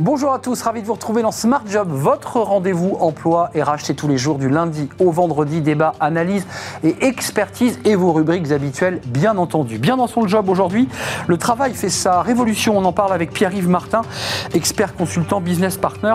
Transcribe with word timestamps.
Bonjour 0.00 0.32
à 0.32 0.38
tous, 0.38 0.62
ravi 0.62 0.80
de 0.80 0.86
vous 0.86 0.94
retrouver 0.94 1.20
dans 1.20 1.30
Smart 1.30 1.60
Job, 1.66 1.86
votre 1.90 2.40
rendez-vous 2.40 2.96
emploi 3.00 3.50
et 3.54 3.62
racheté 3.62 3.94
tous 3.94 4.08
les 4.08 4.16
jours 4.16 4.38
du 4.38 4.48
lundi 4.48 4.88
au 4.98 5.10
vendredi, 5.10 5.60
débat, 5.60 5.92
analyse 6.00 6.46
et 6.82 7.04
expertise 7.04 7.78
et 7.84 7.96
vos 7.96 8.10
rubriques 8.14 8.50
habituelles 8.50 9.02
bien 9.04 9.36
entendu. 9.36 9.76
Bien 9.76 9.98
dans 9.98 10.06
son 10.06 10.26
job 10.26 10.48
aujourd'hui, 10.48 10.88
le 11.26 11.36
travail 11.36 11.74
fait 11.74 11.90
sa 11.90 12.22
révolution, 12.22 12.78
on 12.78 12.84
en 12.86 12.92
parle 12.92 13.12
avec 13.12 13.30
Pierre-Yves 13.30 13.68
Martin, 13.68 14.00
expert 14.54 14.94
consultant 14.94 15.42
business 15.42 15.76
partner 15.76 16.14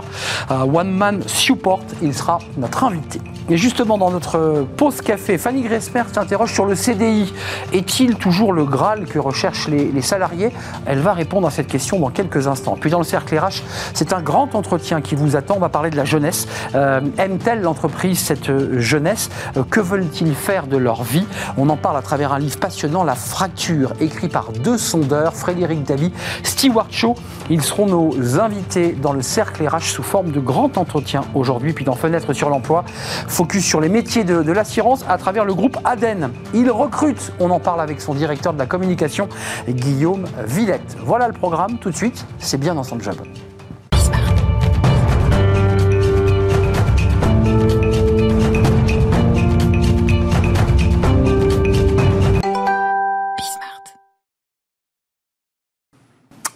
à 0.49 0.65
One 0.65 0.89
Man 0.89 1.21
Support, 1.27 1.81
il 2.01 2.15
sera 2.15 2.39
notre 2.57 2.85
invité. 2.85 3.21
Et 3.51 3.57
justement 3.57 3.99
dans 3.99 4.09
notre 4.09 4.65
pause 4.77 5.01
café, 5.01 5.37
Fanny 5.37 5.61
Gresmer 5.61 6.01
s'interroge 6.11 6.51
sur 6.51 6.65
le 6.65 6.73
CDI. 6.73 7.31
Est-il 7.73 8.15
toujours 8.15 8.51
le 8.51 8.65
Graal 8.65 9.05
que 9.05 9.19
recherchent 9.19 9.67
les, 9.67 9.91
les 9.91 10.01
salariés? 10.01 10.51
Elle 10.87 10.97
va 10.97 11.13
répondre 11.13 11.45
à 11.45 11.51
cette 11.51 11.67
question 11.67 11.99
dans 11.99 12.09
quelques 12.09 12.47
instants. 12.47 12.75
Puis 12.81 12.89
dans 12.89 12.97
le 12.97 13.03
cercle 13.03 13.37
RH, 13.37 13.61
c'est 13.93 14.13
un 14.13 14.21
grand 14.21 14.55
entretien 14.55 15.01
qui 15.01 15.15
vous 15.15 15.35
attend. 15.35 15.55
On 15.57 15.59
va 15.59 15.69
parler 15.69 15.89
de 15.89 15.97
la 15.97 16.05
jeunesse. 16.05 16.47
Euh, 16.75 17.01
Aime-t-elle 17.17 17.61
l'entreprise, 17.61 18.19
cette 18.19 18.79
jeunesse? 18.79 19.29
Euh, 19.57 19.63
Que 19.69 19.79
veulent-ils 19.79 20.35
faire 20.35 20.67
de 20.67 20.77
leur 20.77 21.03
vie? 21.03 21.25
On 21.57 21.69
en 21.69 21.77
parle 21.77 21.97
à 21.97 22.01
travers 22.01 22.33
un 22.33 22.39
livre 22.39 22.59
passionnant, 22.59 23.03
La 23.03 23.15
fracture, 23.15 23.93
écrit 23.99 24.29
par 24.29 24.51
deux 24.51 24.77
sondeurs, 24.77 25.33
Frédéric 25.33 25.83
Davy, 25.83 26.11
Stewart 26.43 26.87
Shaw. 26.89 27.15
Ils 27.49 27.61
seront 27.61 27.87
nos 27.87 28.39
invités 28.39 28.93
dans 28.93 29.13
le 29.13 29.21
cercle 29.21 29.67
RH 29.67 29.81
sous 29.81 30.03
forme 30.03 30.31
de 30.31 30.39
grand 30.39 30.77
entretien 30.77 31.21
aujourd'hui. 31.33 31.73
Puis 31.73 31.85
dans 31.85 31.95
Fenêtre 31.95 32.33
sur 32.33 32.49
l'emploi, 32.49 32.85
focus 33.27 33.65
sur 33.65 33.81
les 33.81 33.89
métiers 33.89 34.23
de, 34.23 34.51
l'assurance 34.51 35.05
à 35.09 35.17
travers 35.17 35.45
le 35.45 35.53
groupe 35.53 35.77
Aden. 35.83 36.31
Il 36.53 36.69
recrute, 36.71 37.33
on 37.39 37.49
en 37.49 37.59
parle 37.59 37.81
avec 37.81 38.01
son 38.01 38.13
directeur 38.13 38.53
de 38.53 38.59
la 38.59 38.65
communication, 38.65 39.27
Guillaume 39.67 40.25
Villette. 40.45 40.97
Voilà 41.03 41.27
le 41.27 41.33
programme, 41.33 41.77
tout 41.77 41.91
de 41.91 41.95
suite, 41.95 42.25
c'est 42.39 42.59
bien 42.59 42.75
dans 42.75 42.83
son 42.83 42.99
job. 42.99 43.15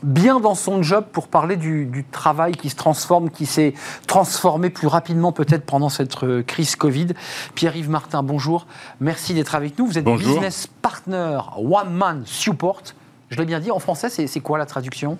Bien 0.03 0.39
dans 0.39 0.55
son 0.55 0.83
job 0.83 1.05
pour 1.11 1.27
parler 1.27 1.55
du, 1.57 1.85
du 1.85 2.03
travail 2.03 2.53
qui 2.53 2.69
se 2.69 2.75
transforme, 2.75 3.29
qui 3.29 3.45
s'est 3.45 3.73
transformé 4.07 4.69
plus 4.69 4.87
rapidement 4.87 5.31
peut-être 5.31 5.65
pendant 5.65 5.89
cette 5.89 6.23
euh, 6.23 6.43
crise 6.43 6.75
Covid. 6.75 7.07
Pierre-Yves 7.55 7.89
Martin, 7.89 8.23
bonjour. 8.23 8.67
Merci 8.99 9.33
d'être 9.33 9.55
avec 9.55 9.77
nous. 9.77 9.87
Vous 9.87 9.97
êtes 9.97 10.05
Bonjour. 10.05 10.33
business 10.33 10.67
partner 10.81 11.39
One 11.57 11.93
Man 11.93 12.23
Support. 12.25 12.83
Je 13.29 13.37
l'ai 13.37 13.45
bien 13.45 13.59
dit, 13.59 13.71
en 13.71 13.79
français, 13.79 14.09
c'est 14.09 14.39
quoi 14.39 14.57
la 14.57 14.65
traduction? 14.65 15.17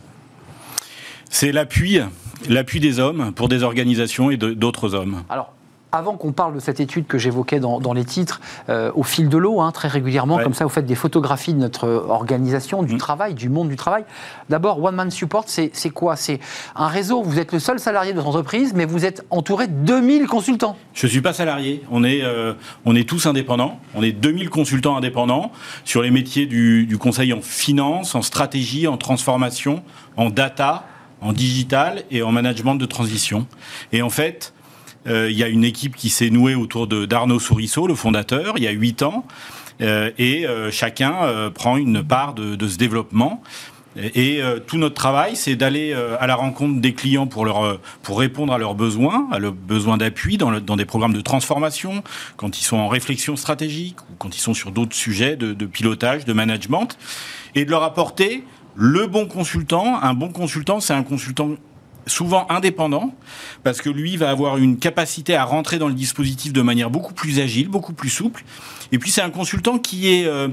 C'est 1.29 1.51
l'appui, 1.51 1.99
l'appui 2.47 2.79
des 2.79 2.99
hommes 2.99 3.31
pour 3.33 3.49
des 3.49 3.61
organisations 3.61 4.31
et 4.31 4.37
d'autres 4.37 4.95
hommes. 4.95 5.23
Alors, 5.29 5.53
avant 5.91 6.17
qu'on 6.17 6.31
parle 6.31 6.53
de 6.55 6.59
cette 6.59 6.79
étude 6.79 7.07
que 7.07 7.17
j'évoquais 7.17 7.59
dans, 7.59 7.79
dans 7.79 7.93
les 7.93 8.05
titres, 8.05 8.41
euh, 8.69 8.91
au 8.95 9.03
fil 9.03 9.27
de 9.29 9.37
l'eau, 9.37 9.59
hein, 9.61 9.71
très 9.71 9.87
régulièrement, 9.87 10.35
Ouais. 10.35 10.43
comme 10.43 10.53
ça, 10.53 10.63
vous 10.63 10.69
faites 10.69 10.85
des 10.85 10.95
photographies 10.95 11.53
de 11.53 11.59
notre 11.59 11.87
organisation, 12.09 12.83
du 12.83 12.95
Mm. 12.95 12.97
travail, 12.99 13.33
du 13.33 13.49
monde 13.49 13.69
du 13.69 13.75
travail. 13.75 14.03
D'abord, 14.49 14.83
One 14.83 14.95
Man 14.95 15.09
Support, 15.11 15.45
c'est 15.47 15.71
quoi? 15.89 16.15
C'est 16.15 16.39
un 16.75 16.87
réseau, 16.87 17.23
vous 17.23 17.39
êtes 17.39 17.51
le 17.51 17.59
seul 17.59 17.79
salarié 17.79 18.11
de 18.11 18.17
votre 18.17 18.27
entreprise, 18.29 18.73
mais 18.75 18.85
vous 18.85 19.05
êtes 19.05 19.25
entouré 19.31 19.67
de 19.67 19.73
2000 19.73 20.27
consultants. 20.27 20.77
Je 20.93 21.07
ne 21.07 21.11
suis 21.11 21.21
pas 21.21 21.33
salarié, 21.33 21.83
on 21.89 22.03
est, 22.03 22.21
euh, 22.23 22.53
on 22.85 22.95
est 22.95 23.07
tous 23.07 23.25
indépendants, 23.25 23.79
on 23.95 24.03
est 24.03 24.11
2000 24.11 24.49
consultants 24.49 24.95
indépendants 24.95 25.51
sur 25.85 26.01
les 26.03 26.11
métiers 26.11 26.45
du, 26.45 26.85
du 26.85 26.97
conseil 26.97 27.33
en 27.33 27.41
finance, 27.41 28.13
en 28.15 28.21
stratégie, 28.21 28.87
en 28.87 28.97
transformation, 28.97 29.81
en 30.17 30.29
data, 30.29 30.83
en 31.21 31.33
digital 31.33 32.03
et 32.11 32.21
en 32.23 32.31
management 32.31 32.75
de 32.75 32.85
transition. 32.85 33.45
Et 33.91 34.01
en 34.01 34.09
fait, 34.09 34.53
il 35.09 35.37
y 35.37 35.43
a 35.43 35.47
une 35.47 35.63
équipe 35.63 35.95
qui 35.95 36.09
s'est 36.09 36.29
nouée 36.29 36.55
autour 36.55 36.87
d'Arnaud 36.87 37.39
Sourisseau, 37.39 37.87
le 37.87 37.95
fondateur, 37.95 38.53
il 38.57 38.63
y 38.63 38.67
a 38.67 38.71
huit 38.71 39.01
ans, 39.01 39.25
euh, 39.81 40.11
et 40.17 40.45
euh, 40.45 40.71
chacun 40.71 41.23
euh, 41.23 41.49
prend 41.49 41.77
une 41.77 42.03
part 42.03 42.33
de, 42.33 42.67
ce 42.67 42.77
développement. 42.77 43.41
Et 43.95 44.41
euh, 44.41 44.59
tout 44.59 44.77
notre 44.77 44.95
travail, 44.95 45.35
c'est 45.35 45.55
d'aller 45.55 45.93
euh, 45.93 46.15
à 46.19 46.27
la 46.27 46.35
rencontre 46.35 46.79
des 46.79 46.93
clients 46.93 47.27
pour, 47.27 47.45
euh, 47.65 47.79
répondre 48.07 48.53
à 48.53 48.57
leurs 48.57 48.75
besoins, 48.75 49.27
à 49.31 49.39
leurs 49.39 49.53
besoins 49.53 49.97
d'appui 49.97 50.37
dans 50.37 50.75
des 50.75 50.85
programmes 50.85 51.13
de 51.13 51.21
transformation, 51.21 52.03
quand 52.37 52.59
ils 52.59 52.63
sont 52.63 52.77
en 52.77 52.87
réflexion 52.87 53.35
stratégique 53.35 53.99
ou 54.01 54.15
quand 54.17 54.35
ils 54.35 54.41
sont 54.41 54.53
sur 54.53 54.71
d'autres 54.71 54.95
sujets 54.95 55.35
de, 55.35 55.53
de 55.53 55.65
pilotage, 55.65 56.25
de 56.25 56.33
management, 56.33 56.97
et 57.55 57.65
de 57.65 57.71
leur 57.71 57.83
apporter 57.83 58.43
le 58.75 59.07
bon 59.07 59.25
consultant. 59.25 59.99
Un 60.01 60.13
bon 60.13 60.29
consultant, 60.29 60.79
c'est 60.79 60.93
un 60.93 61.03
consultant 61.03 61.51
souvent 62.09 62.45
indépendant, 62.49 63.13
parce 63.63 63.81
que 63.81 63.89
lui 63.89 64.17
va 64.17 64.29
avoir 64.29 64.57
une 64.57 64.77
capacité 64.77 65.35
à 65.35 65.45
rentrer 65.45 65.79
dans 65.79 65.87
le 65.87 65.93
dispositif 65.93 66.51
de 66.51 66.61
manière 66.61 66.89
beaucoup 66.89 67.13
plus 67.13 67.39
agile, 67.39 67.69
beaucoup 67.69 67.93
plus 67.93 68.09
souple. 68.09 68.43
Et 68.91 68.99
puis 68.99 69.11
c'est 69.11 69.21
un 69.21 69.29
consultant 69.29 69.79
qui 69.79 70.11
est... 70.13 70.25
euh, 70.25 70.49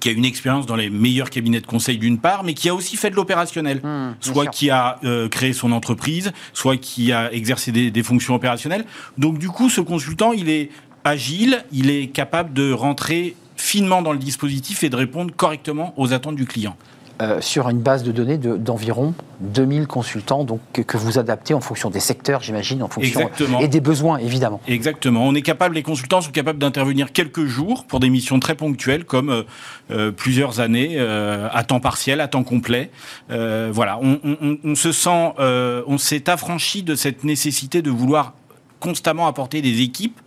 qui 0.00 0.08
a 0.08 0.12
une 0.12 0.24
expérience 0.24 0.64
dans 0.64 0.76
les 0.76 0.90
meilleurs 0.90 1.28
cabinets 1.28 1.60
de 1.60 1.66
conseil 1.66 1.98
d'une 1.98 2.18
part, 2.18 2.44
mais 2.44 2.54
qui 2.54 2.68
a 2.68 2.74
aussi 2.74 2.96
fait 2.96 3.10
de 3.10 3.16
l'opérationnel. 3.16 3.80
Mmh, 3.82 4.16
soit 4.20 4.44
sûr. 4.44 4.50
qui 4.52 4.70
a 4.70 5.00
euh, 5.02 5.28
créé 5.28 5.52
son 5.52 5.72
entreprise, 5.72 6.32
soit 6.52 6.76
qui 6.76 7.10
a 7.10 7.32
exercé 7.32 7.72
des, 7.72 7.90
des 7.90 8.02
fonctions 8.04 8.36
opérationnelles. 8.36 8.84
Donc 9.16 9.38
du 9.38 9.48
coup, 9.48 9.68
ce 9.68 9.80
consultant, 9.80 10.32
il 10.32 10.50
est 10.50 10.70
agile, 11.02 11.64
il 11.72 11.90
est 11.90 12.08
capable 12.08 12.52
de 12.52 12.70
rentrer 12.70 13.34
finement 13.56 14.00
dans 14.00 14.12
le 14.12 14.20
dispositif 14.20 14.84
et 14.84 14.88
de 14.88 14.94
répondre 14.94 15.34
correctement 15.34 15.92
aux 15.96 16.12
attentes 16.12 16.36
du 16.36 16.46
client. 16.46 16.76
Euh, 17.20 17.40
sur 17.40 17.68
une 17.68 17.80
base 17.80 18.04
de 18.04 18.12
données 18.12 18.38
de- 18.38 18.56
d'environ 18.56 19.12
2000 19.40 19.88
consultants 19.88 20.44
donc, 20.44 20.60
que, 20.72 20.82
que 20.82 20.96
vous 20.96 21.18
adaptez 21.18 21.52
en 21.52 21.60
fonction 21.60 21.90
des 21.90 21.98
secteurs, 21.98 22.42
j'imagine, 22.42 22.80
en 22.80 22.88
fonction 22.88 23.22
Exactement. 23.22 23.58
et 23.58 23.66
des 23.66 23.80
besoins, 23.80 24.18
évidemment. 24.18 24.60
Exactement. 24.68 25.26
On 25.26 25.34
est 25.34 25.42
capable, 25.42 25.74
les 25.74 25.82
consultants 25.82 26.20
sont 26.20 26.30
capables 26.30 26.60
d'intervenir 26.60 27.12
quelques 27.12 27.44
jours 27.46 27.86
pour 27.86 27.98
des 27.98 28.08
missions 28.08 28.38
très 28.38 28.54
ponctuelles, 28.54 29.04
comme 29.04 29.30
euh, 29.30 29.42
euh, 29.90 30.12
plusieurs 30.12 30.60
années 30.60 30.90
euh, 30.96 31.48
à 31.50 31.64
temps 31.64 31.80
partiel, 31.80 32.20
à 32.20 32.28
temps 32.28 32.44
complet. 32.44 32.92
Voilà, 33.28 33.98
on, 34.00 34.20
on- 34.62 34.74
se 34.76 34.92
sent, 34.92 35.32
on 35.40 35.98
s'est 35.98 36.30
affranchi 36.30 36.84
de 36.84 36.94
cette 36.94 37.24
nécessité 37.24 37.82
de 37.82 37.90
vouloir 37.90 38.34
constamment 38.80 39.26
apporter 39.26 39.60
des 39.62 39.80
équipes 39.82 40.18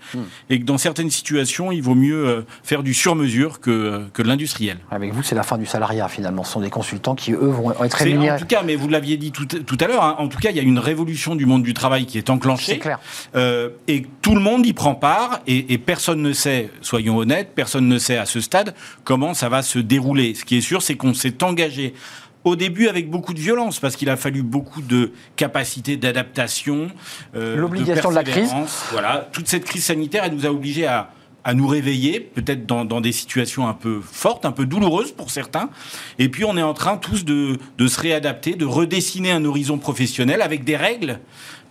et 0.49 0.59
que 0.59 0.65
dans 0.65 0.77
certaines 0.77 1.09
situations, 1.09 1.71
il 1.71 1.81
vaut 1.81 1.95
mieux 1.95 2.27
euh, 2.27 2.41
faire 2.63 2.83
du 2.83 2.93
sur-mesure 2.93 3.59
que, 3.59 4.05
que 4.13 4.21
de 4.21 4.27
l'industriel. 4.27 4.77
Avec 4.91 5.13
vous, 5.13 5.23
c'est 5.23 5.35
la 5.35 5.43
fin 5.43 5.57
du 5.57 5.65
salariat, 5.65 6.07
finalement. 6.07 6.43
Ce 6.43 6.53
sont 6.53 6.61
des 6.61 6.69
consultants 6.69 7.15
qui, 7.15 7.31
eux, 7.31 7.37
vont 7.37 7.71
être 7.83 7.97
C'est- 7.97 8.03
En 8.03 8.11
rémunérés. 8.11 8.39
tout 8.39 8.45
cas, 8.45 8.63
mais 8.63 8.75
vous 8.75 8.87
l'aviez 8.89 9.17
dit 9.17 9.31
tout, 9.31 9.45
tout 9.45 9.77
à 9.79 9.87
l'heure, 9.87 10.03
hein, 10.03 10.15
en 10.19 10.27
tout 10.27 10.37
cas, 10.39 10.49
il 10.49 10.55
y 10.57 10.59
a 10.59 10.63
une 10.63 10.79
révolution 10.79 11.35
du 11.35 11.45
monde 11.45 11.63
du 11.63 11.73
travail 11.73 12.05
qui 12.05 12.17
est 12.17 12.29
enclenchée. 12.29 12.73
C'est 12.73 12.79
clair. 12.79 12.99
Euh, 13.35 13.69
et 13.87 14.05
tout 14.21 14.35
le 14.35 14.41
monde 14.41 14.65
y 14.65 14.73
prend 14.73 14.95
part 14.95 15.39
et, 15.47 15.73
et 15.73 15.77
personne 15.77 16.21
ne 16.21 16.33
sait, 16.33 16.69
soyons 16.81 17.17
honnêtes, 17.17 17.51
personne 17.55 17.87
ne 17.87 17.97
sait 17.97 18.17
à 18.17 18.25
ce 18.25 18.41
stade 18.41 18.73
comment 19.03 19.33
ça 19.33 19.49
va 19.49 19.61
se 19.61 19.79
dérouler. 19.79 20.33
Ce 20.35 20.45
qui 20.45 20.57
est 20.57 20.61
sûr, 20.61 20.81
c'est 20.81 20.95
qu'on 20.95 21.13
s'est 21.13 21.43
engagé 21.43 21.93
au 22.43 22.55
début 22.55 22.87
avec 22.87 23.09
beaucoup 23.09 23.33
de 23.33 23.39
violence 23.39 23.79
parce 23.79 23.95
qu'il 23.95 24.09
a 24.09 24.17
fallu 24.17 24.43
beaucoup 24.43 24.81
de 24.81 25.11
capacité 25.35 25.97
d'adaptation, 25.97 26.89
euh, 27.35 27.55
L'obligation 27.55 28.09
de 28.09 28.15
la 28.15 28.23
crise. 28.23 28.51
Voilà, 28.91 29.29
toute 29.31 29.47
cette 29.47 29.65
crise 29.65 29.85
sanitaire, 29.85 30.23
elle 30.25 30.33
nous 30.33 30.45
a 30.45 30.49
obligés 30.49 30.87
à 30.87 31.11
à 31.43 31.53
nous 31.53 31.67
réveiller, 31.67 32.19
peut-être 32.19 32.65
dans, 32.65 32.85
dans 32.85 33.01
des 33.01 33.11
situations 33.11 33.67
un 33.67 33.73
peu 33.73 33.99
fortes, 34.01 34.45
un 34.45 34.51
peu 34.51 34.65
douloureuses 34.65 35.11
pour 35.11 35.31
certains. 35.31 35.69
Et 36.19 36.29
puis 36.29 36.43
on 36.45 36.57
est 36.57 36.61
en 36.61 36.73
train 36.73 36.97
tous 36.97 37.25
de, 37.25 37.57
de 37.77 37.87
se 37.87 37.99
réadapter, 37.99 38.53
de 38.53 38.65
redessiner 38.65 39.31
un 39.31 39.43
horizon 39.45 39.77
professionnel 39.77 40.41
avec 40.41 40.63
des 40.63 40.75
règles, 40.75 41.19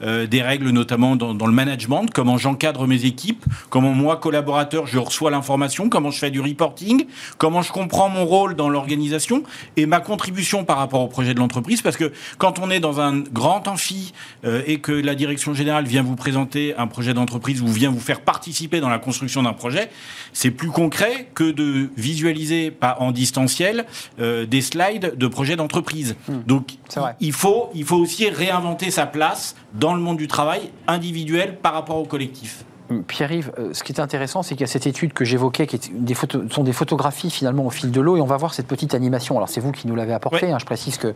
euh, 0.02 0.26
des 0.26 0.42
règles 0.42 0.70
notamment 0.70 1.16
dans, 1.16 1.34
dans 1.34 1.46
le 1.46 1.52
management, 1.52 2.06
comment 2.12 2.38
j'encadre 2.38 2.86
mes 2.86 3.04
équipes, 3.04 3.44
comment 3.68 3.92
moi, 3.92 4.16
collaborateur, 4.16 4.86
je 4.86 4.98
reçois 4.98 5.30
l'information, 5.30 5.88
comment 5.88 6.10
je 6.10 6.18
fais 6.18 6.30
du 6.30 6.41
reporting, 6.41 7.06
comment 7.38 7.62
je 7.62 7.72
comprends 7.72 8.08
mon 8.08 8.24
rôle 8.24 8.54
dans 8.54 8.68
l'organisation 8.68 9.42
et 9.76 9.86
ma 9.86 10.00
contribution 10.00 10.64
par 10.64 10.78
rapport 10.78 11.02
au 11.02 11.08
projet 11.08 11.34
de 11.34 11.38
l'entreprise. 11.38 11.82
Parce 11.82 11.97
que 11.97 12.12
quand 12.38 12.58
on 12.58 12.70
est 12.70 12.80
dans 12.80 13.00
un 13.00 13.18
grand 13.18 13.68
amphi 13.68 14.12
euh, 14.44 14.62
et 14.66 14.78
que 14.78 14.92
la 14.92 15.14
direction 15.14 15.54
générale 15.54 15.84
vient 15.86 16.03
vous 16.03 16.16
présenter 16.16 16.74
un 16.76 16.86
projet 16.86 17.14
d'entreprise 17.14 17.62
ou 17.62 17.66
vient 17.68 17.91
vous 17.91 18.00
faire 18.00 18.20
participer 18.20 18.80
dans 18.80 18.88
la 18.88 18.98
construction 18.98 19.42
d'un 19.42 19.53
projet, 19.53 19.91
c'est 20.32 20.50
plus 20.50 20.70
concret 20.70 21.28
que 21.34 21.50
de 21.50 21.91
visualiser, 21.96 22.70
pas 22.70 22.96
en 23.00 23.12
distanciel, 23.12 23.86
euh, 24.20 24.46
des 24.46 24.60
slides 24.60 25.14
de 25.16 25.26
projets 25.26 25.56
d'entreprise. 25.56 26.16
Donc, 26.46 26.72
C'est 26.88 27.00
vrai. 27.00 27.16
il 27.20 27.32
faut, 27.32 27.70
il 27.74 27.84
faut 27.84 27.96
aussi 27.96 28.28
réinventer 28.28 28.91
sa 28.91 29.06
place 29.06 29.56
dans 29.74 29.90
le 29.95 30.01
monde 30.01 30.16
du 30.16 30.28
travail 30.28 30.71
individuel 30.87 31.57
par 31.57 31.72
rapport 31.72 31.97
au 31.97 32.04
collectif. 32.04 32.65
Pierre-Yves, 33.07 33.53
euh, 33.59 33.72
ce 33.72 33.83
qui 33.83 33.92
est 33.92 34.01
intéressant, 34.01 34.42
c'est 34.42 34.54
qu'il 34.54 34.63
y 34.63 34.65
a 34.65 34.72
cette 34.72 34.87
étude 34.87 35.13
que 35.13 35.25
j'évoquais, 35.25 35.66
qui 35.66 35.77
est 35.77 35.92
des 35.92 36.15
sont 36.51 36.65
des 36.65 36.72
photographies 36.72 37.31
finalement 37.31 37.65
au 37.66 37.71
fil 37.71 37.91
de 37.91 38.01
l'eau, 38.01 38.16
et 38.16 38.21
on 38.21 38.27
va 38.27 38.37
voir 38.37 38.54
cette 38.54 38.66
petite 38.66 38.95
animation. 38.95 39.37
Alors 39.37 39.48
c'est 39.48 39.60
vous 39.60 39.72
qui 39.72 39.87
nous 39.89 39.95
l'avez 39.95 40.13
apportée, 40.13 40.51
hein, 40.51 40.59
je 40.59 40.66
précise 40.66 40.98
qu'elle 40.98 41.15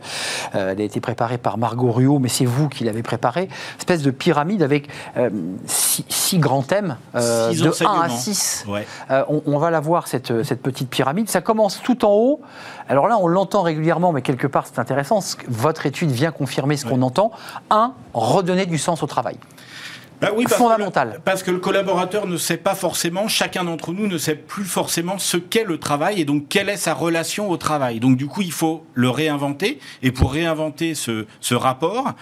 euh, 0.55 0.75
a 0.75 0.81
été 0.81 0.99
préparée 0.99 1.37
par 1.37 1.57
Margot 1.57 1.91
Ruot, 1.91 2.19
mais 2.19 2.29
c'est 2.29 2.45
vous 2.45 2.69
qui 2.69 2.83
l'avez 2.83 3.03
préparée. 3.03 3.49
Espèce 3.77 4.01
de 4.01 4.11
pyramide 4.11 4.63
avec 4.63 4.87
euh, 5.17 5.29
six, 5.65 6.39
grands 6.39 6.63
thèmes, 6.63 6.97
de 7.13 7.85
1 7.85 8.01
à 8.01 8.09
6. 8.09 8.65
On, 9.29 9.41
on, 9.45 9.57
va 9.57 9.69
la 9.69 9.79
voir, 9.79 10.07
cette, 10.07 10.43
cette 10.43 10.61
petite 10.61 10.89
pyramide. 10.89 11.29
Ça 11.29 11.41
commence 11.41 11.81
tout 11.81 12.03
en 12.05 12.11
haut. 12.11 12.41
Alors 12.89 13.07
là, 13.07 13.17
on 13.19 13.27
l'entend 13.27 13.61
régulièrement, 13.61 14.11
mais 14.11 14.21
quelque 14.21 14.47
part 14.47 14.65
c'est 14.67 14.79
intéressant. 14.79 15.19
Votre 15.47 15.85
étude 15.85 16.11
vient 16.11 16.31
confirmer 16.31 16.77
ce 16.77 16.85
qu'on 16.85 17.01
entend. 17.01 17.31
Un, 17.69 17.93
redonner 18.13 18.65
du 18.65 18.77
sens 18.77 19.03
au 19.03 19.07
travail. 19.07 19.37
Bah 20.21 20.29
oui, 20.35 20.45
parce 20.45 20.55
fondamental. 20.57 21.13
Que 21.15 21.21
parce 21.21 21.43
que 21.43 21.51
le 21.51 21.59
collaborateur 21.59 22.27
ne 22.27 22.37
sait 22.37 22.57
pas 22.57 22.75
forcément, 22.75 23.27
chacun 23.27 23.63
d'entre 23.63 23.91
nous 23.91 24.07
ne 24.07 24.17
sait 24.17 24.35
plus 24.35 24.63
forcément 24.63 25.17
ce 25.17 25.37
qu'est 25.37 25.63
le 25.63 25.77
travail 25.77 26.21
et 26.21 26.25
donc 26.25 26.47
quelle 26.47 26.69
est 26.69 26.77
sa 26.77 26.93
relation 26.93 27.49
au 27.49 27.57
travail. 27.57 27.99
Donc 27.99 28.17
du 28.17 28.27
coup, 28.27 28.41
il 28.41 28.51
faut 28.51 28.85
le 28.93 29.09
réinventer. 29.09 29.79
Et 30.03 30.11
pour 30.11 30.33
réinventer 30.33 30.95
ce, 30.95 31.25
ce 31.41 31.55
rapport, 31.55 32.13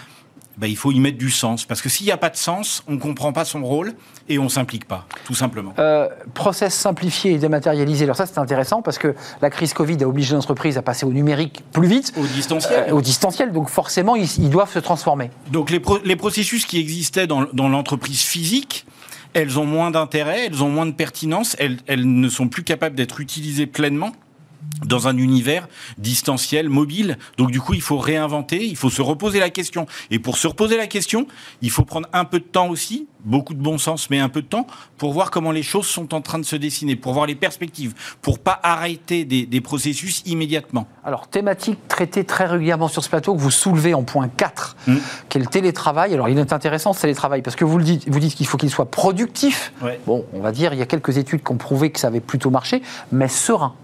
ben, 0.56 0.66
il 0.66 0.76
faut 0.76 0.92
y 0.92 1.00
mettre 1.00 1.18
du 1.18 1.30
sens. 1.30 1.64
Parce 1.64 1.82
que 1.82 1.88
s'il 1.88 2.06
n'y 2.06 2.12
a 2.12 2.16
pas 2.16 2.30
de 2.30 2.36
sens, 2.36 2.82
on 2.86 2.92
ne 2.92 2.98
comprend 2.98 3.32
pas 3.32 3.44
son 3.44 3.64
rôle 3.64 3.94
et 4.28 4.38
on 4.38 4.44
ne 4.44 4.48
s'implique 4.48 4.86
pas, 4.86 5.06
tout 5.24 5.34
simplement. 5.34 5.74
Euh, 5.78 6.08
process 6.34 6.74
simplifié 6.74 7.32
et 7.32 7.38
dématérialisé. 7.38 8.04
Alors 8.04 8.16
ça, 8.16 8.26
c'est 8.26 8.38
intéressant 8.38 8.82
parce 8.82 8.98
que 8.98 9.14
la 9.42 9.50
crise 9.50 9.74
Covid 9.74 10.02
a 10.02 10.08
obligé 10.08 10.34
l'entreprise 10.34 10.78
à 10.78 10.82
passer 10.82 11.06
au 11.06 11.12
numérique 11.12 11.62
plus 11.72 11.88
vite. 11.88 12.12
Au 12.16 12.26
distanciel. 12.26 12.86
Euh, 12.88 12.92
au 12.92 13.00
distanciel. 13.00 13.52
Donc 13.52 13.68
forcément, 13.68 14.16
ils, 14.16 14.50
doivent 14.50 14.72
se 14.72 14.78
transformer. 14.78 15.30
Donc 15.50 15.70
les, 15.70 15.82
les 16.04 16.16
processus 16.16 16.66
qui 16.66 16.78
existaient 16.78 17.26
dans, 17.26 17.46
dans 17.52 17.68
l'entreprise 17.68 18.22
physique, 18.22 18.86
elles 19.32 19.58
ont 19.58 19.66
moins 19.66 19.90
d'intérêt, 19.90 20.46
elles 20.46 20.62
ont 20.62 20.68
moins 20.68 20.86
de 20.86 20.92
pertinence, 20.92 21.56
elles, 21.58 21.78
elles 21.86 22.08
ne 22.08 22.28
sont 22.28 22.48
plus 22.48 22.62
capables 22.62 22.94
d'être 22.94 23.20
utilisées 23.20 23.66
pleinement 23.66 24.12
dans 24.84 25.08
un 25.08 25.16
univers 25.16 25.68
distanciel, 25.98 26.68
mobile. 26.68 27.18
Donc 27.38 27.50
du 27.50 27.60
coup, 27.60 27.74
il 27.74 27.80
faut 27.80 27.98
réinventer, 27.98 28.64
il 28.64 28.76
faut 28.76 28.90
se 28.90 29.02
reposer 29.02 29.40
la 29.40 29.50
question. 29.50 29.86
Et 30.10 30.18
pour 30.18 30.36
se 30.36 30.46
reposer 30.46 30.76
la 30.76 30.86
question, 30.86 31.26
il 31.62 31.70
faut 31.70 31.84
prendre 31.84 32.08
un 32.12 32.24
peu 32.24 32.38
de 32.38 32.44
temps 32.44 32.68
aussi, 32.68 33.06
beaucoup 33.24 33.54
de 33.54 33.62
bon 33.62 33.78
sens, 33.78 34.10
mais 34.10 34.18
un 34.18 34.28
peu 34.28 34.42
de 34.42 34.46
temps, 34.46 34.66
pour 34.98 35.12
voir 35.12 35.30
comment 35.30 35.52
les 35.52 35.62
choses 35.62 35.86
sont 35.86 36.14
en 36.14 36.20
train 36.20 36.38
de 36.38 36.44
se 36.44 36.56
dessiner, 36.56 36.96
pour 36.96 37.12
voir 37.12 37.26
les 37.26 37.34
perspectives, 37.34 37.94
pour 38.20 38.38
pas 38.38 38.58
arrêter 38.62 39.24
des, 39.24 39.60
processus 39.60 40.22
immédiatement. 40.26 40.86
Alors, 41.04 41.28
thématique 41.28 41.78
traitée 41.88 42.24
très 42.24 42.44
régulièrement 42.44 42.88
sur 42.88 43.02
ce 43.02 43.08
plateau, 43.08 43.34
que 43.34 43.40
vous 43.40 43.50
soulevez 43.50 43.94
en 43.94 44.02
point 44.02 44.28
4, 44.28 44.76
mmh. 44.86 44.96
qui 45.30 45.38
est 45.38 45.40
le 45.40 45.46
télétravail. 45.46 46.12
Alors, 46.12 46.28
il 46.28 46.38
est 46.38 46.52
intéressant 46.52 46.92
ce 46.92 47.00
télétravail, 47.00 47.40
parce 47.40 47.56
que 47.56 47.64
vous 47.64 47.78
le 47.78 47.84
dites, 47.84 48.06
vous 48.08 48.20
dites 48.20 48.34
qu'il 48.34 48.46
faut 48.46 48.58
qu'il 48.58 48.68
soit 48.68 48.90
productif. 48.90 49.72
Bon, 50.06 50.26
on 50.34 50.40
va 50.40 50.52
dire, 50.52 50.74
il 50.74 50.78
y 50.78 50.82
a 50.82 50.86
quelques 50.86 51.16
études 51.16 51.42
qui 51.42 51.52
ont 51.52 51.56
prouvé 51.56 51.90
que 51.90 51.98
ça 51.98 52.08
avait 52.08 52.20
plutôt 52.20 52.50
marché, 52.50 52.82
mais 53.10 53.28
serein. 53.28 53.74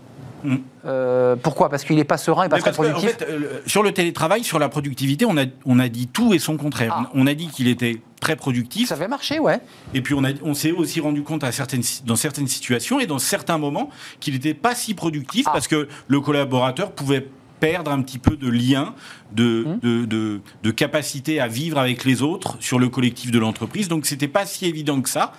Mm. 0.43 0.57
Euh, 0.85 1.37
pourquoi? 1.37 1.69
Parce 1.69 1.85
qu'il 1.85 1.97
n'est 1.97 2.05
pas 2.05 2.19
serein 2.19 2.45
et 2.45 2.49
pas 2.49 2.59
très 2.59 2.73
productif? 2.73 3.17
Euh, 3.23 3.61
sur 3.67 3.83
le 3.83 3.93
télétravail, 3.93 4.45
sur 4.45 4.59
la 4.59 4.69
productivité, 4.69 5.25
on 5.25 5.37
a, 5.37 5.45
on 5.67 5.79
a 5.79 5.89
dit 5.89 6.09
tout 6.09 6.35
et 6.35 6.39
son 6.39 6.57
contraire. 6.57 6.95
Ah. 6.97 7.11
On 7.15 7.27
a 7.27 7.35
dit 7.35 7.49
qu'il 7.49 7.69
était 7.69 8.01
très 8.21 8.37
productif. 8.37 8.89
Ça 8.89 8.95
avait 8.95 9.09
marché, 9.09 9.39
ouais. 9.39 9.61
Et 9.95 10.01
puis 10.01 10.15
on, 10.15 10.23
on 10.43 10.55
s'est 10.55 10.73
aussi 10.73 11.01
rendu 11.01 11.23
compte 11.23 11.45
à 11.45 11.53
certaines, 11.53 11.83
dans 12.05 12.17
certaines 12.17 12.49
situations 12.49 13.01
et 13.01 13.07
dans 13.07 13.19
certains 13.19 13.59
moments 13.59 13.91
qu'il 14.21 14.35
n'était 14.35 14.55
pas 14.55 14.75
si 14.75 14.95
productif 14.95 15.47
ah. 15.49 15.53
parce 15.53 15.69
que 15.69 15.89
le 16.09 16.21
collaborateur 16.21 16.93
pouvait 16.93 17.27
perdre 17.61 17.91
un 17.91 18.01
petit 18.01 18.19
peu 18.19 18.37
de 18.37 18.49
lien, 18.49 18.95
de, 19.33 19.65
mm. 19.67 19.79
de, 19.81 20.05
de, 20.07 20.41
de, 20.63 20.71
capacité 20.71 21.41
à 21.41 21.47
vivre 21.47 21.79
avec 21.79 22.05
les 22.05 22.23
autres 22.23 22.57
sur 22.61 22.79
le 22.79 22.89
collectif 22.89 23.31
de 23.31 23.39
l'entreprise. 23.39 23.89
Donc 23.89 24.07
c'était 24.07 24.29
pas 24.29 24.47
si 24.47 24.67
évident 24.67 25.01
que 25.03 25.11
ça. 25.11 25.33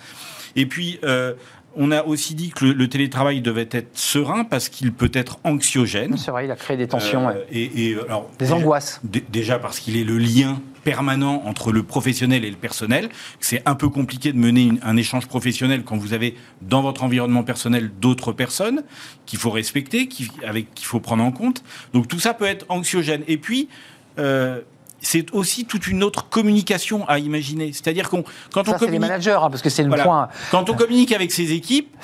Et 0.56 0.66
puis, 0.66 0.98
euh, 1.04 1.34
on 1.76 1.90
a 1.90 2.02
aussi 2.04 2.34
dit 2.34 2.50
que 2.50 2.64
le, 2.64 2.88
télétravail 2.88 3.40
devait 3.40 3.68
être 3.70 3.96
serein 3.96 4.44
parce 4.44 4.68
qu'il 4.68 4.92
peut 4.92 5.10
être 5.14 5.38
anxiogène. 5.44 6.16
C'est 6.16 6.30
vrai, 6.30 6.46
il 6.46 6.50
a 6.50 6.56
créé 6.56 6.76
des 6.76 6.88
tensions. 6.88 7.28
Euh, 7.28 7.34
et, 7.50 7.96
alors, 8.08 8.30
des 8.38 8.52
angoisses. 8.52 9.00
Déjà 9.30 9.58
parce 9.58 9.80
qu'il 9.80 9.96
est 9.96 10.04
le 10.04 10.18
lien 10.18 10.60
permanent 10.84 11.42
entre 11.46 11.72
le 11.72 11.82
professionnel 11.82 12.44
et 12.44 12.50
le 12.50 12.56
personnel. 12.56 13.08
C'est 13.40 13.62
un 13.66 13.74
peu 13.74 13.88
compliqué 13.88 14.32
de 14.32 14.38
mener 14.38 14.72
un 14.82 14.96
échange 14.96 15.26
professionnel 15.26 15.84
quand 15.84 15.96
vous 15.96 16.12
avez 16.12 16.36
dans 16.60 16.82
votre 16.82 17.04
environnement 17.04 17.44
personnel 17.44 17.90
d'autres 18.00 18.32
personnes 18.32 18.82
qu'il 19.26 19.38
faut 19.38 19.50
respecter, 19.50 20.08
qu'il 20.08 20.28
faut 20.82 21.00
prendre 21.00 21.22
en 21.22 21.32
compte. 21.32 21.62
Donc 21.92 22.08
tout 22.08 22.18
ça 22.18 22.34
peut 22.34 22.46
être 22.46 22.66
anxiogène. 22.68 23.22
Et 23.28 23.38
puis, 23.38 23.68
euh, 24.18 24.60
c'est 25.02 25.32
aussi 25.34 25.64
toute 25.64 25.88
une 25.88 26.02
autre 26.02 26.28
communication 26.28 27.06
à 27.08 27.18
imaginer. 27.18 27.72
C'est-à-dire 27.72 28.08
qu'on 28.08 28.24
quand 28.52 28.68
on 28.68 28.72
communique, 28.72 28.92
les 28.92 28.98
managers, 28.98 29.38
hein, 29.42 29.50
parce 29.50 29.62
que 29.62 29.68
c'est 29.68 29.82
le 29.82 29.90
point. 29.90 30.28
Quand 30.50 30.70
on 30.70 30.74
communique 30.74 31.12
avec 31.12 31.32
ses 31.32 31.52
équipes, 31.52 31.94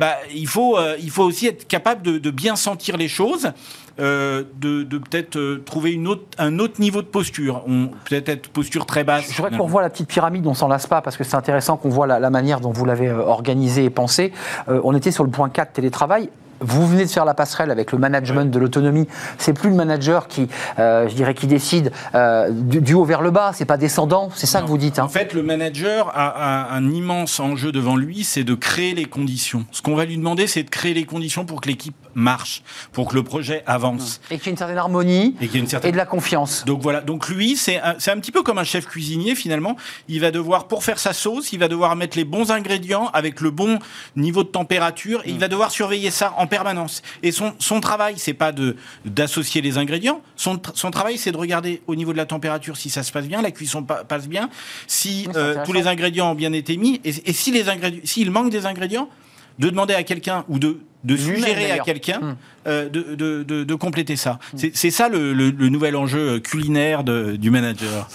bah, 0.00 0.16
il 0.34 0.48
faut 0.48 0.76
euh, 0.76 0.96
il 1.00 1.10
faut 1.10 1.22
aussi 1.22 1.46
être 1.46 1.66
capable 1.66 2.02
de, 2.20 2.30
bien 2.30 2.56
sentir 2.56 2.96
les 2.96 3.08
choses. 3.08 3.52
Euh, 4.00 4.44
de, 4.60 4.84
peut-être 4.84 5.36
euh, 5.36 5.60
trouver 5.66 5.92
une 5.92 6.06
autre, 6.06 6.22
un 6.38 6.60
autre 6.60 6.80
niveau 6.80 7.02
de 7.02 7.08
posture. 7.08 7.64
Peut-être 8.04 8.28
être 8.28 8.48
posture 8.48 8.86
très 8.86 9.02
basse. 9.02 9.26
Je 9.28 9.36
voudrais 9.36 9.56
qu'on 9.56 9.66
voit 9.66 9.82
la 9.82 9.90
petite 9.90 10.08
pyramide, 10.08 10.46
on 10.46 10.54
s'en 10.54 10.68
lasse 10.68 10.86
pas, 10.86 11.02
parce 11.02 11.16
que 11.16 11.24
c'est 11.24 11.34
intéressant 11.34 11.76
qu'on 11.76 11.88
voit 11.88 12.06
la, 12.06 12.20
la, 12.20 12.30
manière 12.30 12.60
dont 12.60 12.70
vous 12.70 12.84
l'avez 12.84 13.10
organisée 13.10 13.84
et 13.84 13.90
pensée. 13.90 14.32
on 14.68 14.94
était 14.94 15.10
sur 15.10 15.24
le 15.24 15.30
point 15.30 15.48
4, 15.48 15.72
télétravail 15.72 16.30
vous 16.60 16.86
venez 16.86 17.04
de 17.04 17.10
faire 17.10 17.24
la 17.24 17.34
passerelle 17.34 17.70
avec 17.70 17.92
le 17.92 17.98
management 17.98 18.50
de 18.50 18.58
l'autonomie. 18.58 19.06
C'est 19.38 19.52
plus 19.52 19.70
le 19.70 19.76
manager 19.76 20.28
qui, 20.28 20.48
euh, 20.78 21.08
je 21.08 21.14
dirais, 21.14 21.34
qui 21.34 21.46
décide 21.46 21.92
euh, 22.14 22.48
du, 22.50 22.94
haut 22.94 23.04
vers 23.04 23.22
le 23.22 23.30
bas. 23.30 23.52
C'est 23.54 23.64
pas 23.64 23.76
descendant. 23.76 24.30
C'est 24.34 24.46
ça 24.46 24.60
que 24.62 24.66
vous 24.66 24.78
dites. 24.78 24.98
Hein. 24.98 25.04
En 25.04 25.08
fait, 25.08 25.34
le 25.34 25.42
manager 25.42 26.10
a, 26.14 26.74
un 26.74 26.90
immense 26.90 27.40
enjeu 27.40 27.72
devant 27.72 27.96
lui, 27.96 28.24
c'est 28.24 28.44
de 28.44 28.54
créer 28.54 28.94
les 28.94 29.04
conditions. 29.04 29.64
Ce 29.72 29.82
qu'on 29.82 29.94
va 29.94 30.04
lui 30.04 30.16
demander, 30.16 30.46
c'est 30.46 30.62
de 30.62 30.70
créer 30.70 30.94
les 30.94 31.04
conditions 31.04 31.44
pour 31.44 31.60
que 31.60 31.68
l'équipe 31.68 31.96
marche, 32.14 32.62
pour 32.92 33.08
que 33.08 33.14
le 33.14 33.22
projet 33.22 33.62
avance. 33.66 34.20
Et 34.30 34.38
qu'il 34.38 34.46
y 34.46 34.48
ait 34.48 34.52
une 34.52 34.56
certaine 34.56 34.78
harmonie 34.78 35.36
et, 35.40 35.48
une 35.56 35.66
certaine... 35.66 35.90
et 35.90 35.92
de 35.92 35.96
la 35.96 36.06
confiance. 36.06 36.64
Donc 36.64 36.82
voilà. 36.82 37.00
Donc 37.00 37.28
lui, 37.28 37.56
c'est 37.56 37.80
un, 37.80 37.92
un 37.92 38.20
petit 38.20 38.32
peu 38.32 38.42
comme 38.42 38.58
un 38.58 38.64
chef 38.64 38.86
cuisinier 38.86 39.34
finalement. 39.34 39.76
Il 40.08 40.20
va 40.20 40.30
devoir, 40.30 40.66
pour 40.66 40.84
faire 40.84 40.98
sa 40.98 41.12
sauce, 41.12 41.52
il 41.52 41.58
va 41.58 41.68
devoir 41.68 41.94
mettre 41.96 42.16
les 42.16 42.24
bons 42.24 42.50
ingrédients 42.50 43.10
avec 43.12 43.40
le 43.40 43.50
bon 43.50 43.78
niveau 44.16 44.42
de 44.42 44.48
température 44.48 45.22
et 45.24 45.30
il 45.30 45.38
va 45.38 45.48
devoir 45.48 45.70
surveiller 45.70 46.10
ça 46.10 46.34
en 46.36 46.47
permanence. 46.48 47.02
Et 47.22 47.32
son, 47.32 47.54
son 47.58 47.80
travail, 47.80 48.14
c'est 48.16 48.34
pas 48.34 48.52
de 48.52 48.76
d'associer 49.04 49.60
les 49.60 49.78
ingrédients. 49.78 50.22
Son, 50.36 50.60
son 50.74 50.90
travail, 50.90 51.18
c'est 51.18 51.32
de 51.32 51.36
regarder 51.36 51.82
au 51.86 51.94
niveau 51.94 52.12
de 52.12 52.16
la 52.16 52.26
température 52.26 52.76
si 52.76 52.90
ça 52.90 53.02
se 53.02 53.12
passe 53.12 53.26
bien, 53.26 53.42
la 53.42 53.50
cuisson 53.50 53.82
passe 53.82 54.28
bien, 54.28 54.50
si 54.86 55.28
euh, 55.36 55.62
tous 55.64 55.72
les 55.72 55.86
ingrédients 55.86 56.32
ont 56.32 56.34
bien 56.34 56.52
été 56.52 56.76
mis, 56.76 57.00
et, 57.04 57.30
et 57.30 57.32
si 57.32 57.50
les 57.52 57.68
ingrédients, 57.68 58.00
s'il 58.04 58.30
manque 58.30 58.50
des 58.50 58.66
ingrédients, 58.66 59.08
de 59.58 59.70
demander 59.70 59.94
à 59.94 60.02
quelqu'un 60.02 60.44
ou 60.48 60.58
de 60.58 60.80
de 61.04 61.16
suggérer 61.16 61.70
à 61.70 61.78
quelqu'un 61.78 62.20
hum. 62.20 62.36
euh, 62.66 62.88
de, 62.88 63.14
de, 63.14 63.64
de, 63.64 63.74
compléter 63.74 64.16
ça. 64.16 64.38
C'est 64.54 64.90
ça 64.90 65.08
le, 65.08 65.32
le, 65.32 65.68
nouvel 65.68 65.96
enjeu 65.96 66.40
culinaire 66.40 67.04
du 67.04 67.50
manager. 67.50 68.08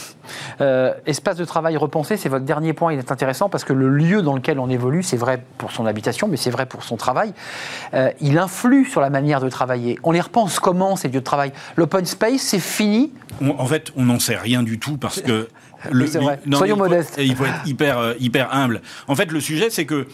Euh, 0.62 0.94
espace 1.06 1.38
de 1.38 1.45
travail 1.45 1.77
repensé, 1.77 2.18
c'est 2.18 2.30
votre 2.30 2.45
dernier 2.45 2.74
point, 2.74 2.94
il 2.94 3.00
est 3.00 3.12
intéressant 3.12 3.50
parce 3.50 3.63
que 3.63 3.74
le 3.74 3.89
lieu 3.89 4.21
dans 4.21 4.35
lequel 4.35 4.59
on 4.59 4.69
évolue, 4.69 5.03
c'est 5.03 5.18
vrai 5.18 5.44
pour 5.57 5.71
son 5.71 5.85
habitation, 5.85 6.27
mais 6.27 6.38
c'est 6.38 6.50
vrai 6.50 6.65
pour 6.65 6.83
son 6.83 6.97
travail, 6.97 7.33
euh, 7.94 8.12
il 8.19 8.38
influe 8.38 8.86
sur 8.86 9.01
la 9.01 9.09
manière 9.09 9.39
de 9.39 9.50
travailler. 9.50 9.98
On 10.03 10.12
les 10.12 10.22
repense 10.22 10.60
comment 10.60 10.96
ces 10.96 11.08
lieux 11.08 11.19
de 11.19 11.25
travail? 11.25 11.53
L'open 11.77 12.05
space, 12.05 12.41
c'est 12.41 12.60
fini? 12.60 13.13
En 13.41 13.65
fait, 13.65 13.91
on 13.96 14.05
n'en 14.05 14.19
sait 14.19 14.38
rien 14.38 14.63
du 14.63 14.79
tout 14.79 14.98
parce 14.98 15.22
que... 15.22 15.48
Le, 15.91 16.05
vrai. 16.05 16.39
Soyons 16.50 16.77
modestes. 16.77 17.15
il 17.17 17.36
faut 17.36 17.43
être 17.43 17.67
hyper, 17.67 18.15
hyper 18.17 18.53
humble. 18.53 18.81
En 19.10 19.15
fait, 19.15 19.29
le 19.34 19.41
sujet, 19.41 19.69
c'est 19.69 19.86
que 19.86 20.08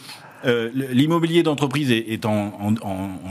euh, 0.45 0.69
l'immobilier 0.73 1.43
d'entreprise 1.43 1.91
est, 1.91 2.25
en, 2.25 2.73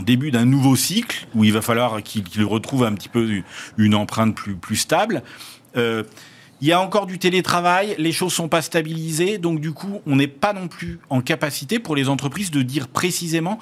début 0.03 0.31
d'un 0.31 0.45
nouveau 0.45 0.77
cycle 0.77 1.27
où 1.35 1.45
il 1.45 1.53
va 1.53 1.63
falloir 1.63 2.03
qu'il 2.03 2.45
retrouve 2.45 2.85
un 2.85 2.93
petit 2.93 3.09
peu 3.09 3.43
une 3.77 3.95
empreinte 3.95 4.35
plus, 4.35 4.77
stable. 4.77 5.23
Euh, 5.77 6.05
il 6.61 6.69
y 6.69 6.73
a 6.73 6.81
encore 6.81 7.07
du 7.07 7.19
télétravail, 7.19 7.95
les 7.99 8.13
choses 8.13 8.33
sont 8.33 8.49
pas 8.49 8.63
stabilisées, 8.63 9.39
donc 9.39 9.61
du 9.61 9.73
coup, 9.73 10.01
on 10.07 10.17
n'est 10.17 10.27
pas 10.27 10.53
non 10.53 10.67
plus 10.67 10.99
en 11.09 11.21
capacité 11.21 11.79
pour 11.79 11.95
les 11.95 12.09
entreprises 12.09 12.51
de 12.51 12.63
dire 12.63 12.89
précisément 12.89 13.59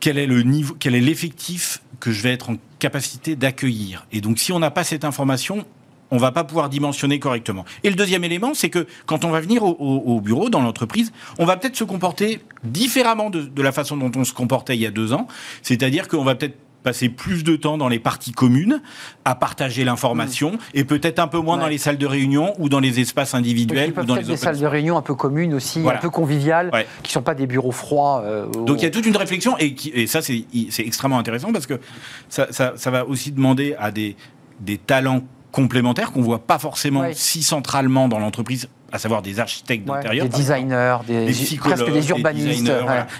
quel 0.00 0.16
est 0.18 0.26
le 0.26 0.42
quel 0.78 0.94
est 0.94 1.00
l'effectif 1.00 1.82
que 2.00 2.10
je 2.10 2.22
vais 2.22 2.32
être 2.32 2.50
en 2.50 2.56
capacité 2.78 3.36
d'accueillir. 3.36 4.06
Et 4.10 4.20
donc, 4.20 4.38
si 4.38 4.52
on 4.52 4.58
n'a 4.58 4.70
pas 4.70 4.84
cette 4.84 5.04
information, 5.04 5.66
on 6.12 6.18
va 6.18 6.30
pas 6.30 6.44
pouvoir 6.44 6.68
dimensionner 6.68 7.18
correctement. 7.18 7.64
Et 7.82 7.88
le 7.88 7.96
deuxième 7.96 8.22
élément, 8.22 8.52
c'est 8.54 8.68
que 8.68 8.86
quand 9.06 9.24
on 9.24 9.30
va 9.30 9.40
venir 9.40 9.64
au, 9.64 10.20
bureau, 10.20 10.50
dans 10.50 10.60
l'entreprise, 10.60 11.10
on 11.38 11.46
va 11.46 11.56
peut-être 11.56 11.74
se 11.74 11.84
comporter 11.84 12.40
différemment 12.62 13.30
de, 13.30 13.62
la 13.62 13.72
façon 13.72 13.96
dont 13.96 14.12
on 14.14 14.24
se 14.24 14.34
comportait 14.34 14.76
il 14.76 14.80
y 14.80 14.86
a 14.86 14.90
deux 14.90 15.14
ans. 15.14 15.26
C'est-à-dire 15.62 16.08
qu'on 16.08 16.22
va 16.22 16.34
peut-être 16.34 16.56
passer 16.82 17.08
plus 17.08 17.44
de 17.44 17.54
temps 17.54 17.78
dans 17.78 17.88
les 17.88 18.00
parties 18.00 18.32
communes 18.32 18.82
à 19.24 19.36
partager 19.36 19.84
l'information 19.84 20.52
mmh. 20.52 20.58
et 20.74 20.84
peut-être 20.84 21.20
un 21.20 21.28
peu 21.28 21.38
moins 21.38 21.56
dans 21.56 21.68
les 21.68 21.78
salles 21.78 21.96
de 21.96 22.06
réunion 22.06 22.54
ou 22.58 22.68
dans 22.68 22.80
les 22.80 22.98
espaces 22.98 23.34
individuels 23.34 23.92
ou 23.96 24.04
dans 24.04 24.16
les 24.16 24.24
des 24.24 24.36
salles 24.36 24.58
de 24.58 24.66
réunion 24.66 24.98
un 24.98 25.02
peu 25.02 25.14
communes 25.14 25.54
aussi, 25.54 25.80
un 25.88 25.96
peu 25.98 26.10
conviviales, 26.10 26.72
qui 27.04 27.12
sont 27.12 27.22
pas 27.22 27.36
des 27.36 27.46
bureaux 27.46 27.70
froids. 27.70 28.22
Euh, 28.24 28.46
Donc 28.48 28.78
il 28.78 28.82
y 28.82 28.86
a 28.86 28.90
toute 28.90 29.06
une 29.06 29.16
réflexion 29.16 29.56
et, 29.60 29.76
et 29.94 30.08
ça 30.08 30.20
c'est 30.22 30.44
extrêmement 30.80 31.20
intéressant 31.20 31.52
parce 31.52 31.66
que 31.66 31.80
ça, 32.28 32.48
ça, 32.50 32.90
va 32.90 33.06
aussi 33.06 33.30
demander 33.30 33.76
à 33.78 33.92
des, 33.92 34.16
des 34.58 34.76
talents 34.76 35.22
complémentaires 35.52 36.12
qu'on 36.12 36.22
voit 36.22 36.40
pas 36.40 36.58
forcément 36.58 37.04
si 37.12 37.42
centralement 37.42 38.08
dans 38.08 38.18
l'entreprise 38.18 38.68
à 38.90 38.98
savoir 38.98 39.22
des 39.22 39.38
architectes 39.38 39.86
d'intérieur. 39.86 40.26
des 40.28 40.36
designers, 40.36 40.98
des, 41.06 41.32
des 41.32 41.56
presque 41.56 41.90
des 41.90 42.08
urbanistes. 42.10 42.72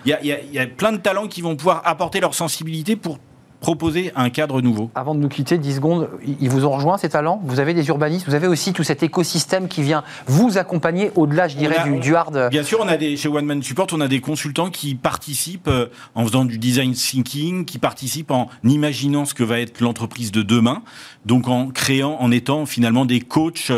il, 0.04 0.10
y 0.10 0.12
a, 0.12 0.20
il 0.22 0.52
y 0.52 0.58
a 0.58 0.66
plein 0.66 0.92
de 0.92 0.98
talents 0.98 1.28
qui 1.28 1.40
vont 1.40 1.56
pouvoir 1.56 1.82
apporter 1.84 2.20
leur 2.20 2.34
sensibilité 2.34 2.96
pour 2.96 3.18
proposer 3.62 4.12
un 4.16 4.28
cadre 4.28 4.60
nouveau. 4.60 4.90
Avant 4.94 5.14
de 5.14 5.20
nous 5.20 5.28
quitter, 5.28 5.56
10 5.56 5.76
secondes, 5.76 6.08
ils 6.40 6.50
vous 6.50 6.66
ont 6.66 6.70
rejoint 6.72 6.98
ces 6.98 7.08
talents? 7.08 7.40
Vous 7.44 7.60
avez 7.60 7.72
des 7.72 7.88
urbanistes, 7.88 8.26
vous 8.26 8.34
avez 8.34 8.48
aussi 8.48 8.72
tout 8.72 8.82
cet 8.82 9.02
écosystème 9.02 9.68
qui 9.68 9.82
vient 9.82 10.02
vous 10.26 10.58
accompagner 10.58 11.12
au-delà, 11.14 11.48
je 11.48 11.56
dirais, 11.56 11.76
du, 12.00 12.14
hard. 12.14 12.48
Bien 12.50 12.64
sûr, 12.64 12.80
on 12.82 12.88
a 12.88 12.96
des, 12.96 13.16
chez 13.16 13.28
One 13.28 13.46
Man 13.46 13.62
Support, 13.62 13.86
on 13.92 14.00
a 14.00 14.08
des 14.08 14.20
consultants 14.20 14.68
qui 14.68 14.96
participent 14.96 15.68
euh, 15.68 15.86
en 16.14 16.26
faisant 16.26 16.44
du 16.44 16.58
design 16.58 16.92
thinking, 16.92 17.64
qui 17.64 17.78
participent 17.78 18.32
en 18.32 18.48
imaginant 18.64 19.24
ce 19.24 19.32
que 19.32 19.44
va 19.44 19.60
être 19.60 19.80
l'entreprise 19.80 20.32
de 20.32 20.42
demain, 20.42 20.82
donc 21.24 21.48
en 21.48 21.68
créant, 21.68 22.16
en 22.20 22.32
étant 22.32 22.66
finalement 22.66 23.04
des 23.04 23.20
coachs. 23.20 23.70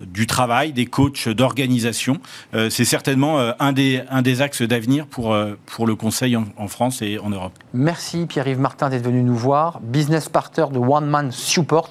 Du 0.00 0.26
travail, 0.26 0.72
des 0.72 0.86
coachs 0.86 1.28
d'organisation. 1.28 2.18
Euh, 2.54 2.70
c'est 2.70 2.84
certainement 2.84 3.40
euh, 3.40 3.52
un, 3.58 3.72
des, 3.72 4.02
un 4.10 4.22
des 4.22 4.42
axes 4.42 4.62
d'avenir 4.62 5.06
pour, 5.06 5.34
euh, 5.34 5.58
pour 5.66 5.86
le 5.86 5.96
Conseil 5.96 6.36
en, 6.36 6.68
France 6.68 7.02
et 7.02 7.18
en 7.18 7.30
Europe. 7.30 7.52
Merci 7.74 8.26
Pierre-Yves 8.26 8.60
Martin 8.60 8.90
d'être 8.90 9.04
venu 9.04 9.22
nous 9.22 9.34
voir. 9.34 9.80
Business 9.80 10.28
partner 10.28 10.66
de 10.72 10.78
One 10.78 11.06
Man 11.06 11.32
Support. 11.32 11.90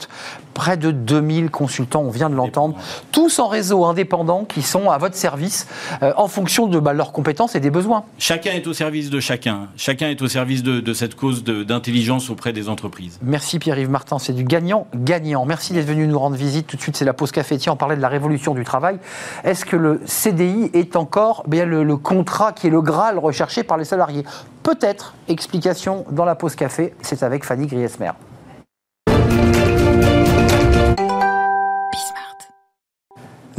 Près 0.58 0.76
de 0.76 0.90
2000 0.90 1.52
consultants, 1.52 2.02
on 2.02 2.10
vient 2.10 2.32
de 2.32 2.36
l'entendre, 2.36 2.76
tous 3.12 3.38
en 3.38 3.48
réseau 3.48 3.86
indépendant 3.86 4.44
qui 4.44 4.64
sont 4.64 4.90
à 4.90 4.98
votre 4.98 5.16
service 5.16 5.68
en 6.02 6.28
fonction 6.28 6.66
de 6.66 6.80
bah, 6.80 6.94
leurs 6.94 7.12
compétences 7.12 7.54
et 7.56 7.60
des 7.60 7.70
besoins. 7.70 8.06
Chacun 8.18 8.54
est 8.54 8.66
au 8.66 8.74
service 8.74 9.12
de 9.12 9.20
chacun. 9.20 9.68
Chacun 9.78 10.10
est 10.10 10.22
au 10.24 10.28
service 10.28 10.64
de, 10.64 10.80
de 10.80 10.94
cette 10.94 11.14
cause 11.16 11.44
d'intelligence 11.44 12.32
auprès 12.32 12.54
des 12.54 12.70
entreprises. 12.70 13.20
Merci 13.22 13.60
Pierre-Yves 13.60 13.92
Martin, 13.92 14.18
c'est 14.18 14.34
du 14.34 14.44
gagnant-gagnant. 14.44 15.46
Merci 15.46 15.74
d'être 15.74 15.86
venu 15.86 16.08
nous 16.08 16.18
rendre 16.18 16.36
visite. 16.36 16.68
Tout 16.68 16.78
de 16.78 16.82
suite, 16.82 16.98
c'est 16.98 17.06
la 17.06 17.14
pause 17.14 17.32
cafetière. 17.32 17.74
On 17.74 17.78
parlait 17.78 17.96
de 17.96 18.02
la 18.02 18.10
révolution 18.10 18.54
du 18.54 18.64
travail. 18.64 18.98
Est-ce 19.44 19.66
que 19.66 19.76
le 19.76 20.02
CDI 20.06 20.72
est 20.74 20.96
encore 20.96 21.44
bien 21.48 21.66
le, 21.66 21.98
contrat 21.98 22.52
qui 22.52 22.68
est 22.68 22.72
le 22.72 22.82
Graal 22.82 23.20
recherché 23.20 23.64
par 23.64 23.78
les 23.78 23.86
salariés? 23.86 24.24
Peut-être. 24.64 25.14
Explication 25.28 26.06
dans 26.12 26.26
la 26.26 26.36
pause 26.36 26.56
café. 26.56 26.94
C'est 27.02 27.24
avec 27.24 27.44
Fanny 27.44 27.68
Griesmer. 27.68 28.12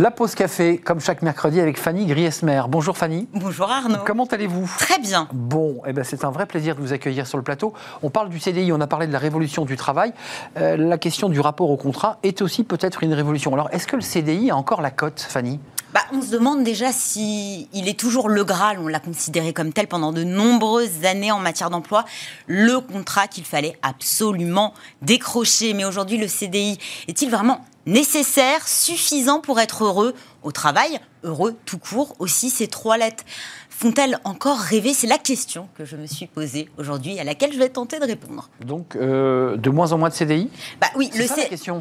La 0.01 0.13
pause 0.13 0.37
café, 0.37 0.79
comme 0.79 1.01
chaque 1.01 1.23
mercredi, 1.23 1.59
avec 1.59 1.77
Fanny 1.77 2.07
Griesmer. 2.07 2.63
Bonjour 2.69 2.97
Fanny. 2.97 3.27
Bonjour 3.35 3.69
Arnaud. 3.69 3.99
Comment 4.07 4.27
allez-vous? 4.27 4.71
Très 4.79 5.01
bien. 5.01 5.27
Bon, 5.33 5.83
eh 5.89 5.93
ben 5.93 6.05
c'est 6.05 6.25
un 6.25 6.31
vrai 6.31 6.47
plaisir 6.47 6.77
de 6.77 6.81
vous 6.81 6.93
accueillir 6.93 7.27
sur 7.27 7.37
le 7.37 7.43
plateau. 7.43 7.75
On 8.05 8.09
parle 8.09 8.29
du 8.29 8.39
CDI, 8.39 8.71
on 8.73 8.81
a 8.81 8.87
parlé 8.87 9.09
de 9.09 9.13
la 9.13 9.19
révolution 9.19 9.65
du 9.65 9.77
travail. 9.77 10.13
Euh, 10.57 10.77
la 10.77 10.99
question 10.99 11.29
du 11.29 11.41
rapport 11.41 11.69
au 11.69 11.77
contrat 11.77 12.21
est 12.23 12.43
aussi 12.43 12.63
peut-être 12.63 13.03
une 13.03 13.13
révolution. 13.13 13.53
Alors, 13.55 13.71
est-ce 13.73 13.89
que 13.89 13.97
le 13.97 14.03
CDI 14.03 14.53
a 14.53 14.57
encore 14.57 14.83
la 14.83 14.93
cote, 14.93 15.19
Fanny? 15.19 15.59
Bah, 15.93 16.03
on 16.13 16.23
se 16.23 16.31
demande 16.31 16.63
déjà 16.63 16.93
si 16.93 17.69
il 17.73 17.89
est 17.89 17.99
toujours 17.99 18.29
le 18.29 18.45
Graal. 18.45 18.79
On 18.79 18.87
l'a 18.87 19.01
considéré 19.01 19.53
comme 19.53 19.73
tel 19.73 19.89
pendant 19.89 20.13
de 20.13 20.23
nombreuses 20.23 21.07
années 21.07 21.33
en 21.33 21.41
matière 21.41 21.71
d'emploi. 21.71 22.05
Le 22.47 22.79
contrat 22.79 23.27
qu'il 23.27 23.45
fallait 23.45 23.77
absolument 23.83 24.75
décrocher. 25.03 25.75
Mais 25.75 25.85
aujourd'hui, 25.85 26.19
le 26.19 26.29
CDI 26.29 26.79
est-il 27.09 27.31
vraiment 27.31 27.65
nécessaire, 27.89 28.69
suffisant 28.69 29.41
pour 29.41 29.59
être 29.59 29.85
heureux. 29.85 30.15
Au 30.43 30.53
travail, 30.53 31.01
heureux 31.25 31.57
tout 31.65 31.79
court 31.79 32.15
aussi, 32.19 32.51
ces 32.51 32.69
trois 32.69 32.99
lettres 32.99 33.25
font-elles 33.79 34.19
encore 34.25 34.59
rêver? 34.59 34.93
C'est 34.93 35.07
la 35.07 35.19
question 35.19 35.69
que 35.77 35.85
je 35.85 35.95
me 35.95 36.07
suis 36.07 36.27
posée 36.27 36.69
aujourd'hui, 36.79 37.21
à 37.21 37.25
laquelle 37.25 37.53
je 37.53 37.59
vais 37.59 37.69
tenter 37.69 38.01
de 38.01 38.05
répondre. 38.05 38.51
Donc, 38.65 38.97
euh, 38.97 39.57
de 39.57 39.71
moins 39.71 39.93
en 39.93 39.99
moins 39.99 40.09
de 40.09 40.15
CDI 40.15 40.51
Bah 40.81 40.89
oui, 40.97 41.11
le, 41.15 41.25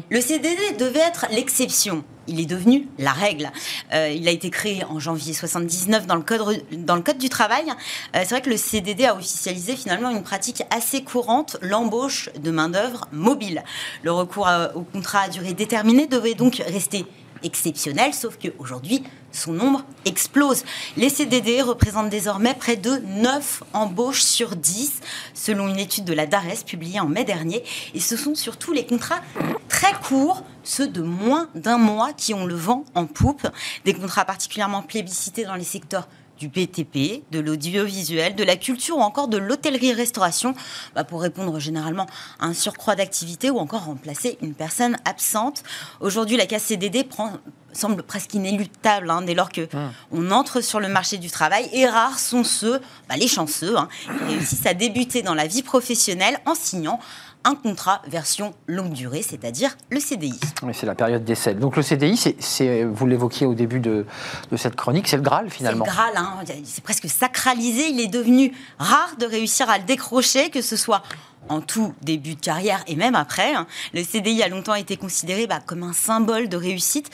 le 0.08 0.20
CDD 0.20 0.74
devait 0.78 1.00
être 1.00 1.26
l'exception. 1.32 2.04
Il 2.28 2.40
est 2.40 2.46
devenu 2.46 2.86
la 2.98 3.10
règle. 3.10 3.50
Euh, 3.92 4.10
il 4.14 4.28
a 4.28 4.30
été 4.30 4.48
créé 4.50 4.84
en 4.84 5.00
janvier 5.00 5.32
79 5.32 6.06
dans 6.06 6.14
le 6.14 6.22
code, 6.22 6.62
dans 6.70 6.94
le 6.94 7.02
code 7.02 7.18
du 7.18 7.30
travail. 7.30 7.64
Euh, 7.68 8.20
c'est 8.20 8.30
vrai 8.30 8.42
que 8.42 8.50
le 8.50 8.56
CDD 8.56 9.06
a 9.06 9.16
officialisé 9.16 9.74
finalement 9.74 10.10
une 10.10 10.22
pratique 10.22 10.62
assez 10.70 11.02
courante, 11.02 11.56
l'embauche 11.62 12.30
de 12.38 12.52
main-d'œuvre 12.52 13.08
mobile. 13.10 13.64
Le 14.04 14.12
recours 14.12 14.48
au 14.76 14.82
contrat 14.82 15.22
à 15.22 15.28
durée 15.28 15.52
déterminée 15.52 16.06
devait 16.06 16.34
donc 16.34 16.62
rester 16.64 17.06
exceptionnel, 17.42 18.14
sauf 18.14 18.38
qu'aujourd'hui, 18.38 19.02
son 19.32 19.52
nombre 19.52 19.84
explose. 20.04 20.64
Les 20.96 21.08
CDD 21.08 21.62
représentent 21.62 22.10
désormais 22.10 22.54
près 22.54 22.76
de 22.76 23.02
9 23.06 23.62
embauches 23.72 24.22
sur 24.22 24.56
10, 24.56 25.00
selon 25.34 25.68
une 25.68 25.78
étude 25.78 26.04
de 26.04 26.12
la 26.12 26.26
DARES 26.26 26.64
publiée 26.64 27.00
en 27.00 27.06
mai 27.06 27.24
dernier. 27.24 27.62
Et 27.94 28.00
ce 28.00 28.16
sont 28.16 28.34
surtout 28.34 28.72
les 28.72 28.86
contrats 28.86 29.20
très 29.68 29.92
courts, 30.02 30.42
ceux 30.64 30.88
de 30.88 31.02
moins 31.02 31.48
d'un 31.54 31.78
mois, 31.78 32.12
qui 32.12 32.34
ont 32.34 32.46
le 32.46 32.54
vent 32.54 32.84
en 32.94 33.06
poupe. 33.06 33.46
Des 33.84 33.94
contrats 33.94 34.24
particulièrement 34.24 34.82
plébiscités 34.82 35.44
dans 35.44 35.54
les 35.54 35.64
secteurs 35.64 36.08
du 36.38 36.48
BTP, 36.48 37.24
de 37.30 37.40
l'audiovisuel, 37.40 38.34
de 38.34 38.44
la 38.44 38.56
culture 38.56 38.98
ou 38.98 39.00
encore 39.00 39.28
de 39.28 39.36
l'hôtellerie-restauration 39.36 40.54
bah, 40.94 41.04
pour 41.04 41.20
répondre 41.20 41.58
généralement 41.58 42.06
à 42.38 42.46
un 42.46 42.54
surcroît 42.54 42.94
d'activité 42.94 43.50
ou 43.50 43.58
encore 43.58 43.84
remplacer 43.84 44.38
une 44.40 44.54
personne 44.54 44.96
absente. 45.04 45.62
Aujourd'hui, 46.00 46.36
la 46.36 46.46
CDD 46.58 47.04
prend, 47.04 47.32
semble 47.78 48.02
presque 48.02 48.34
inéluctable 48.34 49.10
hein, 49.10 49.22
dès 49.22 49.34
lors 49.34 49.50
que 49.50 49.68
ah. 49.74 49.90
on 50.12 50.30
entre 50.30 50.60
sur 50.60 50.80
le 50.80 50.88
marché 50.88 51.18
du 51.18 51.30
travail 51.30 51.68
et 51.72 51.86
rares 51.86 52.18
sont 52.18 52.44
ceux, 52.44 52.80
bah, 53.08 53.16
les 53.16 53.28
chanceux, 53.28 53.76
hein, 53.76 53.88
qui 54.06 54.34
réussissent 54.34 54.66
à 54.66 54.74
débuter 54.74 55.22
dans 55.22 55.34
la 55.34 55.46
vie 55.46 55.62
professionnelle 55.62 56.38
en 56.46 56.54
signant 56.54 57.00
un 57.44 57.54
contrat 57.54 58.02
version 58.08 58.54
longue 58.66 58.92
durée, 58.92 59.22
c'est-à-dire 59.22 59.76
le 59.90 60.00
CDI. 60.00 60.38
Oui, 60.62 60.72
c'est 60.74 60.86
la 60.86 60.94
période 60.94 61.24
d'essai. 61.24 61.54
Donc 61.54 61.76
le 61.76 61.82
CDI, 61.82 62.16
c'est, 62.38 62.84
vous 62.84 63.06
l'évoquiez 63.06 63.46
au 63.46 63.54
début 63.54 63.80
de, 63.80 64.06
cette 64.56 64.76
chronique, 64.76 65.08
c'est 65.08 65.16
le 65.16 65.22
Graal 65.22 65.48
finalement. 65.48 65.84
C'est 65.84 65.90
le 65.90 65.96
Graal, 65.96 66.12
hein. 66.16 66.44
c'est 66.64 66.82
presque 66.82 67.08
sacralisé. 67.08 67.88
Il 67.88 68.00
est 68.00 68.08
devenu 68.08 68.52
rare 68.78 69.14
de 69.18 69.26
réussir 69.26 69.70
à 69.70 69.78
le 69.78 69.84
décrocher, 69.84 70.50
que 70.50 70.62
ce 70.62 70.76
soit 70.76 71.02
en 71.48 71.60
tout 71.60 71.94
début 72.02 72.34
de 72.34 72.40
carrière 72.40 72.82
et 72.86 72.96
même 72.96 73.14
après. 73.14 73.54
Hein. 73.54 73.66
Le 73.94 74.02
CDI 74.02 74.42
a 74.42 74.48
longtemps 74.48 74.74
été 74.74 74.96
considéré 74.96 75.46
bah, 75.46 75.60
comme 75.64 75.82
un 75.82 75.92
symbole 75.92 76.48
de 76.48 76.56
réussite 76.56 77.10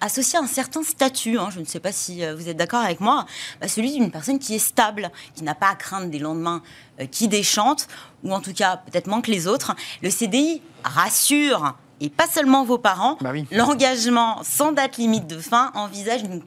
associé 0.00 0.38
à 0.38 0.42
un 0.42 0.46
certain 0.46 0.82
statut, 0.82 1.38
hein. 1.38 1.48
je 1.50 1.60
ne 1.60 1.64
sais 1.64 1.80
pas 1.80 1.92
si 1.92 2.24
euh, 2.24 2.34
vous 2.34 2.48
êtes 2.48 2.56
d'accord 2.56 2.82
avec 2.82 3.00
moi, 3.00 3.26
bah, 3.60 3.68
celui 3.68 3.92
d'une 3.92 4.10
personne 4.10 4.38
qui 4.38 4.54
est 4.54 4.60
stable, 4.60 5.10
qui 5.34 5.44
n'a 5.44 5.54
pas 5.54 5.70
à 5.70 5.74
craindre 5.74 6.10
des 6.10 6.18
lendemains 6.18 6.62
euh, 7.00 7.06
qui 7.06 7.28
déchantent, 7.28 7.88
ou 8.24 8.32
en 8.32 8.40
tout 8.40 8.52
cas 8.52 8.78
peut-être 8.78 9.06
moins 9.06 9.20
que 9.20 9.30
les 9.30 9.46
autres. 9.46 9.74
Le 10.02 10.10
CDI 10.10 10.62
rassure 10.84 11.74
et 12.00 12.10
pas 12.10 12.26
seulement 12.26 12.64
vos 12.64 12.76
parents, 12.76 13.16
bah 13.20 13.32
l'engagement 13.50 14.42
sans 14.42 14.72
date 14.72 14.98
limite 14.98 15.26
de 15.26 15.38
fin 15.38 15.72
envisage 15.74 16.22
une, 16.22 16.42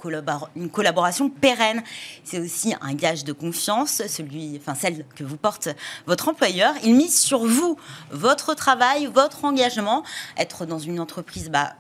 une 0.56 0.70
collaboration 0.70 1.30
pérenne. 1.30 1.82
C'est 2.24 2.40
aussi 2.40 2.76
un 2.82 2.94
gage 2.94 3.24
de 3.24 3.34
confiance, 3.34 4.04
celui, 4.08 4.58
enfin 4.62 4.76
celle 4.76 5.06
que 5.16 5.24
vous 5.24 5.38
porte 5.38 5.70
votre 6.06 6.30
employeur. 6.30 6.74
Il 6.84 6.96
mise 6.96 7.20
sur 7.20 7.46
vous, 7.46 7.78
votre 8.12 8.54
travail, 8.54 9.08
votre 9.08 9.44
engagement. 9.44 10.04
Être 10.38 10.66
dans 10.66 10.80
une 10.80 11.00
entreprise 11.00 11.50
bah, 11.50 11.74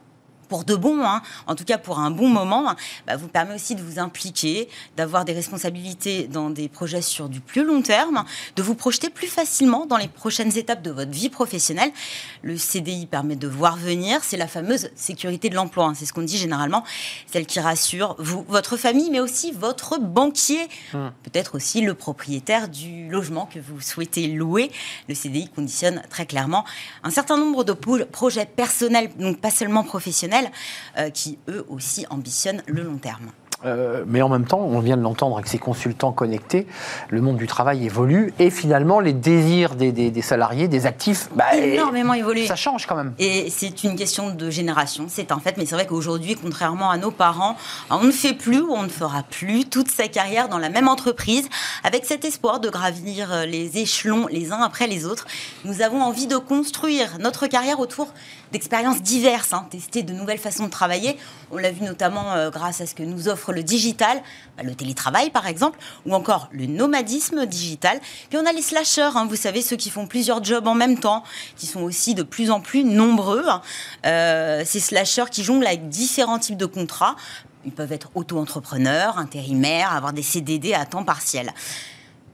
pour 0.49 0.65
de 0.65 0.75
bon, 0.75 1.05
hein, 1.05 1.21
en 1.47 1.55
tout 1.55 1.63
cas 1.63 1.77
pour 1.77 1.99
un 1.99 2.11
bon 2.11 2.27
moment, 2.27 2.75
bah, 3.07 3.15
vous 3.15 3.27
permet 3.27 3.55
aussi 3.55 3.75
de 3.75 3.81
vous 3.81 3.99
impliquer, 3.99 4.67
d'avoir 4.97 5.23
des 5.23 5.33
responsabilités 5.33 6.27
dans 6.27 6.49
des 6.49 6.67
projets 6.67 7.01
sur 7.01 7.29
du 7.29 7.39
plus 7.39 7.63
long 7.63 7.81
terme, 7.81 8.25
de 8.55 8.63
vous 8.63 8.75
projeter 8.75 9.09
plus 9.09 9.27
facilement 9.27 9.85
dans 9.85 9.97
les 9.97 10.07
prochaines 10.07 10.57
étapes 10.57 10.81
de 10.81 10.91
votre 10.91 11.11
vie 11.11 11.29
professionnelle. 11.29 11.91
Le 12.41 12.57
CDI 12.57 13.05
permet 13.05 13.35
de 13.35 13.47
voir 13.47 13.77
venir, 13.77 14.23
c'est 14.23 14.37
la 14.37 14.47
fameuse 14.47 14.89
sécurité 14.95 15.49
de 15.49 15.55
l'emploi, 15.55 15.85
hein, 15.85 15.93
c'est 15.95 16.05
ce 16.05 16.13
qu'on 16.13 16.23
dit 16.23 16.37
généralement, 16.37 16.83
celle 17.31 17.45
qui 17.45 17.59
rassure 17.59 18.15
vous, 18.17 18.43
votre 18.47 18.75
famille, 18.75 19.09
mais 19.11 19.19
aussi 19.19 19.51
votre 19.51 19.99
banquier, 19.99 20.67
hum. 20.93 21.11
peut-être 21.23 21.55
aussi 21.55 21.81
le 21.81 21.93
propriétaire 21.93 22.67
du 22.67 23.07
logement 23.09 23.45
que 23.45 23.59
vous 23.59 23.81
souhaitez 23.81 24.27
louer. 24.27 24.71
Le 25.07 25.15
CDI 25.15 25.49
conditionne 25.49 26.01
très 26.09 26.25
clairement 26.25 26.65
un 27.03 27.11
certain 27.11 27.37
nombre 27.37 27.63
de 27.63 27.73
projets 27.73 28.45
personnels, 28.45 29.11
donc 29.17 29.39
pas 29.39 29.51
seulement 29.51 29.83
professionnels, 29.83 30.38
euh, 30.97 31.09
qui 31.09 31.37
eux 31.47 31.65
aussi 31.69 32.05
ambitionnent 32.09 32.63
le 32.67 32.83
long 32.83 32.97
terme. 32.97 33.31
Euh, 33.65 34.03
mais 34.07 34.21
en 34.21 34.29
même 34.29 34.45
temps, 34.45 34.59
on 34.59 34.79
vient 34.79 34.95
de 34.95 35.01
l'entendre 35.01 35.35
avec 35.35 35.47
ces 35.47 35.57
consultants 35.57 36.11
connectés, 36.11 36.65
le 37.09 37.21
monde 37.21 37.37
du 37.37 37.47
travail 37.47 37.85
évolue 37.85 38.33
et 38.39 38.49
finalement 38.49 38.99
les 38.99 39.11
désirs 39.11 39.75
des, 39.75 40.21
salariés, 40.21 40.67
des 40.67 40.85
actifs, 40.85 41.29
bah, 41.35 41.55
énormément 41.55 42.13
évolué. 42.13 42.47
Ça 42.47 42.55
change 42.55 42.85
quand 42.85 42.95
même. 42.95 43.13
Et 43.19 43.49
c'est 43.49 43.83
une 43.83 43.95
question 43.95 44.33
de 44.33 44.49
génération, 44.49 45.05
c'est 45.09 45.31
un 45.31 45.39
fait. 45.39 45.57
Mais 45.57 45.65
c'est 45.65 45.75
vrai 45.75 45.85
qu'aujourd'hui, 45.85 46.35
contrairement 46.41 46.89
à 46.89 46.97
nos 46.97 47.11
parents, 47.11 47.57
on 47.89 48.03
ne 48.03 48.11
fait 48.11 48.33
plus 48.33 48.61
ou 48.61 48.71
on 48.71 48.83
ne 48.83 48.89
fera 48.89 49.23
plus 49.23 49.65
toute 49.65 49.89
sa 49.89 50.07
carrière 50.07 50.47
dans 50.47 50.57
la 50.57 50.69
même 50.69 50.87
entreprise 50.87 51.49
avec 51.83 52.05
cet 52.05 52.23
espoir 52.23 52.59
de 52.59 52.69
gravir 52.69 53.31
euh, 53.31 53.45
les 53.45 53.77
échelons 53.77 54.27
les 54.27 54.51
uns 54.51 54.61
après 54.61 54.87
les 54.87 55.05
autres. 55.05 55.27
Nous 55.65 55.81
avons 55.81 56.01
envie 56.01 56.27
de 56.27 56.37
construire 56.37 57.17
notre 57.19 57.47
carrière 57.47 57.79
autour 57.79 58.13
d'expériences 58.51 59.01
diverses, 59.01 59.53
hein, 59.53 59.67
tester 59.69 60.03
de 60.03 60.13
nouvelles 60.13 60.39
façons 60.39 60.65
de 60.65 60.71
travailler. 60.71 61.17
On 61.51 61.57
l'a 61.57 61.71
vu 61.71 61.83
notamment 61.83 62.33
euh, 62.33 62.49
grâce 62.49 62.81
à 62.81 62.85
ce 62.85 62.95
que 62.95 63.03
nous 63.03 63.27
offre 63.27 63.48
le 63.51 63.63
digital, 63.63 64.21
bah, 64.57 64.63
le 64.63 64.75
télétravail 64.75 65.29
par 65.29 65.47
exemple, 65.47 65.79
ou 66.05 66.13
encore 66.13 66.49
le 66.51 66.65
nomadisme 66.65 67.45
digital. 67.45 67.99
Puis 68.29 68.37
on 68.37 68.45
a 68.45 68.51
les 68.51 68.61
slashers, 68.61 69.11
hein, 69.15 69.25
vous 69.27 69.35
savez, 69.35 69.61
ceux 69.61 69.75
qui 69.75 69.89
font 69.89 70.07
plusieurs 70.07 70.43
jobs 70.43 70.67
en 70.67 70.75
même 70.75 70.99
temps, 70.99 71.23
qui 71.55 71.65
sont 71.65 71.81
aussi 71.81 72.15
de 72.15 72.23
plus 72.23 72.51
en 72.51 72.59
plus 72.59 72.83
nombreux. 72.83 73.45
Hein. 73.47 73.61
Euh, 74.05 74.63
ces 74.65 74.79
slashers 74.79 75.29
qui 75.31 75.43
jonglent 75.43 75.67
avec 75.67 75.89
différents 75.89 76.39
types 76.39 76.57
de 76.57 76.65
contrats, 76.65 77.15
ils 77.65 77.71
peuvent 77.71 77.91
être 77.91 78.09
auto-entrepreneurs, 78.15 79.17
intérimaires, 79.17 79.93
avoir 79.93 80.13
des 80.13 80.23
CDD 80.23 80.73
à 80.73 80.85
temps 80.85 81.03
partiel. 81.03 81.51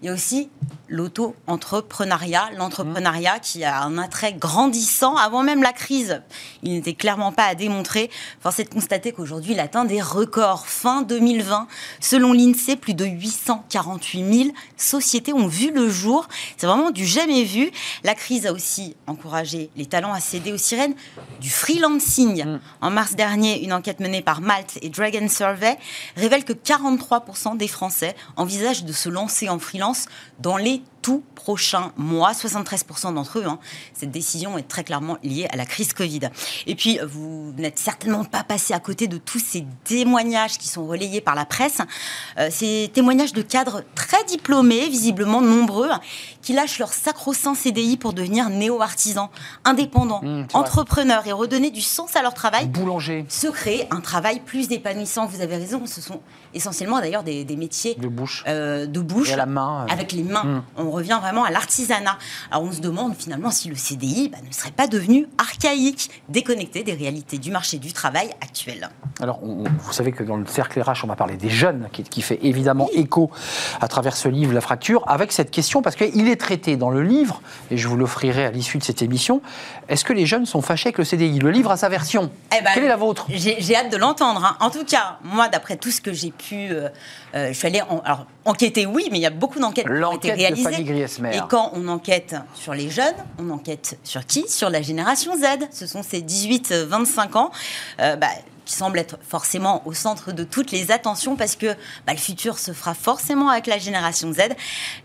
Il 0.05 0.09
y 0.09 0.11
a 0.11 0.13
aussi 0.13 0.51
l'auto-entrepreneuriat, 0.87 2.51
l'entrepreneuriat 2.55 3.39
qui 3.39 3.63
a 3.63 3.81
un 3.81 3.97
attrait 3.97 4.33
grandissant. 4.33 5.15
Avant 5.15 5.41
même 5.41 5.63
la 5.63 5.73
crise, 5.73 6.21
il 6.61 6.73
n'était 6.73 6.93
clairement 6.93 7.31
pas 7.31 7.45
à 7.45 7.55
démontrer. 7.55 8.11
Force 8.39 8.59
est 8.59 8.65
de 8.65 8.69
constater 8.69 9.11
qu'aujourd'hui, 9.11 9.53
il 9.53 9.59
atteint 9.59 9.83
des 9.83 10.03
records. 10.03 10.67
Fin 10.67 11.01
2020, 11.01 11.67
selon 11.99 12.33
l'INSEE, 12.33 12.75
plus 12.75 12.93
de 12.93 13.03
848 13.03 14.33
000 14.33 14.49
sociétés 14.77 15.33
ont 15.33 15.47
vu 15.47 15.71
le 15.71 15.89
jour. 15.89 16.27
C'est 16.55 16.67
vraiment 16.67 16.91
du 16.91 17.03
jamais 17.03 17.43
vu. 17.43 17.71
La 18.03 18.13
crise 18.13 18.45
a 18.45 18.53
aussi 18.53 18.95
encouragé 19.07 19.71
les 19.75 19.87
talents 19.87 20.13
à 20.13 20.19
céder 20.19 20.53
aux 20.53 20.59
sirènes 20.59 20.93
du 21.41 21.49
freelancing. 21.49 22.45
Mm. 22.45 22.59
En 22.81 22.91
mars 22.91 23.15
dernier, 23.15 23.63
une 23.63 23.73
enquête 23.73 23.99
menée 23.99 24.21
par 24.21 24.41
Malte 24.41 24.77
et 24.83 24.89
Dragon 24.89 25.27
Survey 25.27 25.79
révèle 26.15 26.43
que 26.43 26.53
43% 26.53 27.57
des 27.57 27.67
Français 27.67 28.15
envisagent 28.37 28.83
de 28.83 28.93
se 28.93 29.09
lancer 29.09 29.49
en 29.49 29.57
freelance 29.57 29.94
dans 30.39 30.57
les 30.57 30.81
tout 31.05 31.21
prochains 31.35 31.91
mois, 31.97 32.31
73% 32.31 33.13
d'entre 33.13 33.37
eux. 33.37 33.45
Hein. 33.45 33.59
Cette 33.93 34.09
décision 34.09 34.57
est 34.57 34.67
très 34.67 34.83
clairement 34.83 35.19
liée 35.21 35.47
à 35.51 35.55
la 35.55 35.67
crise 35.67 35.93
Covid. 35.93 36.21
Et 36.65 36.73
puis, 36.73 36.97
vous 37.07 37.53
n'êtes 37.57 37.77
certainement 37.77 38.23
pas 38.23 38.43
passé 38.43 38.73
à 38.73 38.79
côté 38.79 39.07
de 39.07 39.19
tous 39.19 39.37
ces 39.37 39.67
témoignages 39.83 40.57
qui 40.57 40.67
sont 40.67 40.87
relayés 40.87 41.21
par 41.21 41.35
la 41.35 41.45
presse. 41.45 41.77
Euh, 42.39 42.47
ces 42.49 42.89
témoignages 42.91 43.33
de 43.33 43.43
cadres 43.43 43.83
très 43.93 44.23
diplômés, 44.23 44.89
visiblement 44.89 45.41
nombreux, 45.41 45.91
qui 46.41 46.53
lâchent 46.53 46.79
leur 46.79 46.91
sacro-saint 46.91 47.53
CDI 47.53 47.97
pour 47.97 48.13
devenir 48.13 48.49
néo-artisans, 48.49 49.29
indépendants, 49.63 50.23
mmh, 50.23 50.47
entrepreneurs 50.53 51.27
et 51.27 51.33
redonner 51.33 51.69
du 51.69 51.81
sens 51.81 52.15
à 52.15 52.23
leur 52.23 52.33
travail. 52.33 52.65
Boulanger. 52.65 53.25
Se 53.29 53.45
créer 53.45 53.85
un 53.91 54.01
travail 54.01 54.39
plus 54.39 54.71
épanouissant. 54.71 55.27
Vous 55.27 55.41
avez 55.41 55.57
raison, 55.57 55.85
ce 55.85 56.01
sont 56.01 56.21
essentiellement 56.55 56.99
d'ailleurs 56.99 57.21
des, 57.21 57.45
métiers 57.55 57.93
de 57.93 58.07
bouche, 58.07 58.43
euh, 58.47 58.87
de 58.87 59.01
bouche 59.01 59.31
à 59.31 59.35
la 59.35 59.45
main, 59.45 59.85
euh. 59.87 59.93
avec 59.93 60.11
les 60.11 60.23
mains. 60.23 60.43
Mmh. 60.43 60.63
On 60.77 60.94
revient 60.95 61.19
vraiment 61.21 61.43
à 61.43 61.51
l'artisanat. 61.51 62.17
Alors 62.51 62.63
on 62.63 62.71
se 62.71 62.81
demande 62.81 63.15
finalement 63.15 63.51
si 63.51 63.69
le 63.69 63.75
CDI 63.75 64.29
bah, 64.29 64.37
ne 64.45 64.53
serait 64.53 64.71
pas 64.71 64.87
devenu 64.87 65.27
archaïque, 65.37 66.09
déconnecté 66.29 66.83
des 66.83 66.93
réalités 66.93 67.37
du 67.37 67.51
marché 67.51 67.77
du 67.77 67.93
travail 67.93 68.29
actuel. 68.41 68.89
Alors 69.21 69.39
vous 69.41 69.93
savez 69.93 70.11
que 70.11 70.23
dans 70.23 70.37
le 70.37 70.45
cercle 70.45 70.81
RH, 70.81 71.03
on 71.03 71.07
va 71.07 71.15
parler 71.15 71.37
des 71.37 71.49
jeunes, 71.49 71.87
qui, 71.91 72.21
fait 72.21 72.39
évidemment 72.41 72.89
écho 72.93 73.29
à 73.81 73.87
travers 73.87 74.15
ce 74.15 74.27
livre 74.27 74.53
La 74.53 74.61
fracture, 74.61 75.03
avec 75.07 75.31
cette 75.31 75.51
question, 75.51 75.81
parce 75.81 75.95
qu'il 75.95 76.27
est 76.27 76.35
traité 76.35 76.77
dans 76.77 76.89
le 76.89 77.03
livre, 77.03 77.41
et 77.71 77.77
je 77.77 77.87
vous 77.87 77.97
l'offrirai 77.97 78.45
à 78.45 78.51
l'issue 78.51 78.77
de 78.77 78.83
cette 78.83 79.01
émission, 79.01 79.41
est-ce 79.87 80.03
que 80.03 80.13
les 80.13 80.25
jeunes 80.25 80.45
sont 80.45 80.61
fâchés 80.61 80.87
avec 80.87 80.97
le 80.97 81.03
CDI 81.03 81.39
Le 81.39 81.51
livre 81.51 81.71
a 81.71 81.77
sa 81.77 81.89
version. 81.89 82.31
Eh 82.55 82.63
ben, 82.63 82.71
Quelle 82.73 82.85
est 82.85 82.89
la 82.89 82.97
vôtre? 82.97 83.27
J'ai 83.29 83.75
hâte 83.75 83.91
de 83.91 83.97
l'entendre. 83.97 84.43
Hein. 84.43 84.57
En 84.59 84.69
tout 84.69 84.85
cas, 84.85 85.17
moi, 85.23 85.47
d'après 85.47 85.77
tout 85.77 85.91
ce 85.91 86.01
que 86.01 86.13
j'ai 86.13 86.31
pu... 86.31 86.69
Euh, 86.71 86.89
euh, 87.35 87.49
je 87.49 87.53
suis 87.53 87.67
allée 87.67 87.81
alors, 88.03 88.25
enquêter, 88.45 88.85
oui, 88.85 89.09
mais 89.11 89.17
il 89.17 89.21
y 89.21 89.25
a 89.25 89.31
beaucoup 89.31 89.59
d'enquêtes 89.59 89.85
qui 89.85 90.03
ont 90.03 90.11
été 90.13 90.31
réalisées. 90.31 90.84
Et 91.33 91.39
quand 91.49 91.71
on 91.73 91.87
enquête 91.87 92.35
sur 92.53 92.73
les 92.73 92.89
jeunes, 92.89 93.15
on 93.39 93.49
enquête 93.49 93.97
sur 94.03 94.25
qui? 94.25 94.47
Sur 94.47 94.69
la 94.69 94.81
génération 94.81 95.35
Z. 95.35 95.67
Ce 95.71 95.87
sont 95.87 96.03
ces 96.03 96.21
18-25 96.21 97.37
ans. 97.37 97.51
Euh, 97.99 98.15
bah, 98.15 98.27
qui 98.65 98.73
semblent 98.73 98.97
être 98.99 99.17
forcément 99.21 99.83
au 99.85 99.93
centre 99.93 100.31
de 100.31 100.43
toutes 100.43 100.71
les 100.71 100.91
attentions 100.91 101.35
parce 101.35 101.55
que 101.55 101.67
bah, 102.05 102.13
le 102.13 102.17
futur 102.17 102.57
se 102.57 102.73
fera 102.73 102.93
forcément 102.95 103.49
avec 103.49 103.67
la 103.67 103.77
génération 103.77 104.33
Z. 104.33 104.39